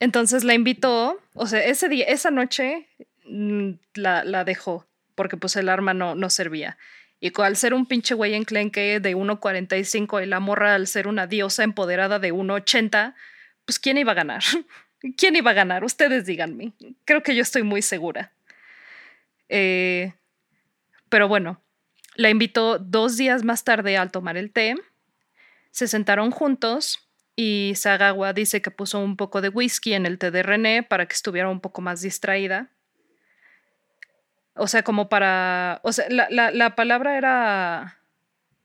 entonces 0.00 0.42
la 0.42 0.54
invitó, 0.54 1.18
o 1.34 1.46
sea, 1.46 1.64
ese 1.64 1.88
día, 1.88 2.04
esa 2.06 2.32
noche 2.32 2.88
mm, 3.26 3.70
la, 3.94 4.24
la 4.24 4.44
dejó 4.44 4.86
porque 5.14 5.36
pues 5.36 5.56
el 5.56 5.68
arma 5.68 5.94
no, 5.94 6.14
no 6.14 6.30
servía. 6.30 6.78
Y 7.20 7.32
al 7.40 7.56
ser 7.56 7.74
un 7.74 7.86
pinche 7.86 8.14
güey 8.14 8.34
enclenque 8.34 9.00
de 9.00 9.16
1.45 9.16 10.22
y 10.22 10.26
la 10.26 10.40
morra 10.40 10.74
al 10.74 10.86
ser 10.86 11.08
una 11.08 11.26
diosa 11.26 11.64
empoderada 11.64 12.18
de 12.18 12.32
1.80, 12.34 13.14
pues 13.64 13.78
¿quién 13.78 13.96
iba 13.98 14.12
a 14.12 14.14
ganar? 14.14 14.42
¿Quién 15.16 15.36
iba 15.36 15.50
a 15.50 15.54
ganar? 15.54 15.84
Ustedes 15.84 16.26
díganme. 16.26 16.72
Creo 17.04 17.22
que 17.22 17.34
yo 17.34 17.42
estoy 17.42 17.62
muy 17.62 17.82
segura. 17.82 18.32
Eh, 19.48 20.12
pero 21.08 21.28
bueno, 21.28 21.62
la 22.16 22.30
invitó 22.30 22.78
dos 22.78 23.16
días 23.16 23.44
más 23.44 23.64
tarde 23.64 23.96
al 23.96 24.10
tomar 24.10 24.36
el 24.36 24.50
té. 24.50 24.74
Se 25.70 25.88
sentaron 25.88 26.30
juntos 26.30 27.08
y 27.36 27.72
Sagawa 27.76 28.32
dice 28.32 28.62
que 28.62 28.70
puso 28.70 29.00
un 29.00 29.16
poco 29.16 29.40
de 29.40 29.48
whisky 29.48 29.94
en 29.94 30.06
el 30.06 30.18
té 30.18 30.30
de 30.30 30.42
René 30.42 30.82
para 30.82 31.06
que 31.06 31.14
estuviera 31.14 31.48
un 31.48 31.60
poco 31.60 31.82
más 31.82 32.00
distraída. 32.02 32.70
O 34.54 34.68
sea, 34.68 34.82
como 34.82 35.08
para. 35.08 35.80
O 35.82 35.92
sea, 35.92 36.06
la, 36.08 36.28
la, 36.30 36.50
la 36.50 36.76
palabra 36.76 37.16
era. 37.16 37.98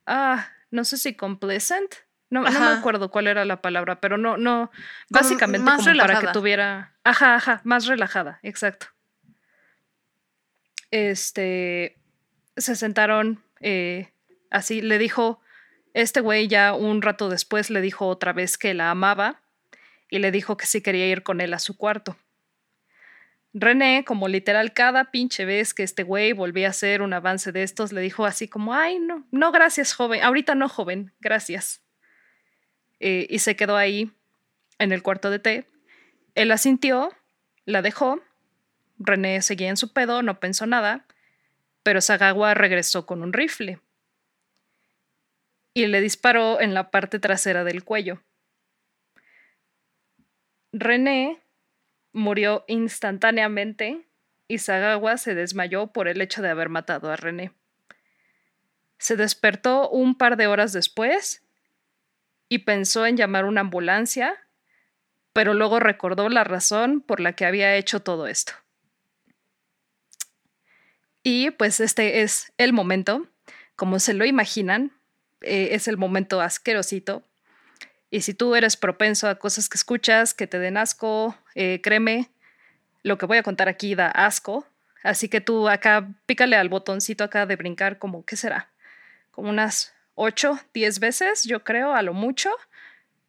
Ah, 0.05 0.47
no 0.71 0.83
sé 0.83 0.97
si 0.97 1.15
complacent. 1.15 1.93
No, 2.29 2.43
no, 2.43 2.59
me 2.59 2.67
acuerdo 2.67 3.09
cuál 3.09 3.25
era 3.25 3.43
la 3.43 3.61
palabra, 3.61 3.99
pero 3.99 4.17
no, 4.17 4.37
no. 4.37 4.69
Básicamente 5.09 5.69
como, 5.69 5.97
para 5.97 6.19
que 6.19 6.27
tuviera. 6.27 6.93
Ajá, 7.03 7.35
ajá, 7.35 7.61
más 7.63 7.87
relajada, 7.87 8.39
exacto. 8.43 8.87
Este. 10.91 11.97
Se 12.55 12.75
sentaron 12.75 13.43
eh, 13.59 14.11
así. 14.51 14.81
Le 14.81 14.97
dijo. 14.97 15.41
Este 15.95 16.21
güey 16.21 16.47
ya 16.47 16.75
un 16.75 17.01
rato 17.01 17.29
después 17.29 17.71
le 17.71 17.81
dijo 17.81 18.05
otra 18.05 18.31
vez 18.31 18.59
que 18.59 18.75
la 18.75 18.91
amaba 18.91 19.41
y 20.07 20.19
le 20.19 20.31
dijo 20.31 20.55
que 20.55 20.67
sí 20.67 20.81
quería 20.81 21.07
ir 21.07 21.23
con 21.23 21.41
él 21.41 21.51
a 21.51 21.59
su 21.59 21.77
cuarto. 21.77 22.15
René, 23.53 24.05
como 24.05 24.27
literal 24.27 24.73
cada 24.73 25.11
pinche 25.11 25.43
vez 25.45 25.73
que 25.73 25.83
este 25.83 26.03
güey 26.03 26.33
volvía 26.33 26.67
a 26.67 26.69
hacer 26.69 27.01
un 27.01 27.13
avance 27.13 27.51
de 27.51 27.63
estos, 27.63 27.91
le 27.91 28.01
dijo 28.01 28.25
así 28.25 28.47
como, 28.47 28.73
ay, 28.73 28.99
no, 28.99 29.27
no, 29.31 29.51
gracias, 29.51 29.93
joven, 29.93 30.21
ahorita 30.21 30.53
no, 30.53 30.69
joven, 30.69 31.13
gracias. 31.19 31.81
Eh, 32.99 33.25
y 33.29 33.39
se 33.39 33.55
quedó 33.55 33.75
ahí 33.75 34.11
en 34.77 34.91
el 34.91 35.01
cuarto 35.01 35.31
de 35.31 35.39
té. 35.39 35.67
Él 36.35 36.51
asintió, 36.51 37.11
la 37.65 37.81
dejó, 37.81 38.21
René 38.99 39.41
seguía 39.41 39.69
en 39.69 39.77
su 39.77 39.93
pedo, 39.93 40.21
no 40.21 40.39
pensó 40.39 40.67
nada, 40.67 41.05
pero 41.81 42.01
Sagawa 42.01 42.53
regresó 42.53 43.05
con 43.05 43.23
un 43.23 43.33
rifle 43.33 43.79
y 45.73 45.87
le 45.87 46.01
disparó 46.01 46.59
en 46.59 46.73
la 46.73 46.91
parte 46.91 47.19
trasera 47.19 47.63
del 47.63 47.83
cuello. 47.83 48.21
René 50.71 51.39
murió 52.13 52.65
instantáneamente 52.67 54.07
y 54.47 54.57
Sagawa 54.57 55.17
se 55.17 55.35
desmayó 55.35 55.87
por 55.87 56.07
el 56.07 56.21
hecho 56.21 56.41
de 56.41 56.49
haber 56.49 56.69
matado 56.69 57.11
a 57.11 57.15
René. 57.15 57.51
Se 58.97 59.15
despertó 59.15 59.89
un 59.89 60.17
par 60.17 60.35
de 60.35 60.47
horas 60.47 60.73
después 60.73 61.43
y 62.49 62.59
pensó 62.59 63.05
en 63.05 63.15
llamar 63.15 63.45
una 63.45 63.61
ambulancia, 63.61 64.35
pero 65.33 65.53
luego 65.53 65.79
recordó 65.79 66.27
la 66.29 66.43
razón 66.43 67.01
por 67.01 67.19
la 67.19 67.33
que 67.33 67.45
había 67.45 67.75
hecho 67.75 68.01
todo 68.01 68.27
esto. 68.27 68.53
Y 71.21 71.51
pues 71.51 71.79
este 71.79 72.21
es 72.21 72.51
el 72.57 72.73
momento, 72.73 73.27
como 73.75 73.99
se 73.99 74.13
lo 74.13 74.25
imaginan, 74.25 74.91
eh, 75.41 75.69
es 75.71 75.87
el 75.87 75.97
momento 75.97 76.41
asquerosito 76.41 77.23
y 78.11 78.21
si 78.21 78.33
tú 78.33 78.55
eres 78.55 78.75
propenso 78.75 79.27
a 79.27 79.35
cosas 79.35 79.69
que 79.69 79.77
escuchas 79.77 80.33
que 80.33 80.47
te 80.47 80.59
den 80.59 80.77
asco, 80.77 81.35
eh, 81.55 81.79
créeme, 81.81 82.29
lo 83.03 83.17
que 83.17 83.25
voy 83.25 83.37
a 83.37 83.43
contar 83.43 83.69
aquí 83.69 83.95
da 83.95 84.07
asco. 84.07 84.65
Así 85.03 85.29
que 85.29 85.41
tú 85.41 85.69
acá 85.69 86.09
pícale 86.25 86.55
al 86.55 86.69
botoncito 86.69 87.23
acá 87.23 87.45
de 87.45 87.55
brincar 87.55 87.99
como, 87.99 88.25
¿qué 88.25 88.35
será? 88.35 88.69
Como 89.31 89.49
unas 89.49 89.93
8, 90.15 90.59
10 90.73 90.99
veces, 90.99 91.43
yo 91.43 91.63
creo, 91.63 91.93
a 91.93 92.01
lo 92.01 92.13
mucho. 92.13 92.49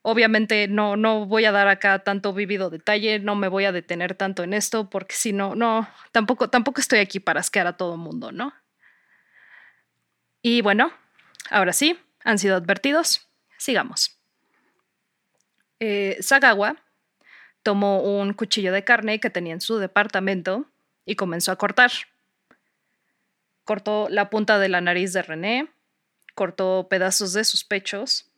Obviamente 0.03 0.67
no, 0.67 0.97
no 0.97 1.27
voy 1.27 1.45
a 1.45 1.53
dar 1.53 1.69
acá 1.69 2.01
tanto 2.01 2.33
vivido 2.33 2.71
detalle, 2.71 3.19
no 3.19 3.37
me 3.37 3.49
voy 3.49 3.67
a 3.67 3.73
detener 3.73 4.15
tanto 4.15 4.43
en 4.43 4.55
esto, 4.55 4.89
porque 4.89 5.15
si 5.15 5.33
no, 5.33 5.55
no, 5.55 5.89
tampoco, 6.11 6.49
tampoco 6.49 6.81
estoy 6.81 7.01
aquí 7.01 7.21
para 7.21 7.41
asquear 7.41 7.67
a 7.67 7.77
todo 7.77 7.99
mundo, 7.99 8.33
¿no? 8.33 8.55
Y 10.43 10.63
bueno, 10.63 10.91
ahora 11.51 11.75
sí, 11.75 11.99
han 12.25 12.39
sido 12.39 12.57
advertidos. 12.57 13.29
Sigamos. 13.59 14.20
Eh, 15.81 16.19
Sagawa 16.21 16.77
tomó 17.63 18.03
un 18.03 18.35
cuchillo 18.35 18.73
de 18.73 18.85
carne 18.85 19.19
que 19.19 19.31
tenía 19.31 19.55
en 19.55 19.63
su 19.63 19.79
departamento 19.79 20.67
y 21.07 21.17
comenzó 21.17 21.53
a 21.53 21.57
cortar. 21.57 21.91
Cortó 23.65 24.09
la 24.11 24.29
punta 24.31 24.59
de 24.59 24.69
la 24.69 24.83
nariz 24.83 25.13
de 25.15 25.23
René, 25.23 25.71
cortó 26.35 26.87
pedazos 26.89 27.33
de 27.33 27.45
sus 27.45 27.65
pechos. 27.65 28.31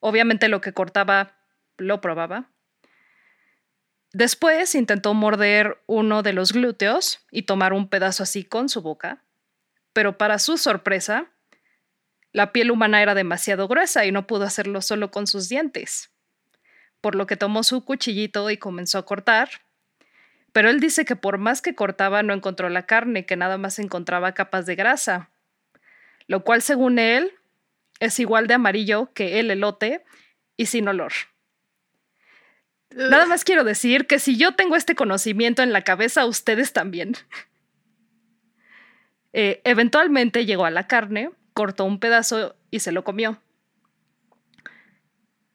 Obviamente 0.00 0.48
lo 0.48 0.60
que 0.60 0.72
cortaba 0.72 1.36
lo 1.78 2.00
probaba. 2.00 2.50
Después 4.12 4.74
intentó 4.74 5.14
morder 5.14 5.80
uno 5.86 6.22
de 6.22 6.32
los 6.32 6.52
glúteos 6.52 7.24
y 7.30 7.42
tomar 7.42 7.72
un 7.72 7.88
pedazo 7.88 8.24
así 8.24 8.44
con 8.44 8.68
su 8.68 8.82
boca, 8.82 9.22
pero 9.92 10.18
para 10.18 10.38
su 10.38 10.58
sorpresa, 10.58 11.30
la 12.32 12.52
piel 12.52 12.70
humana 12.70 13.02
era 13.02 13.14
demasiado 13.14 13.68
gruesa 13.68 14.04
y 14.04 14.12
no 14.12 14.26
pudo 14.26 14.44
hacerlo 14.44 14.82
solo 14.82 15.10
con 15.10 15.26
sus 15.26 15.48
dientes 15.48 16.11
por 17.02 17.14
lo 17.16 17.26
que 17.26 17.36
tomó 17.36 17.64
su 17.64 17.84
cuchillito 17.84 18.48
y 18.48 18.56
comenzó 18.56 18.96
a 18.96 19.04
cortar. 19.04 19.50
Pero 20.52 20.70
él 20.70 20.80
dice 20.80 21.04
que 21.04 21.16
por 21.16 21.36
más 21.36 21.60
que 21.60 21.74
cortaba 21.74 22.22
no 22.22 22.32
encontró 22.32 22.70
la 22.70 22.86
carne, 22.86 23.26
que 23.26 23.36
nada 23.36 23.58
más 23.58 23.78
encontraba 23.78 24.32
capas 24.32 24.64
de 24.64 24.76
grasa, 24.76 25.28
lo 26.26 26.44
cual 26.44 26.62
según 26.62 26.98
él 26.98 27.32
es 28.00 28.18
igual 28.20 28.46
de 28.46 28.54
amarillo 28.54 29.10
que 29.12 29.40
el 29.40 29.50
elote 29.50 30.04
y 30.56 30.66
sin 30.66 30.88
olor. 30.88 31.12
Nada 32.90 33.26
más 33.26 33.44
quiero 33.44 33.64
decir 33.64 34.06
que 34.06 34.18
si 34.18 34.36
yo 34.36 34.54
tengo 34.54 34.76
este 34.76 34.94
conocimiento 34.94 35.62
en 35.62 35.72
la 35.72 35.82
cabeza, 35.82 36.26
ustedes 36.26 36.72
también. 36.72 37.16
Eh, 39.32 39.62
eventualmente 39.64 40.44
llegó 40.44 40.66
a 40.66 40.70
la 40.70 40.86
carne, 40.86 41.30
cortó 41.54 41.84
un 41.84 41.98
pedazo 41.98 42.54
y 42.70 42.80
se 42.80 42.92
lo 42.92 43.02
comió. 43.02 43.40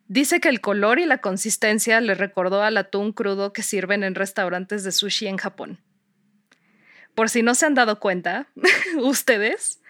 Dice 0.07 0.39
que 0.39 0.47
el 0.47 0.61
color 0.61 0.99
y 0.99 1.05
la 1.05 1.17
consistencia 1.17 1.99
le 1.99 2.15
recordó 2.15 2.63
al 2.63 2.77
atún 2.77 3.11
crudo 3.11 3.51
que 3.51 3.61
sirven 3.61 4.03
en 4.03 4.15
restaurantes 4.15 4.85
de 4.85 4.93
sushi 4.93 5.27
en 5.27 5.37
Japón. 5.37 5.81
Por 7.13 7.29
si 7.29 7.41
no 7.41 7.55
se 7.55 7.65
han 7.65 7.73
dado 7.73 7.99
cuenta, 7.99 8.47
ustedes, 9.01 9.81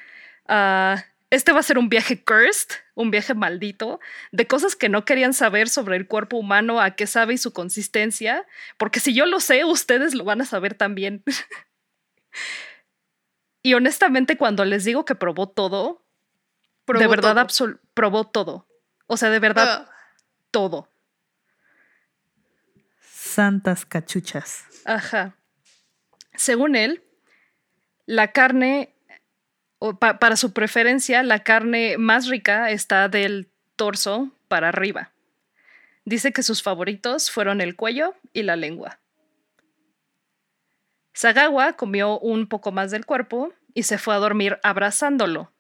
ah, 0.48 1.04
este 1.30 1.52
va 1.52 1.60
a 1.60 1.64
ser 1.64 1.78
un 1.78 1.90
viaje 1.90 2.24
cursed, 2.24 2.78
un 2.96 3.12
viaje 3.12 3.36
maldito, 3.36 4.00
de 4.32 4.48
cosas 4.48 4.76
que 4.76 4.90
no 4.90 5.06
querían 5.06 5.34
saber 5.34 5.70
sobre 5.70 5.98
el 5.98 6.08
cuerpo 6.08 6.38
humano, 6.38 6.82
a 6.82 6.92
qué 6.92 7.06
sabe 7.06 7.36
y 7.36 7.38
su 7.38 7.54
consistencia, 7.54 8.48
porque 8.78 9.00
si 9.00 9.14
yo 9.14 9.28
lo 9.28 9.40
sé, 9.40 9.66
ustedes 9.66 10.16
lo 10.16 10.24
van 10.24 10.42
a 10.42 10.46
saber 10.46 10.74
también. 10.74 11.24
y 13.62 13.76
honestamente, 13.76 14.36
cuando 14.36 14.66
les 14.66 14.84
digo 14.84 15.06
que 15.06 15.14
probó 15.14 15.48
todo, 15.48 16.04
de 16.88 17.06
verdad 17.06 17.48
probó 17.94 18.26
todo. 18.26 18.68
O 19.06 19.16
sea, 19.16 19.30
de 19.30 19.40
verdad, 19.40 19.88
ah 19.88 19.97
todo. 20.52 20.90
santas 23.38 23.86
cachuchas. 23.86 24.66
Ajá. 24.86 25.36
Según 26.36 26.76
él, 26.76 27.04
la 28.06 28.32
carne, 28.32 28.96
para 30.00 30.36
su 30.38 30.54
preferencia, 30.54 31.22
la 31.24 31.44
carne 31.44 31.98
más 31.98 32.28
rica 32.28 32.72
está 32.72 33.10
del 33.10 33.50
torso 33.76 34.32
para 34.48 34.70
arriba. 34.70 35.12
Dice 36.06 36.32
que 36.32 36.42
sus 36.42 36.64
favoritos 36.64 37.30
fueron 37.30 37.60
el 37.60 37.76
cuello 37.76 38.16
y 38.34 38.44
la 38.44 38.56
lengua. 38.56 39.00
Sagawa 41.14 41.74
comió 41.74 42.20
un 42.20 42.48
poco 42.48 42.72
más 42.72 42.92
del 42.92 43.06
cuerpo 43.06 43.52
y 43.74 43.84
se 43.84 43.98
fue 43.98 44.16
a 44.16 44.20
dormir 44.20 44.60
abrazándolo. 44.64 45.52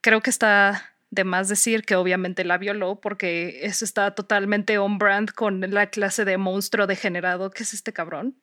Creo 0.00 0.22
que 0.22 0.30
está 0.30 0.94
de 1.18 1.24
más 1.24 1.48
decir 1.48 1.82
que 1.82 1.96
obviamente 1.96 2.44
la 2.44 2.58
violó 2.58 3.00
porque 3.00 3.66
eso 3.66 3.84
está 3.84 4.14
totalmente 4.14 4.78
on 4.78 4.98
brand 4.98 5.32
con 5.32 5.60
la 5.60 5.90
clase 5.90 6.24
de 6.24 6.38
monstruo 6.38 6.86
degenerado 6.86 7.50
que 7.50 7.64
es 7.64 7.74
este 7.74 7.92
cabrón. 7.92 8.40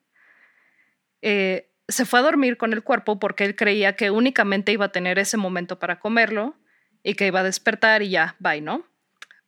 Eh, 1.22 1.72
se 1.88 2.04
fue 2.04 2.18
a 2.18 2.22
dormir 2.22 2.58
con 2.58 2.74
el 2.74 2.82
cuerpo 2.82 3.18
porque 3.18 3.44
él 3.44 3.56
creía 3.56 3.96
que 3.96 4.10
únicamente 4.10 4.72
iba 4.72 4.84
a 4.84 4.92
tener 4.92 5.18
ese 5.18 5.38
momento 5.38 5.78
para 5.78 6.00
comerlo 6.00 6.54
y 7.02 7.14
que 7.14 7.26
iba 7.26 7.40
a 7.40 7.44
despertar 7.44 8.02
y 8.02 8.10
ya, 8.10 8.36
bye, 8.40 8.60
¿no? 8.60 8.84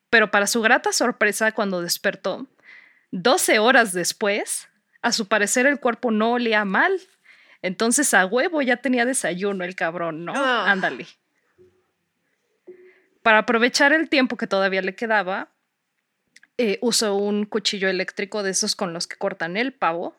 Pero 0.09 0.31
para 0.31 0.47
su 0.47 0.63
grata 0.63 0.93
sorpresa, 0.93 1.53
cuando 1.53 1.83
despertó, 1.83 2.47
12 3.11 3.59
horas 3.59 3.93
después, 3.93 4.69
a 5.03 5.13
su 5.13 5.29
parecer 5.29 5.67
el 5.67 5.81
cuerpo 5.81 6.11
no 6.11 6.33
olía 6.33 6.65
mal. 6.65 6.99
Entonces 7.61 8.15
a 8.15 8.25
huevo 8.25 8.63
ya 8.63 8.79
tenía 8.79 9.05
desayuno 9.05 9.65
el 9.65 9.75
cabrón, 9.75 10.25
¿no? 10.25 10.33
Ah. 10.35 10.71
Ándale. 10.71 11.07
Para 13.29 13.41
aprovechar 13.41 13.93
el 13.93 14.09
tiempo 14.09 14.39
que 14.39 14.47
todavía 14.47 14.81
le 14.81 14.95
quedaba, 14.95 15.51
eh, 16.57 16.79
usó 16.81 17.15
un 17.15 17.45
cuchillo 17.45 17.91
eléctrico 17.91 18.43
de 18.43 18.53
esos 18.53 18.75
con 18.75 18.95
los 18.95 19.07
que 19.07 19.17
cortan 19.17 19.59
el 19.59 19.75
pavo 19.75 20.17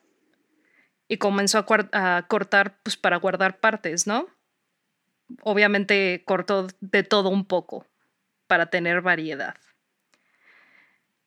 y 1.08 1.16
comenzó 1.16 1.58
a, 1.58 2.26
cortar 2.28 2.78
pues, 2.84 2.96
para 2.96 3.16
guardar 3.16 3.58
partes, 3.58 4.06
¿no? 4.06 4.28
Obviamente 5.42 6.22
cortó 6.24 6.68
de 6.78 7.02
todo 7.02 7.30
un 7.30 7.46
poco 7.46 7.84
para 8.46 8.66
tener 8.66 9.00
variedad. 9.00 9.56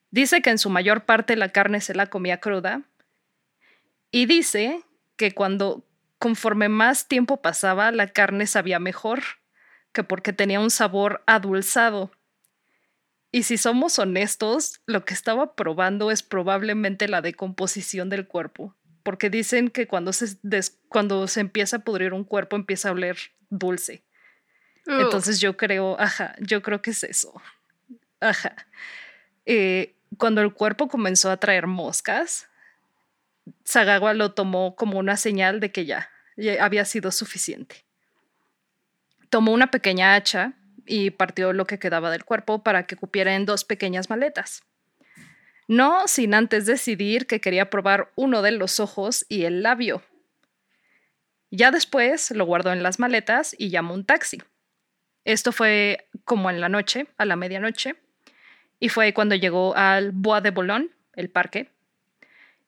Dice 0.10 0.42
que 0.42 0.52
en 0.52 0.60
su 0.60 0.70
mayor 0.70 1.04
parte 1.04 1.36
la 1.36 1.50
carne 1.50 1.82
se 1.82 1.94
la 1.94 2.08
comía 2.08 2.40
cruda 2.40 2.84
y 4.10 4.26
dice 4.26 4.86
que 5.18 5.34
cuando 5.34 5.86
conforme 6.18 6.70
más 6.70 7.10
tiempo 7.10 7.42
pasaba 7.42 7.92
la 7.92 8.08
carne 8.08 8.48
sabía 8.48 8.80
mejor, 8.80 9.22
que 9.94 10.04
porque 10.04 10.34
tenía 10.34 10.60
un 10.60 10.72
sabor 10.72 11.24
adulzado. 11.26 12.12
Y 13.32 13.44
si 13.44 13.58
somos 13.58 13.98
honestos, 13.98 14.82
lo 14.86 15.06
que 15.06 15.14
estaba 15.14 15.56
probando 15.56 16.12
es 16.12 16.22
probablemente 16.22 17.08
la 17.08 17.22
decomposición 17.22 18.10
del 18.10 18.28
cuerpo 18.28 18.76
porque 19.04 19.30
dicen 19.30 19.70
que 19.70 19.86
cuando 19.86 20.14
se, 20.14 20.38
cuando 20.88 21.28
se 21.28 21.42
empieza 21.42 21.78
a 21.78 21.80
pudrir 21.80 22.14
un 22.14 22.24
cuerpo 22.24 22.56
empieza 22.56 22.90
a 22.90 22.94
oler 22.94 23.18
dulce. 23.50 24.04
Entonces 24.86 25.40
yo 25.40 25.56
creo, 25.56 25.98
ajá, 26.00 26.36
yo 26.40 26.62
creo 26.62 26.82
que 26.82 26.92
es 26.92 27.04
eso. 27.04 27.42
Ajá. 28.20 28.56
Eh, 29.46 29.96
cuando 30.18 30.42
el 30.42 30.54
cuerpo 30.54 30.90
comenzó 30.90 31.30
a 31.30 31.38
traer 31.38 31.68
moscas, 31.68 32.50
Sagawa 33.64 34.14
lo 34.14 34.34
tomó 34.34 34.76
como 34.76 35.00
una 35.00 35.16
señal 35.16 35.60
de 35.60 35.72
que 35.72 35.86
ya, 35.86 36.10
ya 36.36 36.64
había 36.64 36.84
sido 36.84 37.12
suficiente. 37.12 37.86
Tomó 39.34 39.52
una 39.52 39.72
pequeña 39.72 40.14
hacha 40.14 40.54
y 40.86 41.10
partió 41.10 41.54
lo 41.54 41.66
que 41.66 41.80
quedaba 41.80 42.12
del 42.12 42.24
cuerpo 42.24 42.62
para 42.62 42.86
que 42.86 42.96
cupiera 42.96 43.34
en 43.34 43.48
dos 43.48 43.66
pequeñas 43.66 44.12
maletas. 44.12 44.62
No 45.68 46.08
sin 46.08 46.36
antes 46.36 46.68
decidir 46.68 47.26
que 47.26 47.42
quería 47.42 47.72
probar 47.72 48.12
uno 48.14 48.44
de 48.44 48.52
los 48.52 48.80
ojos 48.80 49.26
y 49.30 49.46
el 49.46 49.64
labio. 49.64 50.04
Ya 51.50 51.72
después 51.72 52.30
lo 52.30 52.46
guardó 52.46 52.74
en 52.74 52.84
las 52.84 53.00
maletas 53.00 53.56
y 53.58 53.72
llamó 53.72 53.96
un 53.96 54.06
taxi. 54.06 54.38
Esto 55.26 55.52
fue 55.52 56.08
como 56.26 56.52
en 56.52 56.62
la 56.62 56.70
noche, 56.70 57.08
a 57.18 57.26
la 57.26 57.36
medianoche, 57.36 57.96
y 58.80 58.90
fue 58.90 59.16
cuando 59.16 59.34
llegó 59.34 59.76
al 59.76 60.12
Bois 60.12 60.44
de 60.44 60.52
Boulogne, 60.52 60.92
el 61.16 61.32
parque, 61.32 61.72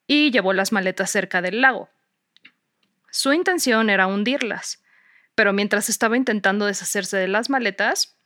y 0.08 0.32
llevó 0.32 0.52
las 0.52 0.72
maletas 0.72 1.12
cerca 1.12 1.44
del 1.44 1.62
lago. 1.62 1.90
Su 3.12 3.34
intención 3.34 3.92
era 3.92 4.08
hundirlas, 4.08 4.82
pero 5.36 5.54
mientras 5.54 5.90
estaba 5.90 6.18
intentando 6.18 6.66
deshacerse 6.66 7.18
de 7.18 7.28
las 7.28 7.50
maletas, 7.50 8.18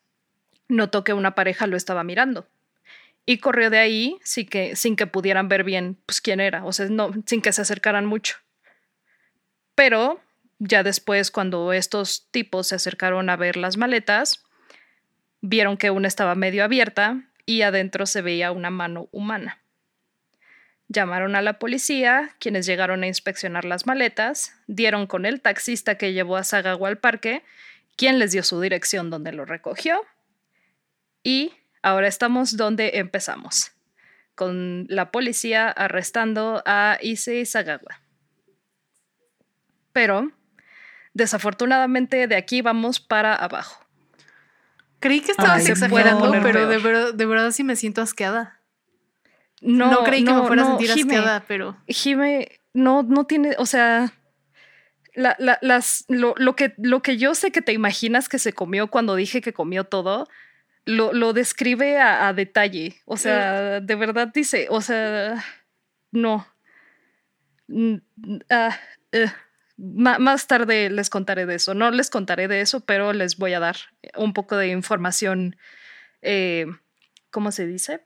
notó 0.68 1.03
que 1.03 1.14
una 1.14 1.36
pareja 1.36 1.68
lo 1.68 1.76
estaba 1.76 2.03
mirando 2.03 2.47
y 3.26 3.38
corrió 3.38 3.70
de 3.70 3.78
ahí 3.78 4.18
sin 4.24 4.47
que, 4.47 5.07
pudieran 5.07 5.49
ver 5.49 5.64
bien 5.64 5.97
pues, 6.07 6.20
quién 6.20 6.39
era, 6.39 6.66
o 6.66 6.72
sea, 6.72 6.88
no, 6.89 7.12
sin 7.28 7.41
que 7.41 7.53
se 7.53 7.62
acercaran 7.62 8.07
mucho. 8.07 8.38
Pero 9.76 10.20
ya 10.57 10.82
después, 10.82 11.30
cuando 11.30 11.72
estos 11.72 12.28
tipos 12.32 12.68
se 12.68 12.76
acercaron 12.76 13.30
a 13.30 13.38
ver 13.38 13.55
las 13.55 13.78
maletas, 13.78 14.43
vieron 15.41 15.78
que 15.78 15.91
una 15.91 16.07
estaba 16.07 16.34
medio 16.34 16.64
abierta 16.64 17.22
y 17.45 17.62
adentro 17.62 18.07
se 18.07 18.24
veía 18.24 18.51
una 18.51 18.72
mano 18.72 19.10
humana. 19.12 19.62
Llamaron 20.89 21.35
a 21.35 21.41
la 21.41 21.59
policía, 21.59 22.35
quienes 22.39 22.65
llegaron 22.65 23.03
a 23.03 23.07
inspeccionar 23.07 23.63
las 23.63 23.85
maletas, 23.85 24.53
dieron 24.67 25.07
con 25.07 25.25
el 25.25 25.39
taxista 25.39 25.95
que 25.95 26.13
llevó 26.13 26.35
a 26.35 26.43
Sagawa 26.43 26.89
al 26.89 26.97
parque, 26.97 27.43
quien 27.95 28.19
les 28.19 28.31
dio 28.31 28.43
su 28.43 28.59
dirección 28.59 29.09
donde 29.09 29.31
lo 29.31 29.45
recogió, 29.45 30.01
y 31.23 31.53
Ahora 31.81 32.07
estamos 32.07 32.57
donde 32.57 32.97
empezamos, 32.97 33.71
con 34.35 34.85
la 34.89 35.11
policía 35.11 35.69
arrestando 35.69 36.61
a 36.65 36.97
Issei 37.01 37.45
Sagawa. 37.45 38.01
Pero, 39.93 40.31
desafortunadamente, 41.13 42.27
de 42.27 42.35
aquí 42.35 42.61
vamos 42.61 42.99
para 42.99 43.33
abajo. 43.33 43.85
Creí 44.99 45.21
que 45.21 45.31
estabas 45.31 45.67
exagerando, 45.69 46.31
pero 46.43 46.67
de, 47.13 47.25
verdad 47.25 47.51
sí 47.51 47.63
me 47.63 47.77
siento 47.77 48.01
asqueada. 48.01 48.59
No, 49.62 49.91
no 49.91 50.03
creí 50.03 50.24
que 50.24 50.34
me 50.34 50.43
fuera 50.43 50.64
a 50.64 50.66
sentir 50.66 50.91
asqueada, 50.91 51.43
pero. 51.47 51.78
Jime, 51.88 52.60
no, 52.74 53.03
no 53.03 53.26
tiene, 53.26 53.55
o 53.57 53.66
sea, 53.66 54.14
las, 55.14 56.05
lo, 56.07 56.34
lo, 56.38 56.55
que, 56.55 56.74
lo 56.78 57.01
que 57.01 57.18
yo 57.18 57.36
sé 57.36 57.51
que 57.51 57.62
te 57.62 57.74
imaginas 57.74 58.30
que 58.30 58.39
se 58.39 58.53
comió 58.53 58.88
cuando 58.88 59.16
dije 59.16 59.41
que 59.41 59.53
comió 59.53 59.84
todo, 59.84 60.28
lo, 60.86 61.34
describe 61.34 61.99
a, 61.99 62.34
detalle. 62.34 62.95
O 63.05 63.18
sea, 63.18 63.80
de 63.80 63.95
verdad 63.95 64.30
dice, 64.34 64.68
o 64.70 64.82
sea, 64.82 65.43
no. 66.12 66.47
Eh, 67.68 69.28
más 69.78 70.47
tarde 70.47 70.89
les 70.89 71.10
contaré 71.10 71.45
de 71.45 71.55
eso. 71.55 71.74
No 71.74 71.91
les 71.91 72.10
contaré 72.10 72.47
de 72.47 72.62
eso, 72.62 72.82
pero 72.82 73.14
les 73.14 73.38
voy 73.38 73.53
a 73.53 73.60
dar 73.60 73.78
un 74.16 74.34
poco 74.34 74.57
de 74.57 74.70
información, 74.70 75.55
eh, 76.22 76.66
¿cómo 77.30 77.51
se 77.51 77.68
dice? 77.68 78.01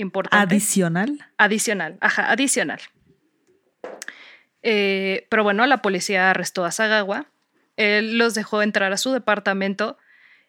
Importante. 0.00 0.54
Adicional. 0.54 1.18
Adicional, 1.36 1.98
ajá, 2.00 2.30
adicional. 2.30 2.80
Eh, 4.62 5.26
pero 5.28 5.42
bueno, 5.44 5.66
la 5.66 5.82
policía 5.82 6.30
arrestó 6.30 6.64
a 6.64 6.70
Sagawa. 6.70 7.26
Él 7.76 8.16
los 8.16 8.34
dejó 8.34 8.62
entrar 8.62 8.92
a 8.94 8.96
su 8.96 9.12
departamento 9.12 9.98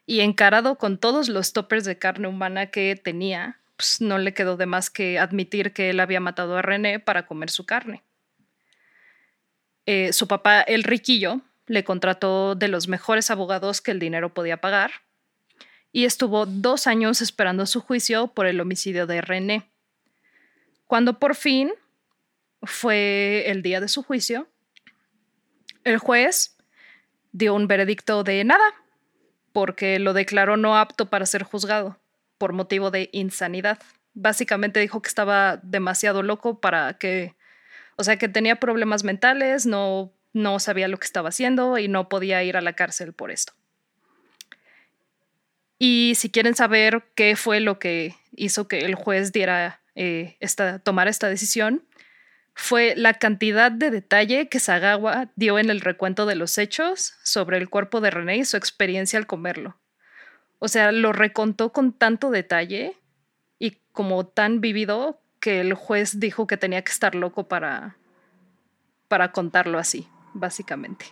y 0.06 0.22
encarado 0.22 0.78
con 0.78 0.97
todos 0.97 1.28
los 1.28 1.52
toppers 1.52 1.84
de 1.84 1.97
carne 1.97 2.30
humana 2.30 2.68
que 2.68 2.95
tenía, 2.95 3.60
pues 3.76 3.99
no 3.99 4.18
le 4.20 4.34
quedó 4.34 4.56
de 4.56 4.68
más 4.68 4.89
que 4.89 5.20
admitir 5.20 5.74
que 5.74 5.89
él 5.89 5.99
había 5.99 6.22
matado 6.22 6.58
a 6.58 6.62
René 6.62 6.99
para 6.99 7.26
comer 7.26 7.49
su 7.49 7.66
carne. 7.66 8.04
Eh, 9.86 10.14
su 10.14 10.30
papá, 10.30 10.62
el 10.62 10.84
riquillo, 10.84 11.41
le 11.68 11.84
contrató 11.84 12.56
de 12.56 12.70
los 12.70 12.88
mejores 12.88 13.30
abogados 13.30 13.82
que 13.82 13.91
el 13.91 13.99
dinero 13.99 14.34
podía 14.34 14.62
pagar 14.62 14.91
y 15.92 16.06
estuvo 16.06 16.46
dos 16.46 16.88
años 16.88 17.22
esperando 17.22 17.66
su 17.66 17.82
juicio 17.82 18.28
por 18.28 18.46
el 18.46 18.62
homicidio 18.62 19.08
de 19.08 19.22
René. 19.22 19.70
Cuando 20.88 21.20
por 21.20 21.36
fin 21.36 21.72
fue 22.64 23.44
el 23.48 23.62
día 23.62 23.82
de 23.82 23.88
su 23.88 24.04
juicio, 24.04 24.48
el 25.84 25.98
juez 25.98 26.58
dio 27.32 27.56
un 27.56 27.68
veredicto 27.68 28.24
de 28.24 28.44
nada, 28.44 28.64
porque 29.52 30.00
lo 30.00 30.14
declaró 30.14 30.58
no 30.58 30.78
apto 30.78 31.10
para 31.10 31.26
ser 31.26 31.44
juzgado 31.44 31.98
por 32.38 32.54
motivo 32.54 32.92
de 32.92 33.10
insanidad. 33.12 33.80
Básicamente 34.14 34.80
dijo 34.80 35.02
que 35.02 35.10
estaba 35.10 35.58
demasiado 35.64 36.24
loco 36.24 36.60
para 36.60 36.98
que, 36.98 37.36
o 37.98 38.04
sea, 38.04 38.18
que 38.18 38.30
tenía 38.30 38.60
problemas 38.60 39.04
mentales, 39.04 39.66
no, 39.66 40.12
no 40.34 40.60
sabía 40.60 40.88
lo 40.88 40.98
que 40.98 41.06
estaba 41.06 41.30
haciendo 41.30 41.78
y 41.78 41.88
no 41.88 42.10
podía 42.10 42.44
ir 42.44 42.58
a 42.58 42.62
la 42.62 42.74
cárcel 42.74 43.14
por 43.14 43.32
esto. 43.32 43.54
Y 45.84 46.13
si 46.13 46.29
quieren 46.29 46.53
saber 46.53 47.09
qué 47.15 47.36
fue 47.36 47.59
lo 47.59 47.79
que 47.79 48.15
hizo 48.36 48.67
que 48.67 48.82
el 48.82 48.93
juez 48.93 49.32
diera 49.32 49.82
eh, 49.95 50.38
esta, 50.39 50.77
tomara 50.77 51.09
esta 51.09 51.27
decisión, 51.27 51.84
fue 52.53 52.93
la 52.95 53.15
cantidad 53.15 53.71
de 53.71 53.89
detalle 53.89 54.47
que 54.47 54.59
Sagawa 54.59 55.32
dio 55.36 55.57
en 55.57 55.71
el 55.71 55.82
recuento 55.82 56.27
de 56.27 56.36
los 56.36 56.59
hechos 56.59 57.15
sobre 57.23 57.57
el 57.57 57.67
cuerpo 57.67 57.99
de 57.99 58.11
René 58.11 58.38
y 58.38 58.45
su 58.45 58.57
experiencia 58.57 59.17
al 59.17 59.25
comerlo. 59.25 59.75
O 60.59 60.67
sea, 60.67 60.91
lo 60.91 61.13
recontó 61.13 61.73
con 61.73 61.93
tanto 61.93 62.29
detalle 62.29 62.95
y 63.57 63.79
como 63.91 64.27
tan 64.27 64.61
vivido 64.61 65.19
que 65.39 65.61
el 65.61 65.73
juez 65.73 66.19
dijo 66.19 66.45
que 66.45 66.57
tenía 66.57 66.84
que 66.84 66.91
estar 66.91 67.15
loco 67.15 67.47
para, 67.47 67.97
para 69.07 69.32
contarlo 69.32 69.79
así, 69.79 70.07
básicamente. 70.36 71.07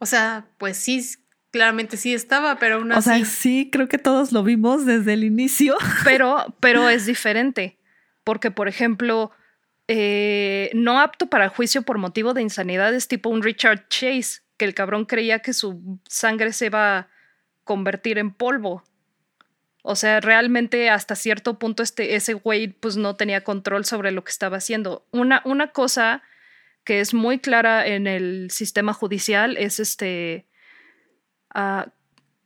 O 0.00 0.04
sea, 0.04 0.44
pues 0.58 0.76
sí, 0.76 1.02
claramente 1.50 1.96
sí 1.96 2.14
estaba, 2.14 2.58
pero 2.58 2.76
aún 2.76 2.92
así. 2.92 2.98
O 2.98 3.14
sea, 3.14 3.24
sí, 3.24 3.68
creo 3.70 3.88
que 3.88 3.98
todos 3.98 4.32
lo 4.32 4.42
vimos 4.42 4.86
desde 4.86 5.14
el 5.14 5.24
inicio. 5.24 5.76
Pero, 6.04 6.56
pero 6.60 6.88
es 6.88 7.06
diferente. 7.06 7.78
Porque, 8.24 8.50
por 8.50 8.68
ejemplo, 8.68 9.32
eh, 9.88 10.70
no 10.74 11.00
apto 11.00 11.28
para 11.28 11.48
juicio 11.48 11.82
por 11.82 11.98
motivo 11.98 12.32
de 12.32 12.42
insanidad 12.42 12.94
es 12.94 13.08
tipo 13.08 13.28
un 13.28 13.42
Richard 13.42 13.88
Chase, 13.88 14.42
que 14.56 14.64
el 14.64 14.74
cabrón 14.74 15.04
creía 15.04 15.40
que 15.40 15.52
su 15.52 16.00
sangre 16.08 16.52
se 16.52 16.66
iba 16.66 16.98
a 16.98 17.08
convertir 17.64 18.18
en 18.18 18.32
polvo. 18.32 18.84
O 19.82 19.96
sea, 19.96 20.20
realmente 20.20 20.90
hasta 20.90 21.16
cierto 21.16 21.58
punto 21.58 21.82
este, 21.82 22.14
ese 22.14 22.34
güey 22.34 22.68
pues 22.68 22.96
no 22.96 23.16
tenía 23.16 23.42
control 23.42 23.84
sobre 23.84 24.12
lo 24.12 24.22
que 24.22 24.30
estaba 24.30 24.58
haciendo. 24.58 25.06
Una, 25.10 25.42
una 25.44 25.72
cosa 25.72 26.22
que 26.84 27.00
es 27.00 27.14
muy 27.14 27.38
clara 27.38 27.86
en 27.86 28.06
el 28.06 28.50
sistema 28.50 28.92
judicial 28.92 29.56
es 29.56 29.80
este... 29.80 30.46
Ah, 31.50 31.88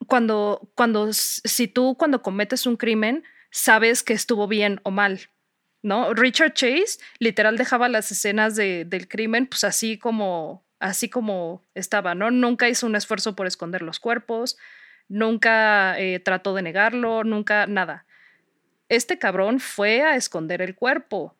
cuando, 0.06 0.70
cuando, 0.74 1.12
si 1.12 1.68
tú 1.68 1.96
cuando 1.96 2.22
cometes 2.22 2.66
un 2.66 2.76
crimen, 2.76 3.24
sabes 3.50 4.02
que 4.02 4.12
estuvo 4.12 4.48
bien 4.48 4.80
o 4.82 4.90
mal, 4.90 5.28
¿no? 5.82 6.12
Richard 6.14 6.54
Chase 6.54 6.98
literal 7.18 7.56
dejaba 7.56 7.88
las 7.88 8.10
escenas 8.10 8.56
de, 8.56 8.84
del 8.84 9.08
crimen 9.08 9.46
pues 9.46 9.64
así 9.64 9.98
como, 9.98 10.64
así 10.78 11.08
como 11.08 11.62
estaba, 11.74 12.14
¿no? 12.14 12.30
Nunca 12.30 12.68
hizo 12.68 12.86
un 12.86 12.96
esfuerzo 12.96 13.36
por 13.36 13.46
esconder 13.46 13.82
los 13.82 14.00
cuerpos, 14.00 14.56
nunca 15.08 15.98
eh, 15.98 16.20
trató 16.20 16.54
de 16.54 16.62
negarlo, 16.62 17.24
nunca 17.24 17.66
nada. 17.66 18.06
Este 18.88 19.18
cabrón 19.18 19.60
fue 19.60 20.02
a 20.02 20.16
esconder 20.16 20.60
el 20.60 20.74
cuerpo, 20.74 21.36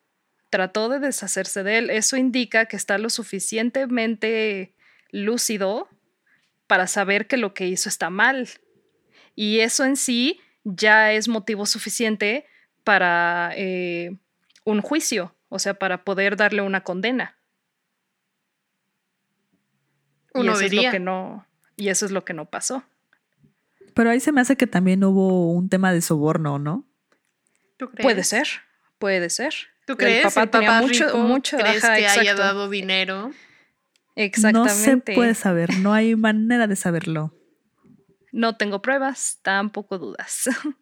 trató 0.51 0.89
de 0.89 1.01
deshacerse 1.01 1.63
de 1.63 1.79
él. 1.79 1.91
Eso 1.91 2.17
indica 2.17 2.67
que 2.67 2.77
está 2.77 2.97
lo 2.97 3.11
suficientemente 3.11 4.75
lúcido 5.11 5.89
para 6.67 6.87
saber 6.87 7.27
que 7.27 7.37
lo 7.37 7.55
que 7.55 7.67
hizo 7.67 7.89
está 7.89 8.11
mal. 8.11 8.49
Y 9.35 9.61
eso 9.61 9.85
en 9.85 9.97
sí 9.97 10.41
ya 10.65 11.13
es 11.13 11.29
motivo 11.29 11.67
suficiente 11.67 12.47
para 12.85 13.53
eh, 13.57 14.17
un 14.65 14.83
juicio, 14.83 15.35
o 15.49 15.59
sea, 15.59 15.75
para 15.75 16.05
poder 16.05 16.37
darle 16.37 16.63
una 16.63 16.83
condena. 16.83 17.39
y 20.35 20.49
eso 20.49 20.61
es 20.61 20.73
lo 20.73 20.91
que 20.91 20.99
no, 20.99 21.47
y 21.77 21.89
eso 21.89 22.07
es 22.07 22.13
lo 22.13 22.25
que 22.25 22.35
no 22.35 22.47
pasó. 22.47 22.83
Pero 23.95 24.11
ahí 24.11 24.19
se 24.19 24.33
me 24.33 24.41
hace 24.41 24.57
que 24.57 24.67
también 24.67 25.05
hubo 25.05 25.53
un 25.53 25.69
tema 25.69 25.93
de 25.93 26.01
soborno, 26.01 26.59
¿no? 26.59 26.85
¿Tú 27.77 27.89
crees? 27.91 28.03
Puede 28.03 28.25
ser, 28.25 28.49
puede 28.99 29.31
ser. 29.31 29.55
¿Tú 29.87 29.97
crees? 29.97 30.25
El 30.25 30.33
papá, 30.33 30.51
tenía 30.51 30.81
mucho, 30.81 31.17
mucho 31.19 31.57
¿crees 31.57 31.83
que 31.83 32.07
haya 32.07 32.35
dado 32.35 32.69
dinero? 32.69 33.33
Exactamente. 34.17 34.73
No 34.73 35.15
se 35.15 35.15
puede 35.15 35.35
saber, 35.35 35.79
no 35.79 35.93
hay 35.93 36.17
manera 36.17 36.67
de 36.67 36.77
saberlo. 36.77 37.35
No 38.33 38.57
tengo 38.57 38.83
pruebas, 38.83 39.39
tampoco 39.43 39.99
dudas. 39.99 40.49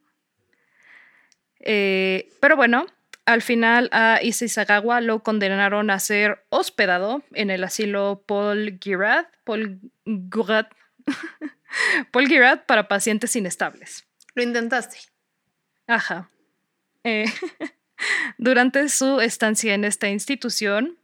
Eh, 1.65 2.29
pero 2.41 2.57
bueno, 2.57 2.87
al 3.25 3.41
final 3.41 3.89
a 3.93 4.19
Isisagawa 4.21 5.01
lo 5.01 5.23
condenaron 5.23 5.91
a 5.91 6.01
ser 6.01 6.45
hospedado 6.49 7.23
en 7.35 7.51
el 7.51 7.63
asilo 7.63 8.25
Paul 8.27 8.81
Girard, 8.83 9.27
Paul 9.45 9.79
Girard 10.05 10.67
Paul 12.11 12.27
Girard 12.27 12.67
para 12.67 12.89
pacientes 12.89 13.37
inestables. 13.37 14.05
Lo 14.35 14.43
intentaste. 14.43 14.99
Ajá. 15.87 16.31
Eh, 17.05 17.27
durante 18.39 18.89
su 18.89 19.21
estancia 19.21 19.75
en 19.75 19.85
esta 19.85 20.09
institución, 20.09 20.99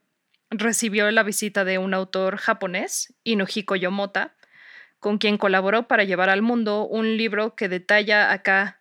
recibió 0.51 1.11
la 1.11 1.23
visita 1.23 1.65
de 1.65 1.79
un 1.79 1.95
autor 1.95 2.37
japonés, 2.37 3.15
Inuhiko 3.25 3.77
Yomota, 3.77 4.35
con 5.01 5.19
quien 5.19 5.39
colaboró 5.39 5.87
para 5.89 6.05
llevar 6.05 6.31
al 6.31 6.43
mundo 6.43 6.87
un 6.87 7.17
libro 7.17 7.55
que 7.55 7.69
detalla 7.69 8.33
acá 8.33 8.81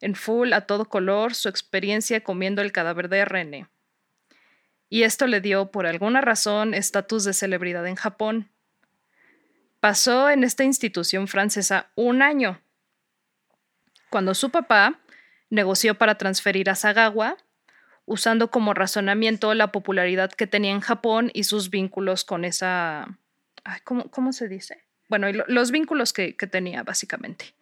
en 0.00 0.14
full 0.14 0.52
a 0.52 0.62
todo 0.62 0.86
color 0.86 1.34
su 1.34 1.48
experiencia 1.48 2.22
comiendo 2.22 2.62
el 2.62 2.72
cadáver 2.72 3.08
de 3.08 3.24
René. 3.24 3.66
Y 4.88 5.02
esto 5.02 5.26
le 5.26 5.40
dio, 5.40 5.70
por 5.70 5.86
alguna 5.86 6.20
razón, 6.20 6.72
estatus 6.72 7.24
de 7.24 7.34
celebridad 7.34 7.86
en 7.86 7.96
Japón, 7.96 8.50
Pasó 9.80 10.28
en 10.28 10.42
esta 10.42 10.64
institución 10.64 11.28
francesa 11.28 11.90
un 11.94 12.20
año, 12.20 12.60
cuando 14.10 14.34
su 14.34 14.50
papá 14.50 14.98
negoció 15.50 15.94
para 15.94 16.18
transferir 16.18 16.68
a 16.68 16.74
Sagawa, 16.74 17.36
usando 18.08 18.50
como 18.50 18.74
razonamiento 18.74 19.54
la 19.54 19.70
popularidad 19.70 20.32
que 20.32 20.46
tenía 20.46 20.72
en 20.72 20.80
Japón 20.80 21.30
y 21.34 21.44
sus 21.44 21.70
vínculos 21.70 22.24
con 22.24 22.44
esa... 22.44 23.18
¿cómo, 23.84 24.32
se 24.32 24.48
dice? 24.48 24.82
Bueno, 25.08 25.28
los 25.46 25.70
vínculos 25.70 26.12
que, 26.12 26.32
tenía, 26.32 26.82
básicamente. 26.82 27.54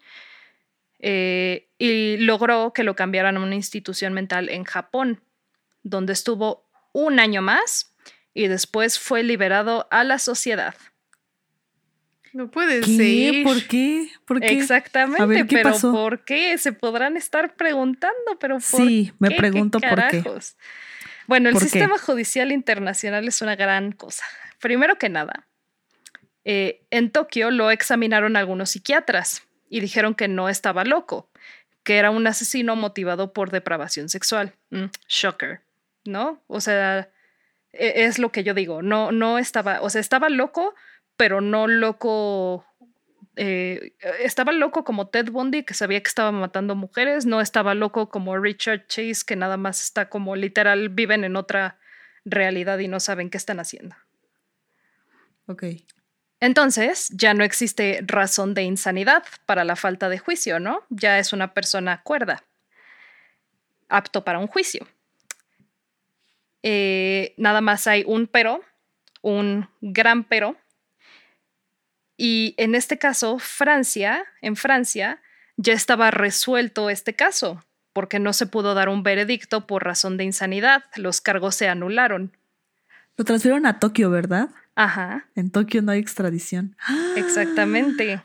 Eh, 1.01 1.69
y 1.79 2.17
logró 2.19 2.73
que 2.73 2.85
lo 2.85 2.95
cambiaran 2.95 3.37
a 3.37 3.41
una 3.41 3.57
institución 3.57 4.13
mental 4.13 4.49
en 4.49 4.65
Japón, 4.65 5.21
donde 5.83 6.13
estuvo 6.13 6.65
un 6.93 7.19
año 7.19 7.43
más 7.43 7.93
y 8.33 8.47
después 8.47 8.99
fue 8.99 9.25
liberado 9.25 9.89
a 9.91 10.05
la 10.05 10.19
sociedad. 10.19 10.75
No 12.37 12.51
puede 12.51 12.83
ser. 12.83 13.45
¿Por 13.45 13.67
qué? 13.67 14.11
¿Por 14.27 14.41
qué? 14.41 14.59
Exactamente, 14.59 15.47
pero 15.47 15.73
¿por 15.81 16.23
qué? 16.23 16.59
Se 16.59 16.71
podrán 16.73 17.17
estar 17.17 17.55
preguntando, 17.55 18.39
pero 18.39 18.57
¿por 18.57 18.87
sí, 18.87 19.11
me 19.19 19.31
pregunto 19.31 19.81
por 19.81 20.09
qué. 20.09 20.23
Bueno, 21.27 21.49
el 21.49 21.57
sistema 21.57 21.97
judicial 21.97 22.53
internacional 22.53 23.27
es 23.27 23.41
una 23.41 23.57
gran 23.57 23.93
cosa. 23.93 24.23
Primero 24.61 24.99
que 24.99 25.09
nada, 25.09 25.47
eh, 26.45 26.83
en 26.91 27.11
Tokio 27.11 27.51
lo 27.51 27.71
examinaron 27.71 28.37
algunos 28.37 28.69
psiquiatras 28.69 29.43
y 29.71 29.81
dijeron 29.81 30.15
que 30.15 30.29
no 30.29 30.51
estaba 30.51 30.85
loco, 30.85 31.31
que 31.85 31.97
era 31.97 32.11
un 32.11 32.27
asesino 32.27 32.77
motivado 32.77 33.33
por 33.33 33.51
depravación 33.51 34.11
sexual. 34.11 34.53
Mm, 34.69 34.89
shocker, 35.09 35.63
¿no? 36.05 36.43
O 36.49 36.61
sea, 36.61 37.09
e, 37.73 38.05
es 38.05 38.19
lo 38.19 38.31
que 38.31 38.45
yo 38.45 38.53
digo, 38.53 38.83
no, 38.83 39.11
no 39.11 39.39
estaba, 39.39 39.81
o 39.81 39.89
sea, 39.89 40.03
estaba 40.03 40.29
loco, 40.29 40.75
pero 41.17 41.41
no 41.41 41.67
loco. 41.67 42.65
Eh, 43.37 43.93
estaba 44.21 44.53
loco 44.53 44.85
como 44.85 45.09
Ted 45.09 45.31
Bundy, 45.31 45.65
que 45.65 45.75
sabía 45.75 46.03
que 46.03 46.09
estaba 46.09 46.33
matando 46.33 46.75
mujeres, 46.75 47.27
no 47.27 47.41
estaba 47.41 47.75
loco 47.75 48.09
como 48.09 48.37
Richard 48.39 48.87
Chase, 48.87 49.23
que 49.27 49.37
nada 49.37 49.57
más 49.57 49.83
está 49.83 50.09
como 50.09 50.37
literal, 50.37 50.89
viven 50.89 51.25
en 51.25 51.37
otra 51.37 51.79
realidad 52.25 52.79
y 52.79 52.89
no 52.89 52.99
saben 52.99 53.29
qué 53.31 53.37
están 53.37 53.61
haciendo. 53.61 53.95
Ok. 55.47 55.65
Entonces, 56.41 57.09
ya 57.11 57.33
no 57.35 57.45
existe 57.45 58.01
razón 58.07 58.53
de 58.55 58.63
insanidad 58.63 59.25
para 59.47 59.65
la 59.65 59.77
falta 59.77 60.09
de 60.09 60.19
juicio, 60.19 60.61
¿no? 60.61 60.83
Ya 60.91 61.19
es 61.19 61.33
una 61.33 61.55
persona 61.55 62.03
cuerda, 62.03 62.45
apto 63.89 64.25
para 64.25 64.39
un 64.39 64.47
juicio. 64.47 64.87
Eh, 66.63 67.35
nada 67.39 67.61
más 67.61 67.87
hay 67.87 68.05
un 68.07 68.27
pero, 68.27 68.61
un 69.23 69.69
gran 69.81 70.25
pero, 70.25 70.57
y 72.17 72.55
en 72.57 72.75
este 72.75 72.99
caso, 72.99 73.39
Francia, 73.39 74.25
en 74.41 74.57
Francia, 74.57 75.21
ya 75.57 75.73
estaba 75.73 76.11
resuelto 76.11 76.91
este 76.91 77.15
caso, 77.15 77.65
porque 77.93 78.19
no 78.19 78.33
se 78.33 78.47
pudo 78.47 78.75
dar 78.75 78.89
un 78.89 79.03
veredicto 79.03 79.67
por 79.67 79.85
razón 79.85 80.17
de 80.17 80.25
insanidad. 80.25 80.85
Los 80.97 81.21
cargos 81.21 81.55
se 81.55 81.69
anularon. 81.69 82.37
Lo 83.17 83.25
transfirieron 83.25 83.67
a 83.67 83.79
Tokio, 83.79 84.11
¿verdad? 84.11 84.51
Ajá. 84.75 85.27
En 85.35 85.51
Tokio 85.51 85.83
no 85.83 85.93
hay 85.93 86.01
extradición. 86.01 86.77
Exactamente. 87.17 88.23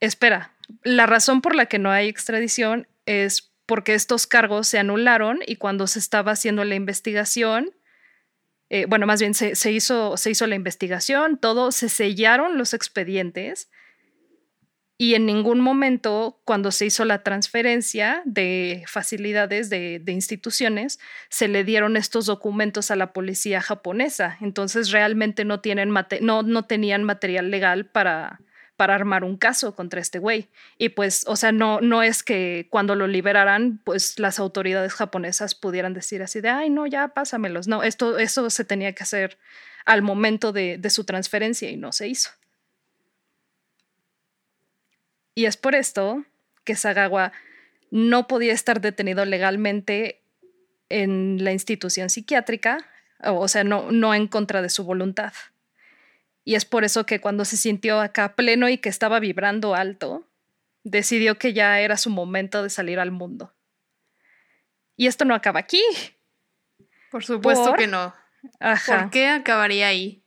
Espera, 0.00 0.52
la 0.82 1.06
razón 1.06 1.42
por 1.42 1.54
la 1.54 1.66
que 1.66 1.78
no 1.78 1.90
hay 1.90 2.08
extradición 2.08 2.86
es 3.06 3.50
porque 3.66 3.94
estos 3.94 4.26
cargos 4.26 4.68
se 4.68 4.78
anularon 4.78 5.40
y 5.46 5.56
cuando 5.56 5.86
se 5.86 5.98
estaba 5.98 6.32
haciendo 6.32 6.64
la 6.64 6.74
investigación, 6.74 7.70
eh, 8.74 8.86
bueno, 8.88 9.06
más 9.06 9.20
bien 9.20 9.34
se, 9.34 9.70
hizo, 9.70 10.16
se 10.16 10.32
hizo 10.32 10.48
la 10.48 10.56
investigación, 10.56 11.38
todo, 11.38 11.70
se 11.70 11.88
sellaron 11.88 12.58
los 12.58 12.74
expedientes 12.74 13.70
y 14.98 15.14
en 15.14 15.26
ningún 15.26 15.60
momento 15.60 16.40
cuando 16.44 16.72
se 16.72 16.86
hizo 16.86 17.04
la 17.04 17.22
transferencia 17.22 18.20
de 18.24 18.82
facilidades 18.88 19.70
de, 19.70 20.02
instituciones 20.08 20.98
se 21.28 21.46
le 21.46 21.62
dieron 21.62 21.96
estos 21.96 22.26
documentos 22.26 22.90
a 22.90 22.96
la 22.96 23.12
policía 23.12 23.60
japonesa. 23.60 24.38
Entonces 24.40 24.90
realmente 24.90 25.44
no, 25.44 25.60
tienen 25.60 25.94
no, 26.20 26.42
no 26.42 26.64
tenían 26.64 27.04
material 27.04 27.52
legal 27.52 27.86
para, 27.86 28.40
para 28.76 28.94
armar 28.94 29.24
un 29.24 29.36
caso 29.36 29.74
contra 29.74 30.00
este 30.00 30.18
güey. 30.18 30.48
Y 30.78 30.90
pues, 30.90 31.24
o 31.26 31.36
sea, 31.36 31.52
no, 31.52 31.80
no 31.80 32.02
es 32.02 32.22
que 32.22 32.66
cuando 32.70 32.94
lo 32.94 33.06
liberaran, 33.06 33.80
pues 33.84 34.18
las 34.18 34.38
autoridades 34.38 34.94
japonesas 34.94 35.54
pudieran 35.54 35.94
decir 35.94 36.22
así 36.22 36.40
de, 36.40 36.48
ay, 36.48 36.70
no, 36.70 36.86
ya 36.86 37.08
pásamelos. 37.08 37.68
No, 37.68 37.82
esto, 37.82 38.18
eso 38.18 38.50
se 38.50 38.64
tenía 38.64 38.92
que 38.92 39.02
hacer 39.02 39.38
al 39.84 40.02
momento 40.02 40.52
de, 40.52 40.78
de 40.78 40.90
su 40.90 41.04
transferencia 41.04 41.70
y 41.70 41.76
no 41.76 41.92
se 41.92 42.08
hizo. 42.08 42.30
Y 45.34 45.46
es 45.46 45.56
por 45.56 45.74
esto 45.74 46.24
que 46.64 46.76
Sagawa 46.76 47.32
no 47.90 48.26
podía 48.26 48.52
estar 48.52 48.80
detenido 48.80 49.24
legalmente 49.24 50.20
en 50.88 51.42
la 51.42 51.52
institución 51.52 52.10
psiquiátrica, 52.10 52.86
o 53.24 53.48
sea, 53.48 53.64
no, 53.64 53.90
no 53.90 54.14
en 54.14 54.26
contra 54.26 54.62
de 54.62 54.68
su 54.68 54.84
voluntad. 54.84 55.32
Y 56.44 56.56
es 56.56 56.64
por 56.64 56.84
eso 56.84 57.06
que 57.06 57.20
cuando 57.20 57.44
se 57.44 57.56
sintió 57.56 58.00
acá 58.00 58.36
pleno 58.36 58.68
y 58.68 58.78
que 58.78 58.90
estaba 58.90 59.18
vibrando 59.18 59.74
alto, 59.74 60.28
decidió 60.82 61.38
que 61.38 61.54
ya 61.54 61.80
era 61.80 61.96
su 61.96 62.10
momento 62.10 62.62
de 62.62 62.70
salir 62.70 63.00
al 63.00 63.10
mundo. 63.10 63.54
Y 64.96 65.06
esto 65.06 65.24
no 65.24 65.34
acaba 65.34 65.60
aquí. 65.60 65.82
Por 67.10 67.24
supuesto 67.24 67.72
que 67.74 67.86
no. 67.86 68.14
¿Por 68.86 69.10
qué 69.10 69.28
acabaría 69.28 69.88
ahí? 69.88 70.22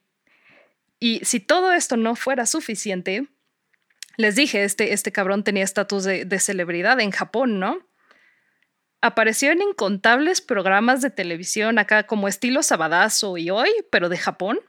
Y 0.99 1.23
si 1.23 1.39
todo 1.39 1.71
esto 1.71 1.95
no 1.95 2.15
fuera 2.15 2.47
suficiente, 2.47 3.27
les 4.17 4.35
dije, 4.35 4.63
este, 4.63 4.93
este 4.93 5.11
cabrón 5.11 5.43
tenía 5.43 5.63
estatus 5.63 6.03
de, 6.03 6.25
de, 6.25 6.39
celebridad 6.39 6.99
en 6.99 7.11
Japón, 7.11 7.59
¿no? 7.59 7.87
Apareció 8.99 9.51
en 9.51 9.61
incontables 9.61 10.41
programas 10.41 11.03
de 11.03 11.11
televisión 11.11 11.77
acá 11.77 12.07
como 12.07 12.27
estilo 12.27 12.63
Sabadazo 12.63 13.37
y 13.37 13.51
hoy, 13.51 13.69
pero 13.91 14.09
de 14.09 14.17
Japón. 14.17 14.59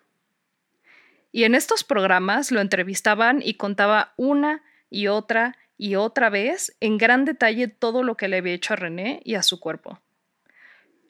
Y 1.32 1.44
en 1.44 1.54
estos 1.54 1.84
programas 1.84 2.50
lo 2.50 2.60
entrevistaban 2.60 3.40
y 3.42 3.54
contaba 3.54 4.12
una 4.16 4.62
y 4.90 5.08
otra 5.08 5.56
y 5.76 5.94
otra 5.94 6.28
vez 6.28 6.76
en 6.80 6.98
gran 6.98 7.24
detalle 7.24 7.68
todo 7.68 8.02
lo 8.02 8.16
que 8.16 8.28
le 8.28 8.38
había 8.38 8.54
hecho 8.54 8.72
a 8.72 8.76
René 8.76 9.20
y 9.24 9.36
a 9.36 9.42
su 9.42 9.60
cuerpo. 9.60 10.00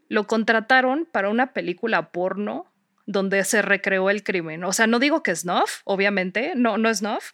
Lo 0.08 0.26
contrataron 0.26 1.08
para 1.10 1.30
una 1.30 1.52
película 1.52 2.10
porno 2.10 2.66
donde 3.06 3.42
se 3.44 3.62
recreó 3.62 4.10
el 4.10 4.22
crimen. 4.22 4.64
O 4.64 4.72
sea, 4.72 4.86
no 4.86 4.98
digo 4.98 5.22
que 5.22 5.30
es 5.30 5.40
snuff, 5.40 5.80
obviamente, 5.84 6.52
no, 6.54 6.76
no 6.76 6.90
es 6.90 6.98
snuff, 6.98 7.32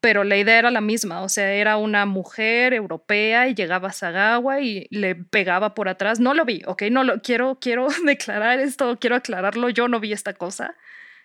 pero 0.00 0.24
la 0.24 0.36
idea 0.36 0.58
era 0.58 0.70
la 0.70 0.80
misma. 0.80 1.22
O 1.22 1.28
sea, 1.28 1.52
era 1.52 1.76
una 1.76 2.06
mujer 2.06 2.74
europea 2.74 3.46
y 3.48 3.54
llegaba 3.54 3.88
a 3.88 3.92
Sagawa 3.92 4.60
y 4.60 4.88
le 4.90 5.14
pegaba 5.14 5.74
por 5.74 5.88
atrás. 5.88 6.18
No 6.18 6.34
lo 6.34 6.44
vi, 6.44 6.62
¿ok? 6.66 6.82
No 6.90 7.04
lo 7.04 7.20
quiero, 7.22 7.58
quiero 7.60 7.86
declarar 8.04 8.58
esto, 8.58 8.98
quiero 8.98 9.16
aclararlo. 9.16 9.68
Yo 9.68 9.86
no 9.86 10.00
vi 10.00 10.12
esta 10.12 10.32
cosa. 10.32 10.74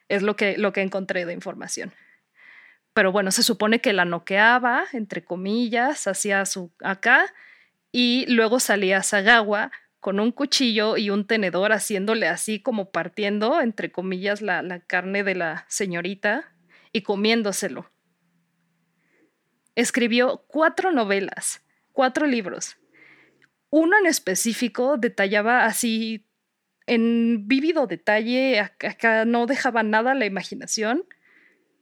Es 0.09 0.23
lo 0.23 0.35
que, 0.35 0.57
lo 0.57 0.73
que 0.73 0.81
encontré 0.81 1.25
de 1.25 1.33
información. 1.33 1.91
Pero 2.93 3.11
bueno, 3.11 3.31
se 3.31 3.43
supone 3.43 3.79
que 3.79 3.93
la 3.93 4.05
noqueaba, 4.05 4.85
entre 4.93 5.23
comillas, 5.23 6.07
hacía 6.07 6.45
su 6.45 6.71
acá 6.81 7.33
y 7.91 8.25
luego 8.27 8.59
salía 8.59 9.03
Sagawa 9.03 9.71
con 9.99 10.19
un 10.19 10.31
cuchillo 10.31 10.97
y 10.97 11.09
un 11.09 11.27
tenedor 11.27 11.73
haciéndole 11.73 12.27
así 12.27 12.61
como 12.61 12.91
partiendo, 12.91 13.61
entre 13.61 13.91
comillas, 13.91 14.41
la, 14.41 14.61
la 14.61 14.79
carne 14.79 15.23
de 15.23 15.35
la 15.35 15.65
señorita 15.67 16.53
y 16.91 17.01
comiéndoselo. 17.01 17.91
Escribió 19.75 20.43
cuatro 20.47 20.91
novelas, 20.91 21.63
cuatro 21.91 22.25
libros. 22.25 22.77
Uno 23.69 23.97
en 23.97 24.07
específico 24.07 24.97
detallaba 24.97 25.65
así 25.65 26.26
en 26.87 27.47
vívido 27.47 27.85
detalle, 27.85 28.59
acá 28.59 29.25
no 29.25 29.45
dejaba 29.45 29.83
nada 29.83 30.13
a 30.13 30.15
la 30.15 30.25
imaginación 30.25 31.03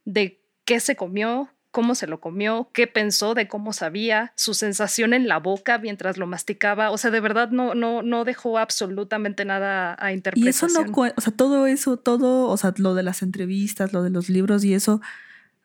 de 0.04 0.40
qué 0.64 0.80
se 0.80 0.96
comió, 0.96 1.50
cómo 1.70 1.94
se 1.94 2.06
lo 2.06 2.20
comió, 2.20 2.70
qué 2.72 2.86
pensó 2.86 3.34
de 3.34 3.48
cómo 3.48 3.74
sabía, 3.74 4.32
su 4.34 4.54
sensación 4.54 5.12
en 5.12 5.28
la 5.28 5.38
boca 5.38 5.78
mientras 5.78 6.16
lo 6.16 6.26
masticaba. 6.26 6.90
O 6.90 6.98
sea, 6.98 7.10
de 7.10 7.20
verdad 7.20 7.50
no, 7.50 7.74
no, 7.74 8.02
no 8.02 8.24
dejó 8.24 8.58
absolutamente 8.58 9.44
nada 9.44 9.94
a 9.98 10.12
interpretación. 10.12 10.70
Y 10.70 10.72
eso 10.74 10.82
no, 10.82 11.12
o 11.16 11.20
sea, 11.20 11.32
todo 11.34 11.66
eso, 11.66 11.98
todo, 11.98 12.48
o 12.48 12.56
sea, 12.56 12.72
lo 12.78 12.94
de 12.94 13.02
las 13.02 13.22
entrevistas, 13.22 13.92
lo 13.92 14.02
de 14.02 14.08
los 14.10 14.28
libros 14.28 14.64
y 14.64 14.74
eso, 14.74 15.00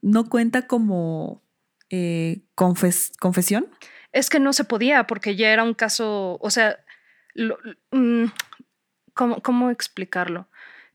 ¿no 0.02 0.28
cuenta 0.30 0.68
como 0.68 1.42
eh, 1.89 2.42
confesión? 2.56 3.68
Es 4.12 4.30
que 4.30 4.39
no 4.39 4.52
se 4.52 4.66
podía 4.66 5.08
porque 5.08 5.36
ya 5.36 5.54
era 5.54 5.64
un 5.64 5.74
caso, 5.74 6.38
o 6.42 6.50
sea, 6.50 6.78
mm, 7.92 8.26
¿cómo, 9.41 9.72
explicarlo? 9.72 10.47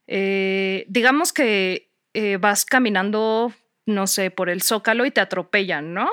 Eh, 0.07 0.85
digamos 0.89 1.33
que 1.33 1.91
eh, 2.14 2.37
vas 2.39 2.64
caminando 2.64 3.53
no 3.87 4.09
sé, 4.09 4.31
por 4.31 4.51
el 4.51 4.62
zócalo 4.62 5.07
y 5.07 5.12
te 5.12 5.20
atropellan, 5.20 5.95
¿no? 5.95 6.11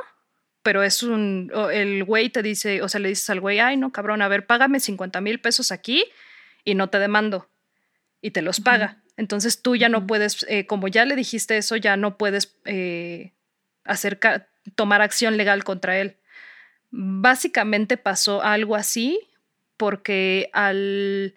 Pero 0.61 0.83
es 0.83 1.03
un, 1.03 1.51
el 1.73 2.03
güey 2.05 2.29
te 2.29 2.41
dice, 2.41 2.81
o 2.81 2.87
sea, 2.87 3.01
le 3.01 3.09
dices 3.09 3.29
al 3.29 3.41
güey, 3.41 3.59
ay, 3.59 3.75
no, 3.75 3.91
cabrón, 3.91 4.21
a 4.21 4.27
ver, 4.27 4.45
págame 4.45 4.79
50 4.79 5.19
mil 5.19 5.41
pesos 5.41 5.71
aquí 5.71 6.05
y 6.63 6.75
no 6.75 6.89
te 6.89 6.99
demando. 6.99 7.49
Y 8.21 8.31
te 8.31 8.41
los 8.41 8.61
paga. 8.61 9.01
Entonces 9.17 9.61
tú 9.61 9.75
ya 9.75 9.89
no 9.89 10.07
puedes, 10.07 10.45
eh, 10.47 10.65
como 10.65 10.87
ya 10.87 11.03
le 11.03 11.17
dijiste 11.17 11.57
eso, 11.57 11.75
ya 11.75 11.97
no 11.97 12.17
puedes 12.17 12.55
eh, 12.63 13.33
tomar 14.75 15.01
acción 15.01 15.35
legal 15.35 15.65
contra 15.65 15.99
él. 15.99 16.15
Básicamente 16.91 17.97
pasó 17.97 18.41
algo 18.41 18.75
así 18.75 19.19
porque 19.75 20.49
al, 20.53 21.35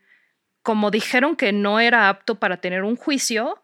como 0.67 0.91
dijeron 0.91 1.37
que 1.37 1.53
no 1.53 1.79
era 1.79 2.09
apto 2.09 2.41
para 2.41 2.57
tener 2.57 2.83
un 2.83 2.97
juicio, 2.97 3.63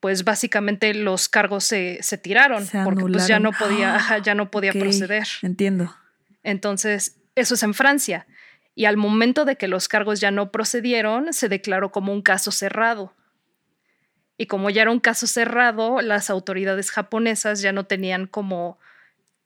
pues 0.00 0.24
básicamente 0.24 0.94
los 0.94 1.28
cargos 1.28 1.64
se, 1.64 2.00
tiraron 2.22 2.66
porque 2.84 3.02
pues 3.04 3.26
ya 3.26 3.38
no 3.38 3.52
podía, 3.52 4.18
ya 4.24 4.34
no 4.34 4.50
podía 4.50 4.72
proceder. 4.72 5.28
Entiendo. 5.42 5.94
Entonces, 6.42 7.18
eso 7.34 7.54
es 7.54 7.62
en 7.62 7.74
Francia. 7.74 8.26
Y 8.74 8.86
al 8.86 8.96
momento 8.96 9.44
de 9.44 9.56
que 9.56 9.68
los 9.68 9.88
cargos 9.88 10.20
ya 10.20 10.30
no 10.30 10.50
procedieron, 10.50 11.34
se 11.34 11.50
declaró 11.50 11.92
como 11.92 12.14
un 12.14 12.22
caso 12.22 12.50
cerrado. 12.50 13.12
Y 14.38 14.46
como 14.46 14.70
ya 14.70 14.80
era 14.80 14.90
un 14.90 15.00
caso 15.00 15.26
cerrado, 15.26 16.00
las 16.00 16.30
autoridades 16.30 16.90
japonesas 16.90 17.60
ya 17.60 17.72
no 17.72 17.84
tenían 17.84 18.26
como 18.26 18.78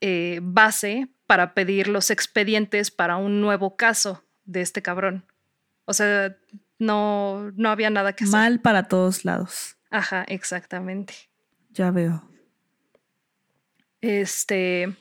eh, 0.01 0.39
base 0.41 1.09
para 1.27 1.53
pedir 1.53 1.89
los 1.89 2.13
expedientes 2.13 2.93
para 2.93 3.17
un 3.17 3.41
nuevo 3.41 3.75
caso 3.75 4.23
de 4.45 4.61
este 4.61 4.83
cabrón. 4.83 5.25
O 5.85 5.95
sea, 5.95 6.37
no, 6.83 7.53
no 7.55 7.71
había 7.71 7.91
nada 7.91 8.13
que 8.15 8.25
hacer. 8.25 8.33
Mal 8.33 8.61
para 8.61 8.89
todos 8.89 9.25
lados. 9.25 9.77
Ajá, 9.91 10.25
exactamente. 10.29 11.15
Ya 11.71 11.91
veo. 11.91 12.29
Este. 14.01 14.93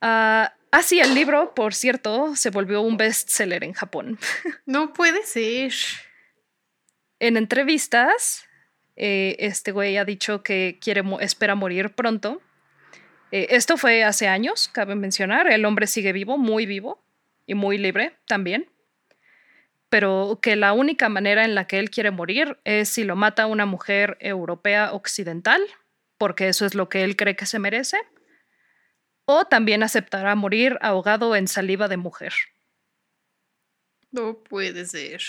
ah, 0.00 0.52
ah 0.72 0.82
sí, 0.82 1.00
el 1.00 1.14
libro, 1.14 1.54
por 1.54 1.74
cierto, 1.74 2.34
se 2.34 2.50
volvió 2.50 2.80
un 2.80 2.96
bestseller 2.96 3.64
en 3.64 3.72
Japón. 3.72 4.18
No 4.66 4.92
puede 4.92 5.22
ser. 5.24 5.72
En 7.20 7.36
entrevistas, 7.36 8.44
eh, 8.96 9.36
este 9.38 9.72
güey 9.72 9.96
ha 9.96 10.04
dicho 10.04 10.42
que 10.42 10.78
quiere 10.80 11.02
espera 11.20 11.54
morir 11.54 11.94
pronto. 11.94 12.42
Eh, 13.30 13.48
esto 13.50 13.76
fue 13.76 14.04
hace 14.04 14.28
años, 14.28 14.68
cabe 14.68 14.94
mencionar. 14.94 15.50
El 15.50 15.64
hombre 15.64 15.86
sigue 15.86 16.12
vivo, 16.12 16.36
muy 16.36 16.66
vivo 16.66 17.02
y 17.46 17.54
muy 17.54 17.78
libre 17.78 18.18
también 18.26 18.68
pero 19.88 20.38
que 20.42 20.56
la 20.56 20.72
única 20.72 21.08
manera 21.08 21.44
en 21.44 21.54
la 21.54 21.66
que 21.66 21.78
él 21.78 21.90
quiere 21.90 22.10
morir 22.10 22.58
es 22.64 22.88
si 22.88 23.04
lo 23.04 23.16
mata 23.16 23.46
una 23.46 23.66
mujer 23.66 24.16
europea 24.20 24.92
occidental, 24.92 25.62
porque 26.18 26.48
eso 26.48 26.66
es 26.66 26.74
lo 26.74 26.88
que 26.88 27.04
él 27.04 27.16
cree 27.16 27.36
que 27.36 27.46
se 27.46 27.58
merece, 27.58 27.98
o 29.24 29.44
también 29.44 29.82
aceptará 29.82 30.34
morir 30.34 30.78
ahogado 30.80 31.36
en 31.36 31.48
saliva 31.48 31.88
de 31.88 31.96
mujer. 31.96 32.32
No 34.10 34.38
puede 34.42 34.86
ser. 34.86 35.22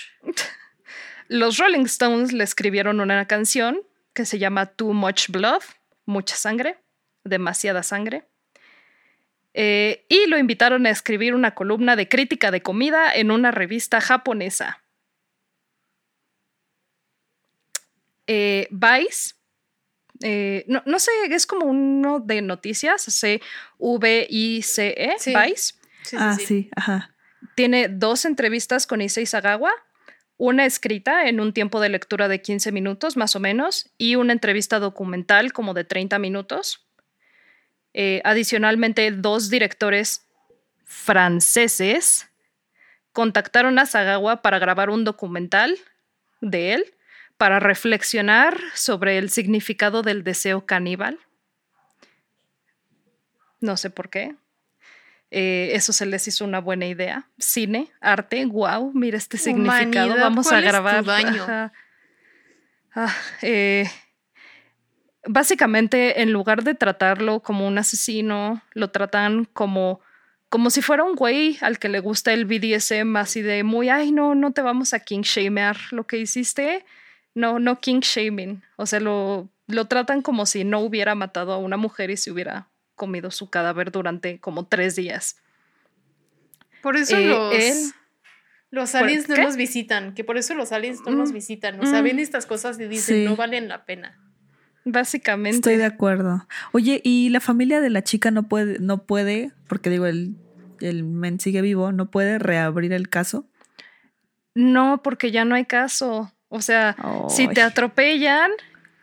Los 1.27 1.57
Rolling 1.57 1.85
Stones 1.85 2.31
le 2.31 2.43
escribieron 2.43 3.01
una 3.01 3.27
canción 3.27 3.81
que 4.13 4.25
se 4.25 4.39
llama 4.39 4.67
Too 4.67 4.93
Much 4.93 5.29
Blood, 5.29 5.61
mucha 6.05 6.35
sangre, 6.35 6.77
demasiada 7.23 7.83
sangre, 7.83 8.27
eh, 9.53 10.05
y 10.09 10.27
lo 10.27 10.37
invitaron 10.37 10.85
a 10.85 10.89
escribir 10.89 11.33
una 11.33 11.55
columna 11.55 11.95
de 11.95 12.07
crítica 12.07 12.51
de 12.51 12.61
comida 12.61 13.11
en 13.13 13.31
una 13.31 13.51
revista 13.51 13.99
japonesa. 14.01 14.83
Eh, 18.27 18.67
Vice, 18.69 19.33
eh, 20.21 20.65
no, 20.67 20.99
sé, 20.99 21.11
es 21.29 21.47
como 21.47 21.65
uno 21.65 22.19
de 22.19 22.41
noticias, 22.41 23.01
C-V-I-C-E, 23.03 23.45
Vice. 25.25 25.73
ah, 26.17 26.37
sí, 26.37 26.69
ajá. 26.75 27.15
Tiene 27.55 27.87
dos 27.87 28.25
entrevistas 28.25 28.85
con 28.85 29.01
Issei 29.01 29.25
Sagawa, 29.25 29.71
una 30.37 30.65
escrita 30.65 31.27
en 31.27 31.39
un 31.39 31.53
tiempo 31.53 31.79
de 31.79 31.89
lectura 31.89 32.27
de 32.27 32.41
15 32.41 32.71
minutos 32.71 33.17
más 33.17 33.35
o 33.35 33.39
menos 33.39 33.89
y 33.97 34.15
una 34.15 34.33
entrevista 34.33 34.79
documental 34.79 35.51
como 35.53 35.73
de 35.73 35.85
30 35.85 36.19
minutos. 36.19 36.88
Eh, 37.93 38.21
adicionalmente, 38.23 39.11
dos 39.11 39.49
directores 39.49 40.25
franceses 40.85 42.29
contactaron 43.11 43.79
a 43.79 43.85
Sagawa 43.85 44.41
para 44.41 44.59
grabar 44.59 44.89
un 44.89 45.03
documental 45.03 45.77
de 46.41 46.73
él 46.73 46.93
para 47.37 47.59
reflexionar 47.59 48.59
sobre 48.73 49.17
el 49.17 49.29
significado 49.29 50.01
del 50.01 50.23
deseo 50.23 50.65
caníbal. 50.65 51.19
No 53.61 53.77
sé 53.77 53.89
por 53.89 54.09
qué. 54.09 54.35
Eh, 55.31 55.71
eso 55.73 55.93
se 55.93 56.05
les 56.05 56.27
hizo 56.27 56.43
una 56.43 56.59
buena 56.59 56.87
idea. 56.87 57.29
Cine, 57.37 57.91
arte, 58.01 58.45
wow, 58.45 58.91
mira 58.93 59.17
este 59.17 59.37
significado. 59.37 60.15
Vamos 60.15 60.51
a 60.51 60.59
grabar. 60.59 61.03
Ah, 62.95 63.13
eh, 63.41 63.89
básicamente 65.29 66.21
en 66.21 66.33
lugar 66.33 66.63
de 66.63 66.73
tratarlo 66.73 67.41
como 67.41 67.67
un 67.67 67.77
asesino, 67.77 68.63
lo 68.73 68.89
tratan 68.89 69.45
como 69.45 70.01
como 70.49 70.71
si 70.71 70.81
fuera 70.81 71.03
un 71.03 71.15
güey 71.15 71.59
al 71.61 71.77
que 71.77 71.89
le 71.89 71.99
gusta 71.99 72.33
el 72.33 72.45
BDSM, 72.45 73.15
así 73.17 73.43
de 73.43 73.63
muy, 73.63 73.89
ay, 73.89 74.11
no, 74.11 74.33
no 74.33 74.51
te 74.51 74.63
vamos 74.63 74.95
a 74.95 74.99
king 74.99 75.21
shamear 75.21 75.77
lo 75.91 76.07
que 76.07 76.17
hiciste. 76.17 76.83
No, 77.35 77.59
no 77.59 77.79
king 77.79 77.99
shaming. 77.99 78.63
O 78.75 78.87
sea, 78.87 78.99
lo, 78.99 79.47
lo 79.67 79.85
tratan 79.85 80.23
como 80.23 80.47
si 80.47 80.63
no 80.63 80.79
hubiera 80.79 81.13
matado 81.13 81.53
a 81.53 81.59
una 81.59 81.77
mujer 81.77 82.09
y 82.09 82.17
se 82.17 82.31
hubiera 82.31 82.67
comido 82.95 83.29
su 83.29 83.51
cadáver 83.51 83.91
durante 83.91 84.39
como 84.39 84.65
tres 84.65 84.95
días. 84.95 85.37
Por 86.81 86.97
eso 86.97 87.15
eh, 87.15 87.27
los, 87.27 87.93
los 88.71 88.95
aliens 88.95 89.29
no 89.29 89.35
nos 89.35 89.55
visitan, 89.55 90.15
que 90.15 90.23
por 90.23 90.39
eso 90.39 90.55
los 90.55 90.71
aliens 90.71 91.01
no 91.05 91.11
nos 91.11 91.29
mm, 91.29 91.33
visitan. 91.33 91.79
O 91.79 91.85
sea, 91.85 92.01
mm. 92.01 92.05
ven 92.05 92.19
estas 92.19 92.47
cosas 92.47 92.79
y 92.79 92.87
dicen, 92.87 93.23
no 93.23 93.35
valen 93.35 93.67
la 93.67 93.85
pena. 93.85 94.17
Básicamente. 94.91 95.57
Estoy 95.57 95.77
de 95.77 95.85
acuerdo. 95.85 96.47
Oye, 96.71 97.01
¿y 97.03 97.29
la 97.29 97.39
familia 97.39 97.81
de 97.81 97.89
la 97.89 98.03
chica 98.03 98.31
no 98.31 98.43
puede, 98.43 98.79
no 98.79 99.03
puede, 99.03 99.51
porque 99.67 99.89
digo, 99.89 100.05
el, 100.05 100.35
el 100.81 101.03
men 101.03 101.39
sigue 101.39 101.61
vivo, 101.61 101.91
no 101.91 102.09
puede 102.09 102.39
reabrir 102.39 102.93
el 102.93 103.09
caso? 103.09 103.45
No, 104.55 105.01
porque 105.03 105.31
ya 105.31 105.45
no 105.45 105.55
hay 105.55 105.65
caso. 105.65 106.33
O 106.49 106.61
sea, 106.61 106.95
si 107.29 107.47
te 107.47 107.61
atropellan, 107.61 108.51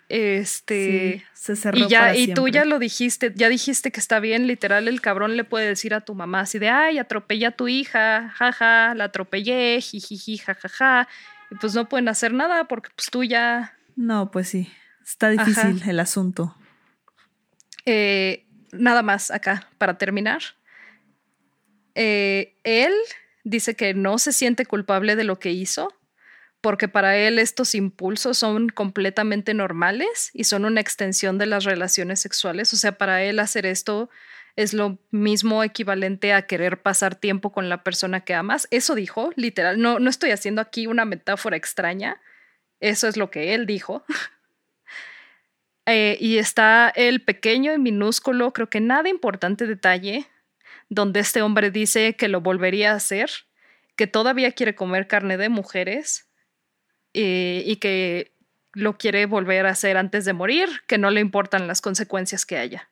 este 0.09 1.24
se 1.32 1.57
cerró 1.57 1.78
y 1.78 1.89
ya 1.89 2.14
y 2.14 2.34
tú 2.34 2.49
ya 2.49 2.64
lo 2.64 2.78
dijiste, 2.78 3.32
ya 3.34 3.49
dijiste 3.49 3.91
que 3.93 4.01
está 4.01 4.20
bien, 4.20 4.47
literal 4.47 4.89
el 4.89 5.01
cabrón 5.01 5.37
le 5.37 5.45
puede 5.45 5.66
decir 5.66 5.95
a 5.95 6.01
tu 6.01 6.14
mamá 6.14 6.41
así 6.41 6.59
de, 6.59 6.68
"Ay, 6.68 6.99
atropella 6.99 7.49
a 7.49 7.51
tu 7.53 7.68
hija, 7.68 8.32
jaja, 8.34 8.95
la 8.95 9.05
atropellé, 9.05 9.80
jijiji, 9.80 10.39
jajaja." 10.39 11.09
Y 11.51 11.55
pues 11.57 11.74
no 11.74 11.89
pueden 11.89 12.09
hacer 12.09 12.32
nada 12.32 12.64
porque 12.66 12.91
pues 12.95 13.09
tú 13.11 13.22
ya 13.24 13.74
No, 13.95 14.30
pues 14.30 14.49
sí. 14.49 14.68
Está 15.07 15.31
difícil 15.31 15.83
el 15.87 16.01
asunto. 16.01 16.57
Eh, 17.85 18.45
nada 18.73 19.03
más 19.03 19.31
acá 19.31 19.71
para 19.79 19.99
terminar. 19.99 20.43
Eh, 21.95 22.57
él 22.65 22.93
dice 23.45 23.77
que 23.77 23.95
no 23.95 24.19
se 24.19 24.33
siente 24.33 24.67
culpable 24.67 25.15
de 25.15 25.23
lo 25.23 25.39
que 25.39 25.53
hizo, 25.53 25.95
porque 26.61 26.89
para 26.89 27.17
él 27.17 27.39
estos 27.39 27.77
impulsos 27.77 28.37
son 28.37 28.69
completamente 28.69 29.55
normales 29.55 30.31
y 30.35 30.45
son 30.45 30.65
una 30.65 30.81
extensión 30.81 31.39
de 31.39 31.47
las 31.47 31.65
relaciones 31.65 32.21
sexuales. 32.21 32.73
O 32.75 32.77
sea, 32.77 32.99
para 32.99 33.23
él 33.23 33.39
hacer 33.39 33.65
esto 33.65 34.11
es 34.57 34.75
lo 34.75 34.99
mismo 35.13 35.63
equivalente 35.63 36.33
a 36.33 36.43
querer 36.43 36.83
pasar 36.83 37.15
tiempo 37.15 37.53
con 37.53 37.69
la 37.69 37.85
persona 37.85 38.23
que 38.23 38.35
amas. 38.35 38.67
Eso 38.73 38.97
dijo, 38.97 39.31
literal. 39.37 39.81
No, 39.81 40.01
no 40.01 40.11
estoy 40.11 40.33
haciendo 40.33 40.61
aquí 40.61 40.89
una 40.89 41.05
metáfora 41.05 41.57
extraña. 41.57 42.21
Eso 42.81 43.07
es 43.07 43.17
lo 43.17 43.31
que 43.31 43.55
él 43.55 43.67
dijo. 43.67 44.05
Eh, 45.87 46.18
y 46.20 46.39
está 46.39 46.89
el 46.89 47.22
pequeño 47.22 47.72
y 47.72 47.78
minúsculo, 47.78 48.53
creo 48.53 48.68
que 48.68 48.80
nada 48.80 49.09
importante 49.09 49.66
detalle, 49.66 50.26
donde 50.89 51.20
este 51.20 51.43
hombre 51.43 51.70
dice 51.70 52.16
que 52.16 52.28
lo 52.28 52.41
volvería 52.41 52.93
a 52.93 52.97
hacer, 52.97 53.30
que 53.95 54.07
todavía 54.07 54.53
quiere 54.53 54.74
comer 54.74 55.07
carne 55.07 55.37
de 55.37 55.49
mujeres 55.49 56.28
eh, 57.14 57.62
y 57.64 57.76
que 57.76 58.32
lo 58.72 58.99
quiere 58.99 59.26
volver 59.26 59.64
a 59.66 59.70
hacer 59.70 59.97
antes 59.97 60.24
de 60.24 60.32
morir, 60.32 60.68
que 60.87 60.99
no 60.99 61.11
le 61.11 61.20
importan 61.20 61.66
las 61.66 61.80
consecuencias 61.80 62.45
que 62.45 62.59
haya. 62.59 62.91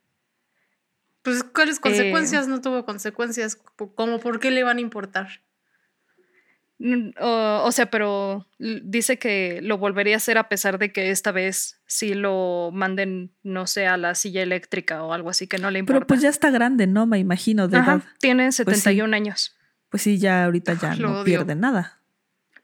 Pues, 1.22 1.42
¿cuáles 1.42 1.80
consecuencias? 1.80 2.46
Eh, 2.46 2.50
no 2.50 2.60
tuvo 2.60 2.84
consecuencias. 2.84 3.56
¿Cómo 3.94 4.20
por 4.20 4.40
qué 4.40 4.50
le 4.50 4.62
van 4.62 4.78
a 4.78 4.80
importar? 4.80 5.40
O, 7.18 7.72
sea, 7.72 7.86
pero 7.86 8.46
dice 8.58 9.18
que 9.18 9.60
lo 9.62 9.78
volvería 9.78 10.14
a 10.14 10.16
hacer 10.18 10.36
a 10.36 10.48
pesar 10.50 10.78
de 10.78 10.92
que 10.92 11.10
esta 11.10 11.32
vez 11.32 11.80
sí 11.86 12.12
lo 12.12 12.70
manden, 12.74 13.32
no 13.42 13.66
sé, 13.66 13.86
a 13.86 13.96
la 13.96 14.14
silla 14.14 14.42
eléctrica 14.42 15.02
o 15.02 15.14
algo 15.14 15.30
así 15.30 15.46
que 15.46 15.56
no 15.56 15.70
le 15.70 15.78
importa. 15.78 16.00
Pero 16.00 16.06
pues 16.06 16.20
ya 16.20 16.28
está 16.28 16.50
grande, 16.50 16.86
¿no? 16.86 17.06
Me 17.06 17.18
imagino, 17.18 17.68
de 17.68 17.78
edad. 17.78 18.02
Tiene 18.18 18.52
71 18.52 19.08
pues 19.08 19.14
años. 19.14 19.56
Pues 19.88 20.02
sí, 20.02 20.18
ya 20.18 20.44
ahorita 20.44 20.74
ya 20.74 20.94
no 20.96 21.24
pierde 21.24 21.54
nada. 21.54 22.00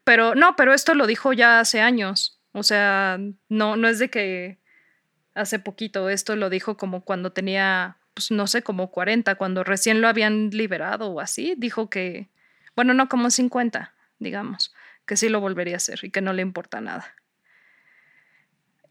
Pero 0.03 0.35
no, 0.35 0.55
pero 0.55 0.73
esto 0.73 0.93
lo 0.93 1.07
dijo 1.07 1.33
ya 1.33 1.59
hace 1.59 1.81
años. 1.81 2.39
O 2.51 2.61
sea, 2.61 3.19
no, 3.49 3.75
no 3.75 3.87
es 3.87 3.97
de 3.97 4.09
que 4.09 4.59
hace 5.33 5.57
poquito, 5.57 6.09
esto 6.09 6.35
lo 6.35 6.51
dijo 6.51 6.77
como 6.77 7.01
cuando 7.01 7.31
tenía, 7.31 7.97
pues 8.13 8.29
no 8.29 8.45
sé, 8.45 8.61
como 8.61 8.91
40, 8.91 9.33
cuando 9.35 9.63
recién 9.63 10.01
lo 10.01 10.07
habían 10.07 10.49
liberado 10.51 11.09
o 11.09 11.19
así. 11.21 11.55
Dijo 11.57 11.89
que, 11.89 12.29
bueno, 12.75 12.93
no, 12.93 13.09
como 13.09 13.31
50 13.31 13.95
digamos, 14.21 14.73
que 15.05 15.17
sí 15.17 15.27
lo 15.27 15.41
volvería 15.41 15.73
a 15.73 15.77
hacer 15.77 15.99
y 16.03 16.11
que 16.11 16.21
no 16.21 16.31
le 16.31 16.41
importa 16.41 16.79
nada. 16.79 17.15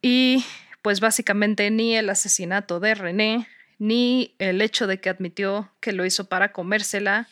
Y 0.03 0.45
pues 0.83 1.01
básicamente 1.01 1.71
ni 1.71 1.97
el 1.97 2.11
asesinato 2.11 2.81
de 2.81 2.95
René, 2.95 3.49
ni 3.79 4.35
el 4.39 4.61
hecho 4.61 4.87
de 4.87 5.01
que 5.01 5.09
admitió 5.09 5.73
que 5.81 5.93
lo 5.93 6.05
hizo 6.05 6.29
para 6.29 6.53
comérsela, 6.53 7.29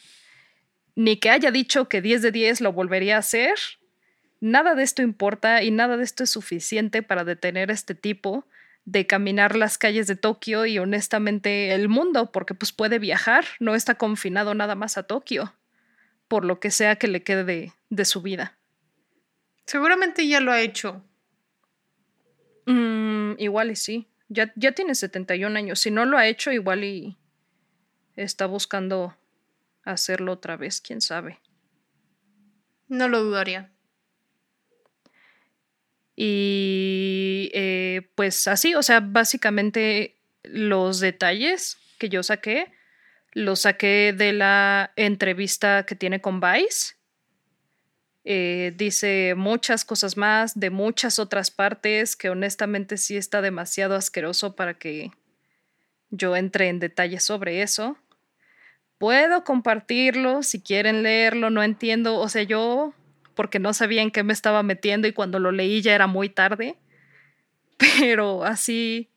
ni 0.95 1.17
que 1.17 1.31
haya 1.31 1.51
dicho 1.51 1.89
que 1.89 2.01
10 2.01 2.23
de 2.23 2.33
10 2.33 2.61
lo 2.61 2.73
volvería 2.73 3.17
a 3.17 3.21
hacer, 3.21 3.55
nada 4.41 4.75
de 4.75 4.85
esto 4.85 5.03
importa 5.03 5.63
y 5.63 5.71
nada 5.71 5.97
de 5.97 6.05
esto 6.05 6.25
es 6.25 6.31
suficiente 6.31 7.03
para 7.03 7.25
detener 7.25 7.71
a 7.71 7.75
este 7.75 7.95
tipo 7.95 8.47
de 8.85 9.07
caminar 9.07 9.57
las 9.57 9.77
calles 9.77 10.07
de 10.07 10.17
Tokio 10.17 10.67
y 10.67 10.79
honestamente 10.79 11.75
el 11.75 11.89
mundo, 11.89 12.33
porque 12.33 12.55
pues 12.55 12.73
puede 12.73 12.99
viajar, 12.99 13.45
no 13.61 13.75
está 13.75 13.97
confinado 13.97 14.55
nada 14.55 14.75
más 14.75 14.97
a 14.97 15.03
Tokio 15.03 15.53
por 16.29 16.45
lo 16.45 16.61
que 16.61 16.71
sea 16.71 16.97
que 16.97 17.09
le 17.09 17.23
quede 17.23 17.45
de, 17.45 17.73
su 18.05 18.23
vida. 18.23 18.59
Seguramente 19.65 20.27
ya 20.27 20.41
lo 20.41 20.53
ha 20.53 20.61
hecho. 20.61 21.05
Mm, 22.67 23.33
igual 23.39 23.71
y 23.71 23.77
sí. 23.77 24.09
Ya, 24.29 24.53
ya 24.57 24.73
tiene 24.73 24.95
71 24.95 25.57
años. 25.57 25.81
Si 25.81 25.91
no 25.91 26.05
lo 26.05 26.19
ha 26.19 26.27
hecho, 26.27 26.53
igual 26.53 26.85
y 26.85 27.17
está 28.17 28.47
buscando 28.47 29.17
hacerlo 29.85 30.33
otra 30.33 30.57
vez, 30.57 30.81
quién 30.81 31.01
sabe. 31.01 31.41
No 32.89 33.09
lo 33.09 33.23
dudaría. 33.23 33.71
Y 36.17 37.51
eh, 37.55 38.11
pues 38.15 38.49
así, 38.49 38.75
o 38.75 38.83
sea, 38.83 39.01
básicamente 39.01 40.17
los 40.43 41.01
detalles 41.01 41.79
que 41.99 42.09
yo 42.09 42.23
saqué 42.23 42.73
lo 43.33 43.57
saqué 43.57 44.13
de 44.17 44.33
la 44.33 44.93
entrevista 44.97 45.85
que 45.87 45.95
tiene 45.95 46.21
con 46.21 46.41
Vice. 46.41 46.98
Eh, 48.31 48.75
dice 48.77 49.33
muchas 49.39 49.87
cosas 49.87 50.19
más 50.19 50.61
de 50.61 50.69
muchas 50.69 51.19
otras 51.19 51.51
partes 51.51 52.15
que 52.15 52.29
honestamente 52.29 52.99
sí 52.99 53.17
está 53.17 53.41
demasiado 53.41 53.95
asqueroso 53.95 54.55
para 54.55 54.75
que 54.75 55.13
yo 56.11 56.37
entre 56.37 56.69
en 56.69 56.79
detalles 56.79 57.25
sobre 57.25 57.63
eso. 57.63 57.97
Puedo 58.99 59.45
compartirlo 59.45 60.43
si 60.43 60.61
quieren 60.61 61.03
leerlo, 61.03 61.49
no 61.49 61.63
entiendo, 61.63 62.17
o 62.17 62.29
sea, 62.29 62.43
yo 62.43 62.93
porque 63.35 63.61
no 63.61 63.73
sabía 63.73 64.03
en 64.03 64.11
qué 64.11 64.23
me 64.23 64.35
estaba 64.35 64.63
metiendo 64.63 65.09
y 65.09 65.15
cuando 65.15 65.39
lo 65.39 65.51
leí 65.51 65.81
ya 65.81 65.95
era 65.95 66.07
muy 66.07 66.29
tarde, 66.29 66.77
pero 67.99 68.45
así 68.45 69.09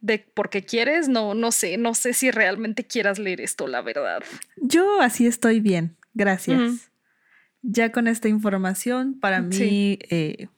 de 0.00 0.24
porque 0.32 0.62
quieres, 0.64 1.08
no, 1.08 1.34
no 1.34 1.50
sé, 1.50 1.76
no 1.76 1.94
sé 1.94 2.12
si 2.12 2.30
realmente 2.30 2.86
quieras 2.86 3.18
leer 3.18 3.40
esto, 3.40 3.66
la 3.66 3.82
verdad. 3.82 4.22
Yo 4.54 5.00
así 5.00 5.26
estoy 5.26 5.58
bien, 5.58 5.96
gracias. 6.14 6.89
Ya 7.62 7.92
con 7.92 8.08
esta 8.08 8.28
información, 8.28 9.18
para 9.20 9.42
mí 9.42 9.98
eh, 10.08 10.48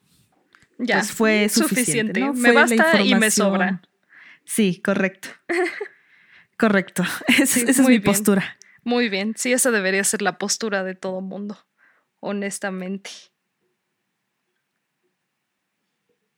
ya 0.79 0.99
pues 0.99 1.13
fue 1.13 1.49
suficiente. 1.49 2.33
Me 2.33 2.53
basta 2.53 3.01
y 3.01 3.15
me 3.15 3.31
sobra. 3.31 3.83
Sí, 4.45 4.81
correcto. 4.83 5.29
correcto. 6.59 7.05
esa 7.29 7.61
es 7.61 7.81
mi 7.81 8.01
postura. 8.01 8.57
Muy 8.85 9.09
bien. 9.09 9.35
Sí, 9.37 9.53
esa 9.53 9.71
debería 9.71 10.03
ser 10.05 10.23
la 10.23 10.39
postura 10.39 10.85
de 10.85 10.95
todo 10.95 11.21
mundo, 11.21 11.57
honestamente. 12.21 13.11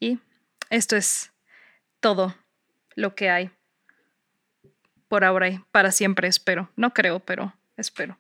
Y 0.01 0.19
esto 0.71 0.97
es 0.97 1.33
todo 2.01 2.35
lo 2.95 3.15
que 3.15 3.31
hay. 3.31 3.51
Por 5.09 5.25
ahora 5.25 5.49
y 5.49 5.59
para 5.71 5.93
siempre 5.93 6.29
espero. 6.29 6.71
No 6.77 6.93
creo, 6.93 7.21
pero 7.21 7.55
espero. 7.77 8.19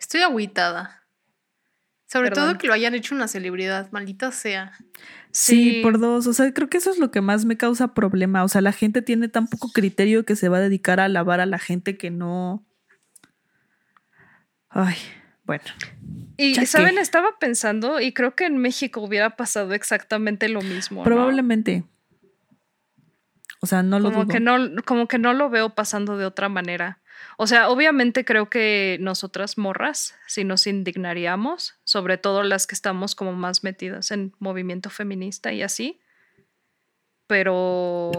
Estoy 0.00 0.22
agüitada. 0.22 1.00
Sobre 2.06 2.32
todo 2.32 2.58
que 2.58 2.66
lo 2.66 2.72
hayan 2.72 2.94
hecho 2.94 3.14
una 3.14 3.28
celebridad, 3.28 3.92
maldita 3.92 4.32
sea. 4.32 4.72
Sí, 5.30 5.78
por 5.80 6.00
dos. 6.00 6.26
O 6.26 6.32
sea, 6.32 6.52
creo 6.52 6.68
que 6.68 6.78
eso 6.78 6.90
es 6.90 6.98
lo 6.98 7.12
que 7.12 7.20
más 7.20 7.44
me 7.44 7.56
causa 7.56 7.94
problema. 7.94 8.42
O 8.42 8.48
sea, 8.48 8.62
la 8.62 8.72
gente 8.72 9.00
tiene 9.00 9.28
tan 9.28 9.46
poco 9.46 9.70
criterio 9.72 10.24
que 10.24 10.34
se 10.34 10.48
va 10.48 10.56
a 10.56 10.60
dedicar 10.60 10.98
a 10.98 11.04
alabar 11.04 11.38
a 11.38 11.46
la 11.46 11.60
gente 11.60 11.96
que 11.96 12.10
no. 12.10 12.66
Ay, 14.70 14.96
bueno. 15.44 15.64
Y, 16.36 16.54
¿saben? 16.66 16.98
Estaba 16.98 17.38
pensando 17.38 18.00
y 18.00 18.12
creo 18.12 18.34
que 18.34 18.46
en 18.46 18.56
México 18.56 19.02
hubiera 19.02 19.36
pasado 19.36 19.74
exactamente 19.74 20.48
lo 20.48 20.62
mismo. 20.62 21.04
Probablemente. 21.04 21.84
O 23.60 23.66
sea, 23.66 23.82
no 23.82 24.00
lo 24.00 24.10
como 24.10 24.26
Que 24.26 24.40
no, 24.40 24.56
como 24.84 25.06
que 25.06 25.18
no 25.18 25.34
lo 25.34 25.50
veo 25.50 25.74
pasando 25.74 26.16
de 26.16 26.24
otra 26.24 26.48
manera. 26.48 26.99
O 27.36 27.46
sea, 27.46 27.68
obviamente 27.68 28.24
creo 28.24 28.50
que 28.50 28.98
nosotras 29.00 29.58
morras, 29.58 30.14
si 30.26 30.44
nos 30.44 30.66
indignaríamos, 30.66 31.74
sobre 31.84 32.18
todo 32.18 32.42
las 32.42 32.66
que 32.66 32.74
estamos 32.74 33.14
como 33.14 33.32
más 33.32 33.64
metidas 33.64 34.10
en 34.10 34.32
movimiento 34.38 34.90
feminista 34.90 35.52
y 35.52 35.62
así, 35.62 36.00
pero 37.26 38.10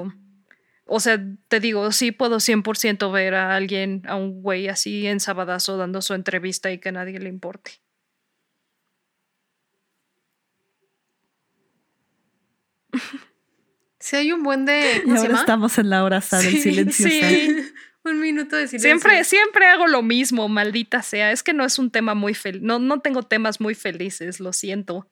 o 0.94 1.00
sea, 1.00 1.24
te 1.48 1.62
digo, 1.62 1.92
sí 1.94 2.12
puedo 2.12 2.42
100% 2.42 3.12
ver 3.14 3.34
a 3.34 3.56
alguien, 3.56 4.02
a 4.08 4.16
un 4.16 4.42
güey 4.42 4.68
así 4.68 5.08
en 5.08 5.22
sabadazo 5.22 5.78
dando 5.78 6.02
su 6.02 6.14
entrevista 6.14 6.70
y 6.70 6.80
que 6.80 6.90
a 6.90 6.92
nadie 6.92 7.18
le 7.18 7.30
importe. 7.30 7.82
Si 14.02 14.16
hay 14.16 14.32
un 14.32 14.42
buen 14.42 14.66
de. 14.66 15.04
y 15.06 15.12
ahora 15.12 15.36
estamos 15.36 15.78
en 15.78 15.92
la 15.92 16.04
hora 16.04 16.20
del 16.20 16.58
silencio. 16.58 17.08
Sí. 17.08 17.72
Un 18.04 18.20
minuto 18.20 18.56
de 18.56 18.68
silencio. 18.68 18.90
Siempre, 18.90 19.24
siempre 19.24 19.68
hago 19.68 19.88
lo 19.88 20.02
mismo, 20.02 20.48
maldita 20.48 21.02
sea. 21.02 21.32
Es 21.32 21.44
que 21.44 21.54
no 21.54 21.64
es 21.64 21.80
un 21.80 21.92
tema 21.92 22.16
muy 22.16 22.34
feliz. 22.34 22.62
No, 22.62 22.80
no 22.80 23.00
tengo 23.02 23.24
temas 23.24 23.60
muy 23.60 23.76
felices, 23.76 24.40
lo 24.40 24.54
siento. 24.54 25.08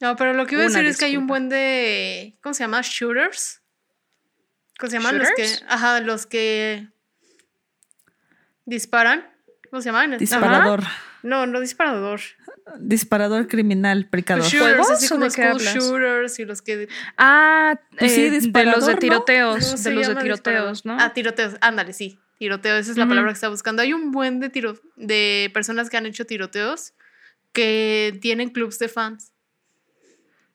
No, 0.00 0.16
pero 0.16 0.32
lo 0.32 0.46
que 0.46 0.54
iba 0.54 0.64
a 0.64 0.66
decir 0.66 0.84
es 0.86 0.96
que 0.96 1.04
hay 1.06 1.16
un 1.16 1.26
buen 1.26 1.48
de. 1.48 2.36
¿Cómo 2.42 2.54
se 2.54 2.64
llama? 2.64 2.80
Shooters. 2.82 3.60
¿Cómo 4.78 4.90
se 4.90 4.98
llaman? 4.98 5.18
Los 5.18 5.28
que. 5.36 5.46
Ajá, 5.68 6.00
los 6.00 6.26
que. 6.26 6.88
Disparan. 8.64 9.28
¿Cómo 9.68 9.82
se 9.82 9.90
llaman? 9.90 10.16
Disparador. 10.16 10.82
No, 11.22 11.46
no 11.46 11.60
disparador. 11.60 12.20
Disparador 12.78 13.48
criminal, 13.48 14.06
precador. 14.08 14.44
shooters, 14.44 14.90
así 14.90 15.08
como 15.08 15.28
school 15.28 15.58
shooters 15.58 16.38
y 16.38 16.44
los 16.44 16.62
que. 16.62 16.88
Ah, 17.16 17.80
pues 17.98 18.14
sí, 18.14 18.26
eh, 18.26 18.30
de 18.30 18.64
los 18.64 18.86
de 18.86 18.96
tiroteos. 18.96 19.82
de 19.82 19.90
los 19.92 20.06
de 20.06 20.16
tiroteos, 20.16 20.84
¿no? 20.84 20.96
Ah, 20.98 21.12
tiroteos. 21.12 21.56
Ándale, 21.60 21.92
sí. 21.92 22.18
Tiroteo, 22.40 22.76
esa 22.76 22.92
es 22.92 22.96
la 22.96 23.06
palabra 23.06 23.32
que 23.32 23.34
estaba 23.34 23.50
buscando. 23.50 23.82
Hay 23.82 23.92
un 23.92 24.12
buen 24.12 24.40
de 24.40 24.48
tiro 24.48 24.80
de 24.96 25.50
personas 25.52 25.90
que 25.90 25.98
han 25.98 26.06
hecho 26.06 26.24
tiroteos 26.24 26.94
que 27.52 28.18
tienen 28.22 28.48
clubs 28.48 28.78
de 28.78 28.88
fans. 28.88 29.32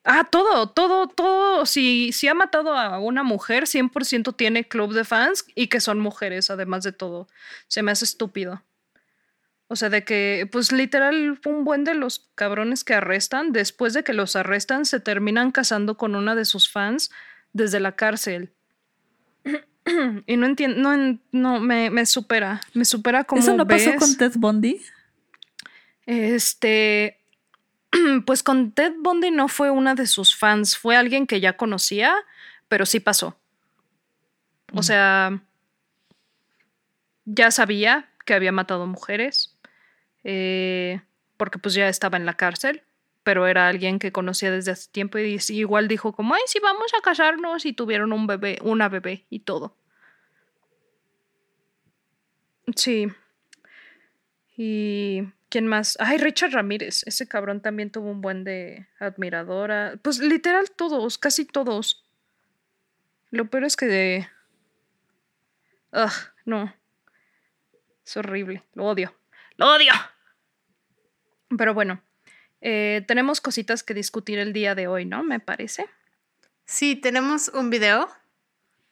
Ah, 0.03 0.23
todo, 0.23 0.67
todo, 0.69 1.07
todo. 1.07 1.67
Si, 1.67 2.11
si 2.11 2.27
ha 2.27 2.33
matado 2.33 2.75
a 2.75 2.97
una 2.97 3.21
mujer, 3.21 3.65
100% 3.65 4.35
tiene 4.35 4.67
club 4.67 4.93
de 4.93 5.03
fans 5.03 5.45
y 5.53 5.67
que 5.67 5.79
son 5.79 5.99
mujeres, 5.99 6.49
además 6.49 6.83
de 6.83 6.91
todo. 6.91 7.27
Se 7.67 7.83
me 7.83 7.91
hace 7.91 8.05
estúpido. 8.05 8.63
O 9.67 9.75
sea, 9.75 9.89
de 9.89 10.03
que, 10.03 10.47
pues 10.51 10.71
literal, 10.71 11.39
un 11.45 11.63
buen 11.63 11.83
de 11.83 11.95
los 11.95 12.29
cabrones 12.35 12.83
que 12.83 12.93
arrestan, 12.93 13.51
después 13.51 13.93
de 13.93 14.03
que 14.03 14.13
los 14.13 14.35
arrestan, 14.35 14.85
se 14.85 14.99
terminan 14.99 15.51
casando 15.51 15.97
con 15.97 16.15
una 16.15 16.35
de 16.35 16.45
sus 16.45 16.71
fans 16.71 17.11
desde 17.51 17.79
la 17.79 17.93
cárcel. 17.93 18.53
y 20.27 20.37
no 20.37 20.45
entiendo, 20.45 20.77
no, 20.77 21.19
no 21.31 21.59
me, 21.59 21.89
me, 21.89 22.05
supera, 22.05 22.61
me 22.73 22.85
supera 22.85 23.23
como. 23.23 23.41
¿Eso 23.41 23.55
no 23.55 23.67
pasó 23.67 23.95
con 23.95 24.15
Ted 24.17 24.33
Bundy? 24.35 24.81
Este, 26.05 27.19
pues 28.25 28.43
con 28.43 28.71
Ted 28.71 28.93
Bundy 28.99 29.31
no 29.31 29.47
fue 29.47 29.71
una 29.71 29.95
de 29.95 30.05
sus 30.05 30.35
fans, 30.35 30.77
fue 30.77 30.95
alguien 30.95 31.25
que 31.25 31.39
ya 31.39 31.57
conocía, 31.57 32.13
pero 32.67 32.85
sí 32.85 32.99
pasó. 32.99 33.37
O 34.73 34.79
mm. 34.79 34.83
sea, 34.83 35.41
ya 37.25 37.51
sabía 37.51 38.09
que 38.25 38.33
había 38.33 38.51
matado 38.51 38.85
mujeres, 38.87 39.54
eh, 40.25 41.01
porque 41.37 41.57
pues 41.57 41.73
ya 41.73 41.87
estaba 41.87 42.17
en 42.17 42.25
la 42.25 42.33
cárcel, 42.33 42.83
pero 43.23 43.47
era 43.47 43.69
alguien 43.69 43.97
que 43.97 44.11
conocía 44.11 44.51
desde 44.51 44.71
hace 44.71 44.91
tiempo 44.91 45.17
y 45.17 45.39
igual 45.49 45.87
dijo 45.87 46.11
como, 46.11 46.35
ay, 46.35 46.41
sí, 46.47 46.59
vamos 46.61 46.91
a 46.97 47.01
casarnos 47.01 47.65
y 47.65 47.71
tuvieron 47.71 48.11
un 48.11 48.27
bebé, 48.27 48.59
una 48.61 48.89
bebé 48.89 49.25
y 49.29 49.39
todo. 49.39 49.77
Sí. 52.75 53.07
Y 54.57 55.23
¿Quién 55.55 55.67
más? 55.67 55.95
Ay, 56.01 56.17
Richard 56.17 56.51
Ramírez. 56.51 57.03
Ese 57.05 57.29
cabrón 57.29 57.61
también 57.61 57.89
tuvo 57.89 58.09
un 58.09 58.19
buen 58.19 58.43
de 58.43 58.89
admiradora. 58.99 59.97
Pues 60.01 60.19
literal 60.19 60.69
todos, 60.71 61.17
casi 61.17 61.45
todos. 61.45 62.03
Lo 63.31 63.49
peor 63.49 63.63
es 63.63 63.77
que 63.77 63.85
de... 63.85 64.29
Ugh, 65.93 66.11
no. 66.43 66.75
Es 68.05 68.17
horrible. 68.17 68.63
Lo 68.73 68.85
odio. 68.85 69.15
Lo 69.55 69.73
odio. 69.73 69.93
Pero 71.57 71.73
bueno, 71.73 72.01
eh, 72.61 73.03
tenemos 73.07 73.41
cositas 73.41 73.83
que 73.83 73.93
discutir 73.93 74.39
el 74.39 74.53
día 74.53 74.75
de 74.75 74.87
hoy, 74.87 75.05
¿no? 75.05 75.23
Me 75.23 75.39
parece. 75.39 75.87
Sí, 76.65 76.95
tenemos 76.95 77.49
un 77.49 77.69
video 77.69 78.07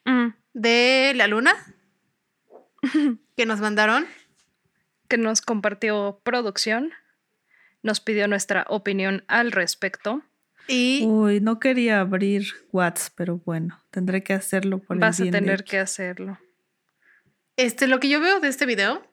mm. 0.04 0.28
de 0.52 1.12
la 1.16 1.26
luna 1.26 1.54
que 3.36 3.46
nos 3.46 3.60
mandaron 3.60 4.06
que 5.08 5.18
nos 5.18 5.42
compartió 5.42 6.20
producción, 6.22 6.92
nos 7.82 8.00
pidió 8.00 8.28
nuestra 8.28 8.64
opinión 8.68 9.24
al 9.28 9.52
respecto. 9.52 10.22
Y 10.66 11.04
Uy, 11.04 11.40
no 11.40 11.60
quería 11.60 12.00
abrir 12.00 12.46
WhatsApp, 12.72 13.12
pero 13.16 13.38
bueno, 13.44 13.82
tendré 13.90 14.22
que 14.22 14.32
hacerlo 14.32 14.78
por 14.78 14.98
Vas 14.98 15.20
a 15.20 15.24
tener 15.24 15.64
que 15.64 15.78
hacerlo. 15.78 16.38
Este, 17.56 17.86
lo 17.86 18.00
que 18.00 18.08
yo 18.08 18.20
veo 18.20 18.40
de 18.40 18.48
este 18.48 18.66
video, 18.66 19.06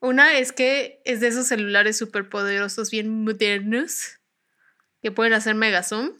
una 0.00 0.38
es 0.38 0.52
que 0.52 1.00
es 1.04 1.20
de 1.20 1.28
esos 1.28 1.46
celulares 1.46 1.96
súper 1.96 2.28
poderosos, 2.28 2.90
bien 2.90 3.24
modernos, 3.24 4.18
que 5.02 5.10
pueden 5.10 5.32
hacer 5.32 5.54
mega 5.54 5.82
zoom. 5.82 6.12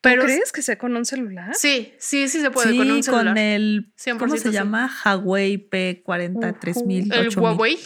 Pero, 0.00 0.24
crees 0.24 0.50
que 0.50 0.62
sea 0.62 0.76
con 0.76 0.96
un 0.96 1.04
celular? 1.04 1.54
Sí, 1.54 1.94
sí, 1.98 2.28
sí 2.28 2.40
se 2.40 2.50
puede 2.50 2.76
con 2.76 2.90
un 2.90 3.02
celular. 3.02 3.34
con 3.34 3.38
el, 3.38 3.92
¿cómo 4.18 4.36
se 4.36 4.50
llama? 4.50 4.90
Huawei 5.04 5.68
P43000. 5.70 7.14
¿El 7.14 7.38
Huawei? 7.38 7.78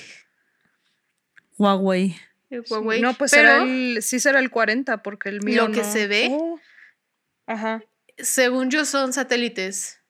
Huawei. 1.59 2.17
El 2.49 2.65
Huawei. 2.69 3.03
No, 3.03 3.13
pues 3.15 3.35
el, 3.35 3.99
sí 4.01 4.19
será 4.19 4.39
el 4.39 4.51
40 4.51 5.03
porque 5.03 5.29
el 5.29 5.43
mío 5.43 5.69
Lo 5.69 5.75
que 5.75 5.85
se 5.85 6.07
ve, 6.07 6.29
oh. 6.31 6.59
ajá. 7.47 7.83
según 8.17 8.71
yo, 8.71 8.87
son 8.87 9.13
satélites. 9.13 10.01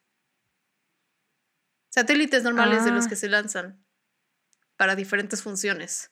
Satélites 1.89 2.45
normales 2.45 2.85
de 2.85 2.93
los 2.93 3.07
ah. 3.07 3.09
que 3.09 3.17
se 3.17 3.29
lanzan 3.29 3.86
para 4.77 4.97
diferentes 4.97 5.43
funciones. 5.43 6.11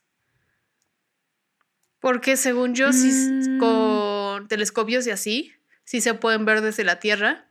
Porque 2.01 2.37
según 2.37 2.75
yo, 2.75 2.91
mm. 2.91 3.59
con 3.59 4.49
telescopios 4.49 5.07
y 5.07 5.11
así, 5.11 5.53
sí 5.85 6.01
se 6.01 6.15
pueden 6.15 6.45
ver 6.45 6.61
desde 6.61 6.85
la 6.85 6.99
Tierra. 6.99 7.49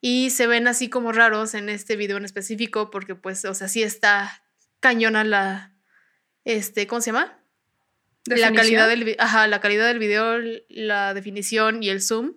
Y 0.00 0.30
se 0.30 0.46
ven 0.46 0.68
así 0.68 0.90
como 0.90 1.12
raros 1.12 1.54
en 1.54 1.68
este 1.68 1.96
video 1.96 2.18
en 2.18 2.24
específico 2.24 2.90
porque 2.90 3.14
pues, 3.14 3.44
o 3.44 3.54
sea, 3.54 3.68
sí 3.68 3.82
está 3.82 4.42
cañona 4.80 5.24
la, 5.24 5.74
este, 6.44 6.86
¿cómo 6.86 7.00
se 7.00 7.10
llama? 7.10 7.38
La 8.26 8.52
calidad, 8.52 8.88
del, 8.88 9.16
ajá, 9.18 9.46
la 9.46 9.60
calidad 9.60 9.86
del 9.86 9.98
video, 9.98 10.38
la 10.68 11.14
definición 11.14 11.82
y 11.82 11.90
el 11.90 12.02
zoom, 12.02 12.34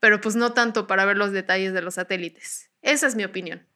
pero 0.00 0.20
pues 0.20 0.36
no 0.36 0.52
tanto 0.52 0.86
para 0.86 1.04
ver 1.04 1.16
los 1.16 1.32
detalles 1.32 1.72
de 1.72 1.82
los 1.82 1.94
satélites. 1.94 2.70
Esa 2.80 3.06
es 3.06 3.16
mi 3.16 3.24
opinión. 3.24 3.66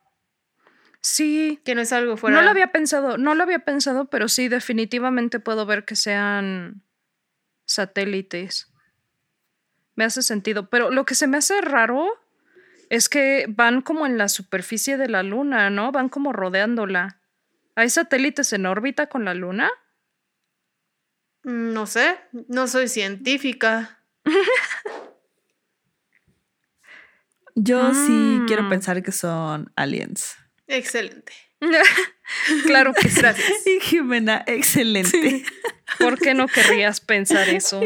Sí. 1.06 1.60
Que 1.64 1.74
no 1.74 1.80
es 1.80 1.92
algo 1.92 2.16
fuera. 2.16 2.36
No 2.36 2.42
lo 2.42 2.50
había 2.50 2.72
pensado, 2.72 3.16
no 3.18 3.34
lo 3.34 3.42
había 3.42 3.60
pensado, 3.60 4.06
pero 4.06 4.28
sí, 4.28 4.48
definitivamente 4.48 5.40
puedo 5.40 5.66
ver 5.66 5.84
que 5.84 5.96
sean 5.96 6.82
satélites 7.66 8.72
me 9.96 10.04
hace 10.04 10.22
sentido. 10.22 10.68
Pero 10.70 10.90
lo 10.90 11.04
que 11.04 11.16
se 11.16 11.26
me 11.26 11.38
hace 11.38 11.60
raro 11.60 12.06
es 12.88 13.08
que 13.08 13.46
van 13.48 13.82
como 13.82 14.06
en 14.06 14.16
la 14.18 14.28
superficie 14.28 14.96
de 14.96 15.08
la 15.08 15.24
luna, 15.24 15.70
¿no? 15.70 15.90
Van 15.90 16.08
como 16.08 16.32
rodeándola. 16.32 17.20
¿Hay 17.74 17.90
satélites 17.90 18.52
en 18.52 18.66
órbita 18.66 19.08
con 19.08 19.24
la 19.24 19.34
luna? 19.34 19.70
No 21.42 21.86
sé, 21.86 22.16
no 22.48 22.68
soy 22.68 22.88
científica. 22.88 23.98
Yo 27.54 27.94
sí 27.94 28.42
quiero 28.46 28.64
mm. 28.64 28.68
pensar 28.68 29.02
que 29.02 29.12
son 29.12 29.72
aliens. 29.76 30.36
Excelente. 30.68 31.32
claro 32.66 32.92
que 32.94 33.08
sí. 33.08 33.20
Gracias. 33.20 33.50
Y 33.66 33.80
Jimena, 33.80 34.44
excelente. 34.46 35.44
¿Por 35.98 36.18
qué 36.18 36.34
no 36.34 36.46
querrías 36.48 37.00
pensar 37.00 37.48
eso? 37.48 37.80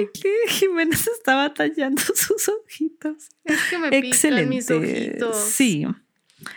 Jimena 0.48 0.96
se 0.96 1.10
estaba 1.10 1.52
tallando 1.54 2.02
sus 2.02 2.48
ojitos. 2.48 3.28
Es 3.44 3.60
que 3.70 3.78
me 3.78 3.88
Excelente. 3.96 4.46
mis 4.48 4.70
ojitos. 4.70 5.36
Sí. 5.36 5.86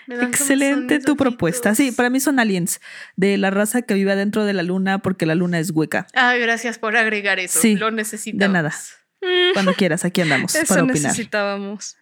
Excelente 0.08 1.00
tu 1.00 1.18
propuesta. 1.18 1.76
Sí, 1.76 1.92
para 1.92 2.10
mí 2.10 2.20
son 2.20 2.40
aliens 2.40 2.80
de 3.18 3.38
la 3.38 3.50
raza 3.52 3.82
que 3.82 3.94
vive 3.94 4.16
dentro 4.16 4.46
de 4.46 4.54
la 4.54 4.64
luna 4.64 5.00
porque 5.00 5.26
la 5.26 5.36
luna 5.36 5.60
es 5.60 5.72
hueca. 5.72 6.08
Ah, 6.14 6.36
gracias 6.36 6.80
por 6.80 6.96
agregar 6.96 7.40
eso. 7.40 7.60
Sí, 7.60 7.76
lo 7.76 7.92
necesitamos. 7.92 8.40
De 8.40 8.48
nada. 8.50 8.74
Cuando 9.54 9.74
quieras, 9.74 10.04
aquí 10.06 10.22
andamos 10.22 10.54
eso 10.56 10.66
para 10.68 10.84
opinar. 10.84 11.02
necesitábamos. 11.04 11.98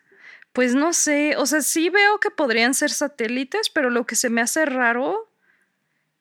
Pues 0.53 0.75
no 0.75 0.93
sé, 0.93 1.35
o 1.37 1.45
sea, 1.45 1.61
sí 1.61 1.89
veo 1.89 2.19
que 2.19 2.29
podrían 2.29 2.73
ser 2.73 2.91
satélites, 2.91 3.69
pero 3.69 3.89
lo 3.89 4.05
que 4.05 4.15
se 4.15 4.29
me 4.29 4.41
hace 4.41 4.65
raro 4.65 5.31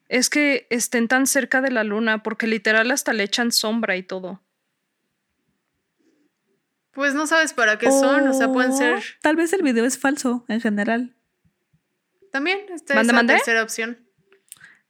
es 0.09 0.31
que 0.31 0.67
estén 0.71 1.09
tan 1.09 1.27
cerca 1.27 1.61
de 1.61 1.71
la 1.71 1.85
luna, 1.85 2.23
porque 2.23 2.47
literal 2.47 2.91
hasta 2.91 3.13
le 3.13 3.25
echan 3.25 3.53
sombra 3.53 3.97
y 3.97 4.03
todo. 4.03 4.41
Pues 6.93 7.15
no 7.15 7.27
sabes 7.27 7.53
para 7.53 7.79
qué 7.79 7.91
son, 7.91 8.29
o 8.29 8.35
sea, 8.35 8.53
pueden 8.53 8.77
ser. 8.77 9.03
Tal 9.23 9.37
vez 9.37 9.53
el 9.53 9.63
video 9.63 9.85
es 9.85 9.99
falso 9.99 10.45
en 10.49 10.61
general. 10.61 11.15
También, 12.33 12.61
esta 12.73 13.01
es 13.01 13.07
la 13.07 13.27
tercera 13.27 13.63
opción. 13.63 13.99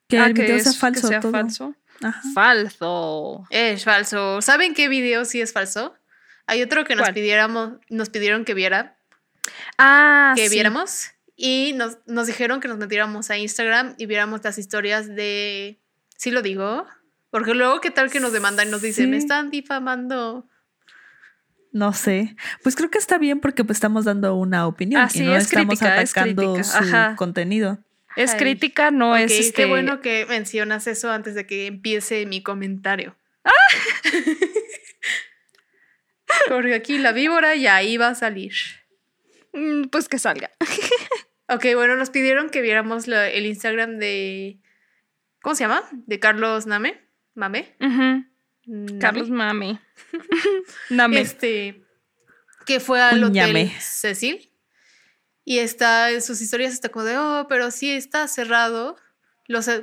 Que 0.09 0.17
el 0.17 0.23
ah, 0.23 0.29
video 0.29 0.59
sea 0.59 0.73
falso. 0.73 1.09
Que 1.09 1.21
sea 1.21 1.23
falso. 1.23 1.75
Falso. 2.35 3.47
Es 3.51 3.85
falso. 3.85 4.41
¿Saben 4.41 4.75
qué 4.75 4.89
video 4.89 5.25
sí 5.25 5.41
es 5.41 5.53
falso? 5.53 5.95
Hay 6.47 6.63
otro 6.63 6.85
que 6.85 6.97
nos 6.97 7.11
pidiéramos, 7.11 7.75
nos 7.89 8.09
pidieron 8.09 8.45
que 8.45 8.55
viera. 8.55 8.97
Ah, 9.83 10.35
que 10.37 10.49
viéramos. 10.49 11.11
Y 11.37 11.73
nos, 11.75 11.99
nos 12.07 12.27
dijeron 12.27 12.61
que 12.61 12.69
nos 12.69 12.77
metiéramos 12.77 13.31
a 13.31 13.39
Instagram 13.39 13.95
y 13.97 14.07
viéramos 14.07 14.45
las 14.45 14.59
historias 14.59 15.09
de. 15.09 15.79
¿Sí 16.17 16.31
lo 16.31 16.43
digo? 16.43 16.87
Porque 17.31 17.55
luego, 17.55 17.81
¿qué 17.81 17.91
tal 17.91 18.11
que 18.11 18.21
nos 18.21 18.33
demandan 18.33 18.69
y 18.69 18.71
nos 18.73 18.83
dicen, 18.83 19.11
me 19.11 19.17
están 19.17 19.51
difamando? 19.51 20.47
No 21.73 21.93
sé. 21.93 22.37
Pues 22.63 22.77
creo 22.77 22.91
que 22.91 22.99
está 22.99 23.17
bien 23.17 23.41
porque 23.41 23.65
pues, 23.65 23.77
estamos 23.77 24.05
dando 24.05 24.35
una 24.35 24.67
opinión 24.67 25.09
y 25.15 25.21
no 25.21 25.37
estamos 25.37 25.81
atacando 25.81 26.63
su 26.63 27.17
contenido. 27.17 27.79
Es 28.17 28.35
crítica, 28.35 28.91
no 28.91 29.17
es. 29.17 29.33
Qué 29.33 29.39
este 29.39 29.67
bueno 29.67 30.01
que 30.01 30.27
mencionas 30.29 30.87
eso 30.89 31.11
antes 31.11 31.35
de 31.35 31.47
que 31.47 31.67
empiece 31.67 32.27
mi 32.27 32.43
comentario. 32.43 33.17
¡Ah! 33.45 33.51
porque 36.49 36.75
aquí 36.75 36.99
la 36.99 37.13
víbora 37.13 37.55
ya 37.55 37.83
iba 37.83 38.09
a 38.09 38.15
salir. 38.15 38.53
Mm, 39.53 39.85
pues 39.85 40.09
que 40.09 40.19
salga. 40.19 40.51
ok, 41.49 41.65
bueno, 41.75 41.97
nos 41.97 42.11
pidieron 42.11 42.51
que 42.51 42.61
viéramos 42.61 43.09
el 43.09 43.47
Instagram 43.47 43.99
de. 43.99 44.61
¿Cómo 45.43 45.55
se 45.55 45.65
llama? 45.65 45.83
De 45.93 46.21
Carlos 46.21 46.67
Name. 46.67 47.01
Mame. 47.35 47.75
Carlos 49.01 49.31
Mame. 49.31 49.81
Name. 50.91 51.21
Este. 51.21 51.83
Que 52.67 52.79
fue 52.79 53.01
al 53.01 53.25
hotel 53.25 53.71
Cecil. 53.81 54.51
Y 55.45 55.59
está 55.59 56.11
en 56.11 56.23
sus 56.23 56.41
historias 56.41 56.73
está 56.73 56.91
como 56.91 57.05
de, 57.05 57.17
oh, 57.19 57.47
pero 57.49 57.71
sí 57.71 57.91
está 57.91 58.29
cerrado. 58.29 58.97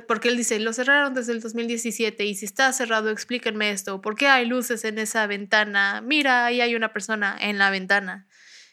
porque 0.06 0.28
él 0.28 0.36
dice, 0.36 0.58
lo 0.60 0.72
cerraron 0.72 1.14
desde 1.14 1.32
el 1.32 1.40
2017 1.40 2.24
y 2.24 2.34
si 2.36 2.46
está 2.46 2.72
cerrado, 2.72 3.10
explíquenme 3.10 3.70
esto. 3.70 4.00
¿Por 4.00 4.14
qué 4.14 4.28
hay 4.28 4.46
luces 4.46 4.84
en 4.84 4.98
esa 4.98 5.26
ventana? 5.26 6.00
Mira, 6.00 6.46
ahí 6.46 6.60
hay 6.60 6.74
una 6.74 6.92
persona 6.92 7.36
en 7.38 7.58
la 7.58 7.70
ventana. 7.70 8.27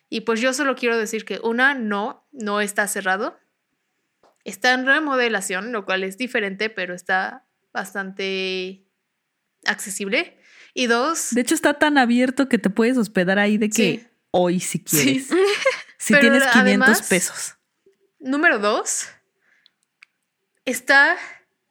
Y 0.09 0.21
pues 0.21 0.39
yo 0.39 0.53
solo 0.53 0.75
quiero 0.75 0.97
decir 0.97 1.25
que 1.25 1.39
una, 1.43 1.73
no, 1.73 2.27
no 2.31 2.61
está 2.61 2.87
cerrado. 2.87 3.39
Está 4.43 4.73
en 4.73 4.85
remodelación, 4.85 5.71
lo 5.71 5.85
cual 5.85 6.03
es 6.03 6.17
diferente, 6.17 6.69
pero 6.69 6.93
está 6.93 7.47
bastante 7.73 8.85
accesible. 9.65 10.37
Y 10.73 10.87
dos... 10.87 11.29
De 11.31 11.41
hecho, 11.41 11.55
está 11.55 11.73
tan 11.75 11.97
abierto 11.97 12.47
que 12.47 12.57
te 12.57 12.69
puedes 12.69 12.97
hospedar 12.97 13.39
ahí 13.39 13.57
de 13.57 13.69
que 13.69 14.07
hoy 14.31 14.59
si 14.59 14.83
quieres. 14.83 15.29
Si 15.97 16.13
tienes 16.19 16.45
500 16.45 17.01
pesos. 17.03 17.55
Número 18.19 18.59
dos, 18.59 19.07
está 20.65 21.17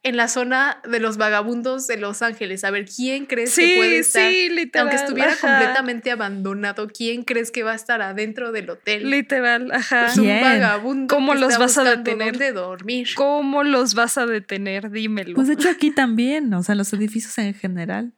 en 0.05 0.19
la 0.19 0.29
zona 0.29 0.83
de 0.87 1.01
los 1.01 1.17
vagabundos 1.17 1.87
de 1.87 1.97
Los 1.97 2.21
Ángeles. 2.21 2.63
A 2.63 2.71
ver, 2.71 2.87
¿quién 2.87 3.25
crees 3.25 3.57
que 3.57 3.75
puede 3.79 3.99
estar? 3.99 4.31
Sí, 4.31 4.51
literal. 4.51 4.87
Aunque 4.87 5.03
estuviera 5.03 5.35
completamente 5.35 6.11
abandonado, 6.11 6.89
¿quién 6.89 7.25
crees 7.25 7.51
que 7.51 7.63
va 7.63 7.73
a 7.73 7.75
estar 7.75 8.03
adentro 8.03 8.53
del 8.53 8.69
hotel? 8.69 9.09
Literal, 9.09 9.73
ajá. 9.73 10.13
un 10.19 10.27
vagabundo. 10.27 11.15
¿Cómo 11.15 11.35
los 11.35 11.59
vas 11.59 11.79
a 11.79 11.85
detener? 11.85 12.33
Dónde 12.33 12.53
dormir. 12.53 13.09
¿Cómo 13.17 13.65
los 13.65 13.95
vas 13.95 14.19
a 14.19 14.27
detener? 14.27 14.91
Dímelo. 14.91 15.35
Pues 15.35 15.49
de 15.49 15.55
hecho 15.55 15.71
aquí 15.71 15.91
también, 15.91 16.53
o 16.53 16.63
sea, 16.63 16.75
los 16.75 16.93
edificios 16.93 17.37
en 17.39 17.55
general. 17.55 18.13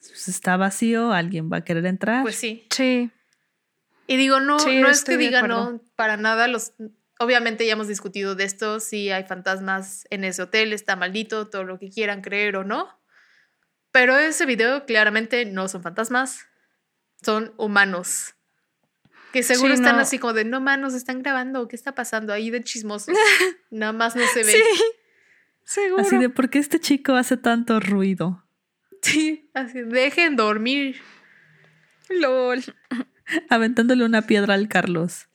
Pues 0.00 0.28
está 0.28 0.56
vacío, 0.56 1.12
alguien 1.12 1.50
va 1.52 1.58
a 1.58 1.64
querer 1.64 1.84
entrar. 1.84 2.22
Pues 2.22 2.36
sí. 2.36 2.66
Sí. 2.70 3.10
Y 4.06 4.16
digo, 4.16 4.40
no, 4.40 4.56
no 4.56 4.88
es 4.88 5.04
que 5.04 5.18
diga 5.18 5.46
no, 5.46 5.82
para 5.94 6.16
nada. 6.16 6.48
Los, 6.48 6.72
obviamente 7.18 7.66
ya 7.66 7.72
hemos 7.72 7.88
discutido 7.88 8.34
de 8.34 8.44
esto, 8.44 8.80
si 8.80 9.10
hay 9.10 9.24
fantasmas 9.24 10.06
en 10.10 10.24
ese 10.24 10.42
hotel, 10.42 10.72
está 10.72 10.96
maldito, 10.96 11.48
todo 11.48 11.64
lo 11.64 11.78
que 11.78 11.90
quieran 11.90 12.20
creer 12.20 12.56
o 12.56 12.64
no. 12.64 12.88
Pero 13.92 14.16
ese 14.18 14.46
video 14.46 14.86
claramente 14.86 15.44
no 15.44 15.68
son 15.68 15.82
fantasmas, 15.82 16.46
son 17.22 17.54
humanos. 17.56 18.34
Que 19.32 19.42
seguro 19.42 19.74
están 19.74 19.98
así 19.98 20.18
como 20.18 20.32
de, 20.32 20.44
no 20.44 20.60
manos, 20.60 20.94
están 20.94 21.22
grabando, 21.22 21.66
¿qué 21.66 21.74
está 21.74 21.94
pasando 21.94 22.32
ahí 22.32 22.50
de 22.50 22.62
chismosos? 22.62 23.16
Nada 23.70 23.92
más 23.92 24.14
no 24.14 24.26
se 24.26 24.44
ve. 24.44 24.52
Sí, 24.52 24.62
seguro. 25.64 26.02
Así 26.02 26.18
de, 26.18 26.28
¿por 26.28 26.50
qué 26.50 26.58
este 26.58 26.78
chico 26.78 27.14
hace 27.14 27.36
tanto 27.36 27.80
ruido? 27.80 28.44
Sí, 29.02 29.50
así, 29.54 29.82
dejen 29.82 30.36
dormir. 30.36 31.00
LOL. 32.08 32.62
aventándole 33.48 34.04
una 34.04 34.22
piedra 34.22 34.54
al 34.54 34.68
Carlos. 34.68 35.28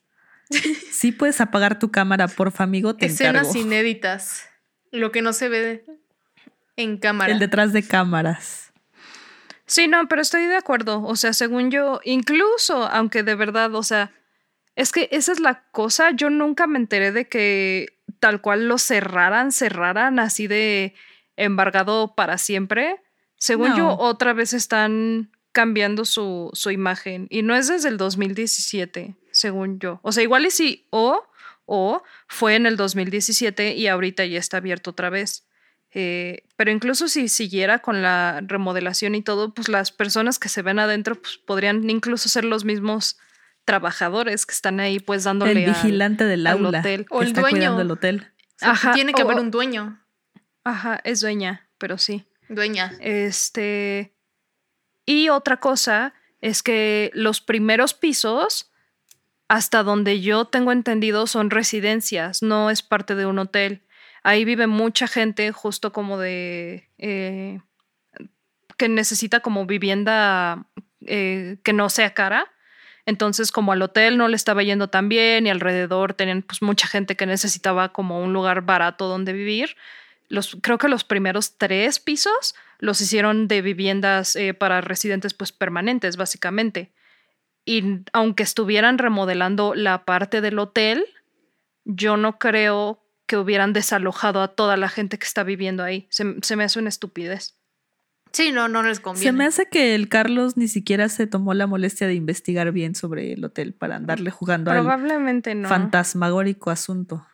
Sí 0.90 1.12
puedes 1.12 1.40
apagar 1.40 1.78
tu 1.78 1.90
cámara, 1.90 2.28
porfa, 2.28 2.64
amigo, 2.64 2.94
te 2.94 3.06
Escenas 3.06 3.54
inéditas. 3.54 4.48
Lo 4.90 5.12
que 5.12 5.22
no 5.22 5.32
se 5.32 5.48
ve 5.48 5.84
en 6.76 6.98
cámara. 6.98 7.32
El 7.32 7.38
detrás 7.38 7.72
de 7.72 7.82
cámaras. 7.82 8.72
Sí, 9.66 9.86
no, 9.86 10.08
pero 10.08 10.20
estoy 10.20 10.46
de 10.46 10.56
acuerdo. 10.56 11.02
O 11.02 11.14
sea, 11.14 11.32
según 11.32 11.70
yo, 11.70 12.00
incluso, 12.04 12.84
aunque 12.86 13.22
de 13.22 13.36
verdad, 13.36 13.74
o 13.74 13.82
sea, 13.84 14.12
es 14.74 14.90
que 14.90 15.08
esa 15.12 15.30
es 15.30 15.40
la 15.40 15.62
cosa. 15.70 16.10
Yo 16.10 16.28
nunca 16.28 16.66
me 16.66 16.78
enteré 16.78 17.12
de 17.12 17.28
que 17.28 18.00
tal 18.18 18.40
cual 18.40 18.66
lo 18.66 18.78
cerraran, 18.78 19.52
cerraran 19.52 20.18
así 20.18 20.48
de 20.48 20.94
embargado 21.36 22.14
para 22.14 22.36
siempre. 22.36 22.96
Según 23.36 23.76
yo, 23.76 23.96
otra 23.96 24.32
vez 24.32 24.52
están 24.52 25.30
cambiando 25.52 26.04
su, 26.04 26.50
su, 26.52 26.70
imagen. 26.70 27.26
Y 27.30 27.42
no 27.42 27.54
es 27.54 27.68
desde 27.68 27.88
el 27.88 27.96
2017, 27.96 29.16
según 29.40 29.78
yo. 29.78 30.00
O 30.02 30.12
sea, 30.12 30.22
igual 30.22 30.46
y 30.46 30.50
sí, 30.50 30.86
o, 30.90 31.26
o 31.66 32.02
fue 32.28 32.54
en 32.54 32.66
el 32.66 32.76
2017 32.76 33.74
y 33.74 33.86
ahorita 33.88 34.24
ya 34.24 34.38
está 34.38 34.58
abierto 34.58 34.90
otra 34.90 35.10
vez. 35.10 35.46
Eh, 35.92 36.44
pero 36.56 36.70
incluso 36.70 37.08
si 37.08 37.28
siguiera 37.28 37.80
con 37.80 38.00
la 38.02 38.40
remodelación 38.42 39.14
y 39.16 39.22
todo, 39.22 39.52
pues 39.52 39.68
las 39.68 39.90
personas 39.90 40.38
que 40.38 40.48
se 40.48 40.62
ven 40.62 40.78
adentro 40.78 41.16
pues, 41.16 41.38
podrían 41.38 41.88
incluso 41.90 42.28
ser 42.28 42.44
los 42.44 42.64
mismos 42.64 43.18
trabajadores 43.64 44.46
que 44.46 44.52
están 44.52 44.80
ahí 44.80 45.00
pues 45.00 45.24
dándole 45.24 45.64
el 45.64 45.70
vigilante 45.70 46.24
del 46.24 46.46
aula 46.46 46.78
hotel. 46.80 47.06
o 47.10 47.22
el 47.22 47.32
dueño 47.32 47.76
del 47.76 47.90
hotel. 47.90 48.32
Ajá, 48.60 48.92
tiene 48.92 49.12
que 49.12 49.22
haber 49.22 49.38
un 49.38 49.50
dueño. 49.50 50.00
Ajá, 50.64 51.00
es 51.04 51.20
dueña, 51.20 51.68
pero 51.78 51.98
sí. 51.98 52.26
Dueña. 52.48 52.92
Este, 53.00 54.14
y 55.06 55.28
otra 55.28 55.58
cosa 55.58 56.14
es 56.40 56.62
que 56.62 57.10
los 57.14 57.40
primeros 57.40 57.94
pisos, 57.94 58.69
hasta 59.50 59.82
donde 59.82 60.20
yo 60.20 60.44
tengo 60.44 60.70
entendido, 60.70 61.26
son 61.26 61.50
residencias, 61.50 62.40
no 62.40 62.70
es 62.70 62.82
parte 62.82 63.16
de 63.16 63.26
un 63.26 63.36
hotel. 63.40 63.82
Ahí 64.22 64.44
vive 64.44 64.68
mucha 64.68 65.08
gente 65.08 65.50
justo 65.50 65.92
como 65.92 66.18
de... 66.18 66.88
Eh, 66.98 67.58
que 68.76 68.88
necesita 68.88 69.40
como 69.40 69.66
vivienda 69.66 70.66
eh, 71.04 71.56
que 71.64 71.72
no 71.72 71.90
sea 71.90 72.14
cara. 72.14 72.46
Entonces, 73.06 73.50
como 73.50 73.72
al 73.72 73.82
hotel 73.82 74.18
no 74.18 74.28
le 74.28 74.36
estaba 74.36 74.62
yendo 74.62 74.88
tan 74.88 75.08
bien 75.08 75.48
y 75.48 75.50
alrededor 75.50 76.14
tenían 76.14 76.42
pues 76.42 76.62
mucha 76.62 76.86
gente 76.86 77.16
que 77.16 77.26
necesitaba 77.26 77.92
como 77.92 78.22
un 78.22 78.32
lugar 78.32 78.60
barato 78.60 79.08
donde 79.08 79.32
vivir, 79.32 79.76
los, 80.28 80.58
creo 80.62 80.78
que 80.78 80.86
los 80.86 81.02
primeros 81.02 81.58
tres 81.58 81.98
pisos 81.98 82.54
los 82.78 83.00
hicieron 83.00 83.48
de 83.48 83.62
viviendas 83.62 84.36
eh, 84.36 84.54
para 84.54 84.80
residentes 84.80 85.34
pues 85.34 85.50
permanentes, 85.50 86.16
básicamente. 86.16 86.92
Y 87.64 88.02
aunque 88.12 88.42
estuvieran 88.42 88.98
remodelando 88.98 89.74
la 89.74 90.04
parte 90.04 90.40
del 90.40 90.58
hotel, 90.58 91.04
yo 91.84 92.16
no 92.16 92.38
creo 92.38 93.00
que 93.30 93.36
hubieran 93.36 93.72
desalojado 93.72 94.42
a 94.42 94.48
toda 94.48 94.76
la 94.76 94.88
gente 94.88 95.16
que 95.16 95.24
está 95.24 95.44
viviendo 95.44 95.84
ahí. 95.84 96.08
Se, 96.10 96.56
me 96.56 96.64
hace 96.64 96.80
una 96.80 96.88
estupidez. 96.88 97.54
Sí, 98.32 98.50
no, 98.50 98.66
no 98.66 98.82
les 98.82 98.98
conviene. 98.98 99.24
Se 99.24 99.32
me 99.32 99.44
hace 99.44 99.66
que 99.66 99.94
el 99.94 100.08
Carlos 100.08 100.56
ni 100.56 100.66
siquiera 100.66 101.08
se 101.08 101.28
tomó 101.28 101.54
la 101.54 101.68
molestia 101.68 102.08
de 102.08 102.14
investigar 102.14 102.72
bien 102.72 102.96
sobre 102.96 103.32
el 103.32 103.44
hotel 103.44 103.72
para 103.72 103.94
andarle 103.94 104.32
jugando 104.32 104.72
Probablemente 104.72 105.54
no. 105.54 105.68
fantasmagórico 105.68 106.70
asunto, 106.70 107.24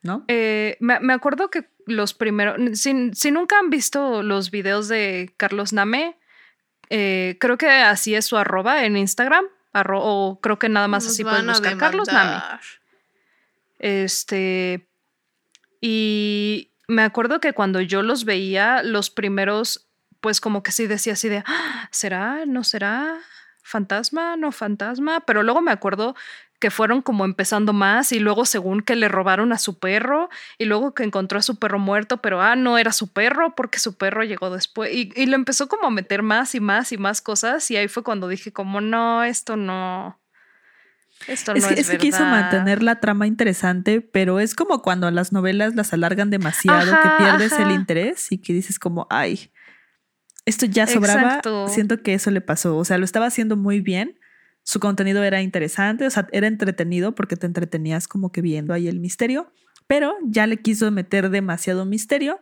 ¿no? 0.00 0.24
Eh, 0.28 0.78
me, 0.80 1.12
acuerdo 1.12 1.50
que 1.50 1.68
los 1.86 2.14
primeros, 2.14 2.78
si, 2.78 2.94
nunca 3.30 3.58
han 3.58 3.68
visto 3.68 4.22
los 4.22 4.50
videos 4.50 4.88
de 4.88 5.34
Carlos 5.36 5.74
Name, 5.74 6.16
eh, 6.88 7.36
creo 7.38 7.58
que 7.58 7.68
así 7.68 8.14
es 8.14 8.24
su 8.24 8.38
arroba 8.38 8.86
en 8.86 8.96
Instagram, 8.96 9.44
o 9.74 10.38
creo 10.40 10.58
que 10.58 10.68
nada 10.68 10.88
más 10.88 11.06
así 11.06 11.24
pueden 11.24 11.46
buscar 11.46 11.76
Carlos 11.76 12.08
Name. 12.12 12.40
Este, 13.78 14.88
y 15.80 16.70
me 16.88 17.02
acuerdo 17.02 17.40
que 17.40 17.52
cuando 17.52 17.80
yo 17.80 18.02
los 18.02 18.24
veía, 18.24 18.82
los 18.82 19.10
primeros, 19.10 19.88
pues 20.20 20.40
como 20.40 20.62
que 20.62 20.72
sí 20.72 20.86
decía 20.86 21.14
así 21.14 21.28
de, 21.28 21.42
ah, 21.46 21.88
¿será? 21.90 22.46
¿No 22.46 22.64
será? 22.64 23.18
¿Fantasma? 23.62 24.36
¿No 24.36 24.52
fantasma? 24.52 25.20
Pero 25.26 25.42
luego 25.42 25.60
me 25.60 25.72
acuerdo 25.72 26.14
que 26.64 26.70
fueron 26.70 27.02
como 27.02 27.26
empezando 27.26 27.74
más 27.74 28.10
y 28.12 28.20
luego 28.20 28.46
según 28.46 28.80
que 28.80 28.96
le 28.96 29.08
robaron 29.08 29.52
a 29.52 29.58
su 29.58 29.78
perro 29.78 30.30
y 30.56 30.64
luego 30.64 30.94
que 30.94 31.04
encontró 31.04 31.38
a 31.38 31.42
su 31.42 31.58
perro 31.58 31.78
muerto, 31.78 32.22
pero 32.22 32.40
ah, 32.40 32.56
no 32.56 32.78
era 32.78 32.90
su 32.90 33.12
perro 33.12 33.54
porque 33.54 33.78
su 33.78 33.98
perro 33.98 34.24
llegó 34.24 34.48
después 34.48 34.90
y, 34.90 35.12
y 35.14 35.26
lo 35.26 35.34
empezó 35.34 35.68
como 35.68 35.88
a 35.88 35.90
meter 35.90 36.22
más 36.22 36.54
y 36.54 36.60
más 36.60 36.90
y 36.90 36.96
más 36.96 37.20
cosas 37.20 37.70
y 37.70 37.76
ahí 37.76 37.86
fue 37.86 38.02
cuando 38.02 38.28
dije 38.28 38.50
como 38.50 38.80
no, 38.80 39.22
esto 39.24 39.56
no. 39.56 40.18
Esto 41.28 41.52
no 41.52 41.58
es, 41.58 41.70
es 41.72 41.90
que 41.90 41.98
quiso 41.98 42.24
mantener 42.24 42.82
la 42.82 42.98
trama 42.98 43.26
interesante, 43.26 44.00
pero 44.00 44.40
es 44.40 44.54
como 44.54 44.80
cuando 44.80 45.10
las 45.10 45.32
novelas 45.32 45.74
las 45.74 45.92
alargan 45.92 46.30
demasiado, 46.30 46.98
que 47.02 47.10
pierdes 47.18 47.52
el 47.58 47.72
interés 47.72 48.32
y 48.32 48.38
que 48.38 48.54
dices 48.54 48.78
como, 48.78 49.06
ay, 49.10 49.50
esto 50.46 50.64
ya 50.64 50.86
sobraba, 50.86 51.42
siento 51.68 52.02
que 52.02 52.14
eso 52.14 52.30
le 52.30 52.40
pasó. 52.40 52.78
O 52.78 52.86
sea, 52.86 52.96
lo 52.96 53.04
estaba 53.04 53.26
haciendo 53.26 53.54
muy 53.58 53.82
bien. 53.82 54.18
Su 54.64 54.80
contenido 54.80 55.22
era 55.22 55.42
interesante, 55.42 56.06
o 56.06 56.10
sea, 56.10 56.26
era 56.32 56.46
entretenido 56.46 57.14
porque 57.14 57.36
te 57.36 57.46
entretenías 57.46 58.08
como 58.08 58.32
que 58.32 58.40
viendo 58.40 58.74
ahí 58.74 58.88
el 58.88 58.98
misterio, 58.98 59.52
pero 59.86 60.14
ya 60.24 60.46
le 60.46 60.56
quiso 60.56 60.90
meter 60.90 61.30
demasiado 61.30 61.84
misterio 61.84 62.40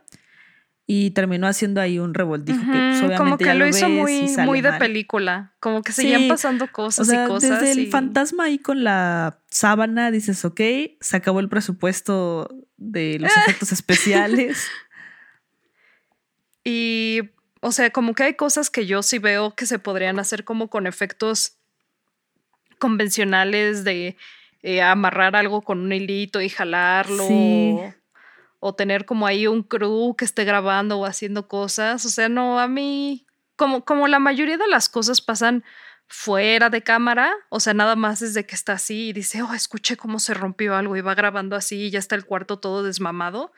y 0.86 1.10
terminó 1.10 1.46
haciendo 1.46 1.80
ahí 1.80 1.98
un 1.98 2.12
revoltijo 2.12 2.58
que 2.60 2.66
pues, 2.66 2.98
obviamente 2.98 3.16
como 3.16 3.38
que 3.38 3.54
lo, 3.54 3.66
hizo 3.66 3.88
muy, 3.88 4.28
muy 4.44 4.60
de 4.60 4.72
película, 4.74 5.54
como 5.60 5.82
que 5.82 5.92
seguían 5.92 6.28
pasando 6.28 6.70
cosas 6.70 7.08
y 7.08 7.16
cosas. 7.28 7.60
Desde 7.60 7.72
el 7.72 7.88
fantasma 7.88 8.44
ahí 8.44 8.58
con 8.58 8.84
la 8.84 9.40
sábana 9.48 10.10
dices, 10.10 10.44
ok, 10.44 10.60
se 11.00 11.16
acabó 11.16 11.40
el 11.40 11.48
presupuesto 11.48 12.48
de 12.76 13.18
los 13.20 13.30
efectos 13.36 13.72
especiales. 13.72 14.68
Y, 16.64 17.30
o 17.60 17.72
sea, 17.72 17.90
como 17.90 18.14
que 18.14 18.24
hay 18.24 18.34
cosas 18.34 18.70
que 18.70 18.86
yo 18.86 19.02
sí 19.02 19.18
veo 19.18 19.54
que 19.54 19.66
se 19.66 19.78
podrían 19.78 20.18
hacer 20.18 20.44
como 20.44 20.68
con 20.68 20.86
efectos 20.86 21.58
convencionales 22.82 23.84
de 23.84 24.16
eh, 24.64 24.82
amarrar 24.82 25.36
algo 25.36 25.62
con 25.62 25.78
un 25.78 25.92
hilito 25.92 26.40
y 26.40 26.48
jalarlo. 26.48 27.28
O, 28.58 28.74
tener 28.74 29.04
como 29.04 29.26
ahí 29.26 29.46
un 29.46 29.62
crew 29.62 30.16
que 30.16 30.24
esté 30.24 30.44
grabando 30.44 30.98
o 30.98 31.06
haciendo 31.06 31.46
cosas. 31.46 32.04
O 32.04 32.08
sea, 32.08 32.28
no, 32.28 32.58
a 32.58 32.66
mí, 32.66 33.24
como, 33.54 33.84
como 33.84 34.08
la 34.08 34.18
mayoría 34.18 34.56
de 34.56 34.66
las 34.66 34.88
cosas 34.88 35.20
pasan 35.20 35.62
fuera 36.08 36.70
de 36.70 36.82
cámara, 36.82 37.32
o 37.50 37.60
sea, 37.60 37.72
nada 37.72 37.94
más 37.94 38.18
desde 38.18 38.44
que 38.44 38.56
está 38.56 38.74
así 38.74 39.08
y 39.08 39.12
dice, 39.12 39.42
oh, 39.42 39.54
escuché 39.54 39.96
cómo 39.96 40.18
se 40.18 40.34
rompió 40.34 40.74
algo 40.74 40.96
y 40.96 41.00
va 41.00 41.14
grabando 41.14 41.54
así 41.54 41.84
y 41.84 41.90
ya 41.90 42.00
está 42.00 42.16
el 42.16 42.26
cuarto 42.26 42.58
todo 42.58 42.82
desmamado. 42.82 43.52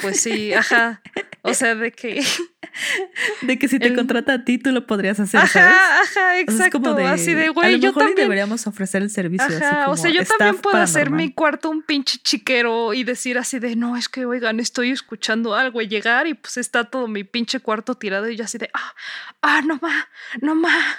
Pues 0.00 0.20
sí, 0.20 0.52
ajá. 0.52 1.02
O 1.42 1.54
sea, 1.54 1.74
de 1.74 1.92
que. 1.92 2.24
De 3.42 3.58
que 3.58 3.66
si 3.66 3.78
te 3.78 3.92
contrata 3.94 4.34
a 4.34 4.44
ti, 4.44 4.58
tú 4.58 4.70
lo 4.70 4.86
podrías 4.86 5.18
hacer. 5.18 5.40
Ajá, 5.40 6.02
ajá, 6.02 6.38
exacto. 6.38 6.96
así 7.06 7.34
de, 7.34 7.48
güey, 7.48 7.66
a 7.66 7.70
lo 7.72 7.78
yo 7.78 7.92
también. 7.92 8.16
deberíamos 8.16 8.66
ofrecer 8.66 9.02
el 9.02 9.10
servicio. 9.10 9.46
Ajá, 9.46 9.88
o 9.88 9.96
sea, 9.96 10.10
yo 10.10 10.24
también 10.24 10.60
puedo 10.60 10.76
hacer 10.76 11.10
mi 11.10 11.32
cuarto 11.32 11.70
un 11.70 11.82
pinche 11.82 12.18
chiquero 12.18 12.94
y 12.94 13.02
decir 13.02 13.38
así 13.38 13.58
de, 13.58 13.74
no, 13.74 13.96
es 13.96 14.08
que, 14.08 14.26
oigan, 14.26 14.60
estoy 14.60 14.90
escuchando 14.90 15.54
algo 15.56 15.80
y 15.82 15.88
llegar 15.88 16.26
y 16.26 16.34
pues 16.34 16.56
está 16.56 16.84
todo 16.84 17.08
mi 17.08 17.24
pinche 17.24 17.58
cuarto 17.58 17.96
tirado 17.96 18.28
y 18.28 18.36
yo 18.36 18.44
así 18.44 18.58
de, 18.58 18.70
ah, 18.74 18.94
ah, 19.42 19.62
no 19.62 19.78
más, 19.82 20.06
no 20.40 20.54
más. 20.54 20.96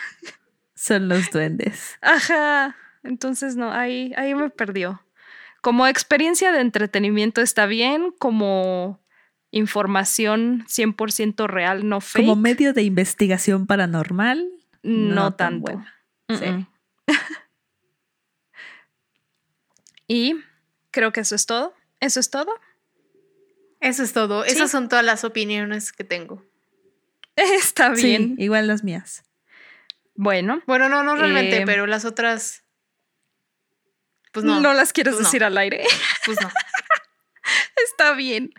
Son 0.75 1.07
los 1.07 1.29
duendes. 1.29 1.97
Ajá. 2.01 2.75
Entonces, 3.03 3.55
no, 3.55 3.71
ahí, 3.71 4.13
ahí 4.17 4.33
me 4.35 4.49
perdió. 4.49 5.01
Como 5.61 5.87
experiencia 5.87 6.51
de 6.51 6.61
entretenimiento 6.61 7.41
está 7.41 7.65
bien, 7.65 8.11
como 8.17 9.01
información 9.51 10.65
100% 10.67 11.47
real, 11.47 11.87
no 11.87 12.01
fake. 12.01 12.25
Como 12.25 12.35
medio 12.35 12.73
de 12.73 12.83
investigación 12.83 13.67
paranormal, 13.67 14.47
no, 14.83 15.35
tan 15.35 15.63
tanto. 15.63 15.85
Sí. 16.29 16.67
y 20.07 20.35
creo 20.91 21.11
que 21.11 21.21
eso 21.21 21.35
es 21.35 21.45
todo. 21.45 21.73
¿Eso 21.99 22.19
es 22.19 22.29
todo? 22.29 22.51
Eso 23.81 24.03
es 24.03 24.13
todo. 24.13 24.45
Esas 24.45 24.71
son 24.71 24.89
todas 24.89 25.05
las 25.05 25.23
opiniones 25.23 25.91
que 25.91 26.03
tengo. 26.03 26.45
Está 27.35 27.89
bien. 27.89 28.35
igual 28.37 28.67
las 28.67 28.83
mías. 28.83 29.23
Bueno. 30.15 30.61
Bueno, 30.67 30.89
no, 30.89 31.03
no 31.03 31.15
realmente, 31.15 31.59
eh, 31.59 31.63
pero 31.65 31.87
las 31.87 32.05
otras 32.05 32.63
pues 34.31 34.45
no. 34.45 34.59
No 34.59 34.73
las 34.73 34.93
quieres 34.93 35.15
pues 35.15 35.25
decir 35.25 35.43
al 35.43 35.57
aire. 35.57 35.85
Pues 36.25 36.39
no. 36.41 36.49
Está 37.85 38.13
bien. 38.13 38.53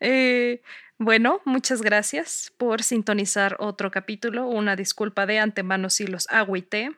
Eh, 0.00 0.62
bueno, 0.98 1.40
muchas 1.44 1.82
gracias 1.82 2.52
por 2.56 2.82
sintonizar 2.82 3.56
otro 3.58 3.90
capítulo. 3.90 4.46
Una 4.46 4.76
disculpa 4.76 5.26
de 5.26 5.38
antemano 5.38 5.90
si 5.90 6.06
los 6.06 6.28
agüité. 6.28 6.90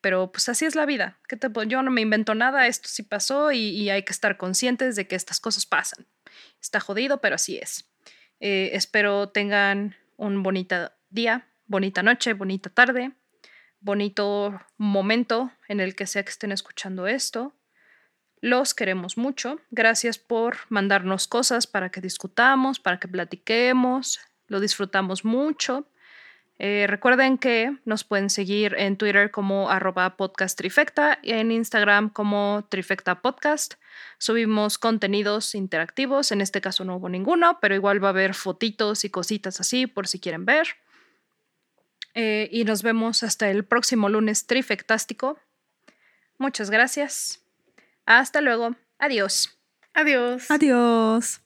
Pero 0.00 0.30
pues 0.30 0.48
así 0.48 0.64
es 0.64 0.74
la 0.74 0.86
vida. 0.86 1.18
¿Qué 1.28 1.36
te, 1.36 1.48
yo 1.66 1.82
no 1.82 1.90
me 1.90 2.00
invento 2.00 2.34
nada, 2.34 2.66
esto 2.66 2.88
sí 2.88 3.02
pasó 3.02 3.50
y, 3.50 3.90
hay 3.90 4.04
que 4.04 4.12
estar 4.12 4.36
conscientes 4.36 4.94
de 4.96 5.08
que 5.08 5.16
estas 5.16 5.40
cosas 5.40 5.66
pasan. 5.66 6.06
Está 6.60 6.78
jodido, 6.78 7.20
pero 7.20 7.34
así 7.34 7.58
es. 7.58 7.90
Eh, 8.38 8.70
espero 8.74 9.30
tengan 9.30 9.96
un 10.16 10.42
bonito 10.44 10.92
día, 11.10 11.48
bonita 11.66 12.04
noche, 12.04 12.32
bonita 12.34 12.70
tarde, 12.70 13.12
bonito 13.80 14.60
momento 14.76 15.50
en 15.66 15.80
el 15.80 15.96
que 15.96 16.06
sea 16.06 16.22
que 16.22 16.30
estén 16.30 16.52
escuchando 16.52 17.08
esto. 17.08 17.54
Los 18.40 18.74
queremos 18.74 19.16
mucho. 19.16 19.60
Gracias 19.70 20.18
por 20.18 20.58
mandarnos 20.68 21.26
cosas 21.26 21.66
para 21.66 21.90
que 21.90 22.00
discutamos, 22.00 22.78
para 22.78 23.00
que 23.00 23.08
platiquemos. 23.08 24.20
Lo 24.46 24.60
disfrutamos 24.60 25.24
mucho. 25.24 25.86
Eh, 26.60 26.86
recuerden 26.88 27.38
que 27.38 27.76
nos 27.84 28.02
pueden 28.02 28.30
seguir 28.30 28.74
en 28.78 28.96
Twitter 28.96 29.30
como 29.30 29.70
arroba 29.70 30.16
podcast 30.16 30.58
trifecta 30.58 31.20
y 31.22 31.32
en 31.32 31.52
Instagram 31.52 32.10
como 32.10 32.66
trifecta 32.68 33.20
podcast. 33.22 33.74
Subimos 34.18 34.76
contenidos 34.76 35.54
interactivos, 35.54 36.32
en 36.32 36.40
este 36.40 36.60
caso 36.60 36.84
no 36.84 36.96
hubo 36.96 37.08
ninguno, 37.08 37.58
pero 37.60 37.76
igual 37.76 38.02
va 38.02 38.08
a 38.08 38.10
haber 38.10 38.34
fotitos 38.34 39.04
y 39.04 39.10
cositas 39.10 39.60
así 39.60 39.86
por 39.86 40.08
si 40.08 40.18
quieren 40.18 40.44
ver. 40.44 40.66
Eh, 42.14 42.48
y 42.50 42.64
nos 42.64 42.82
vemos 42.82 43.22
hasta 43.22 43.50
el 43.50 43.64
próximo 43.64 44.08
lunes 44.08 44.46
trifectástico. 44.46 45.38
Muchas 46.38 46.70
gracias. 46.70 47.47
Hasta 48.08 48.40
luego. 48.40 48.74
Adiós. 48.98 49.60
Adiós. 49.92 50.50
Adiós. 50.50 51.42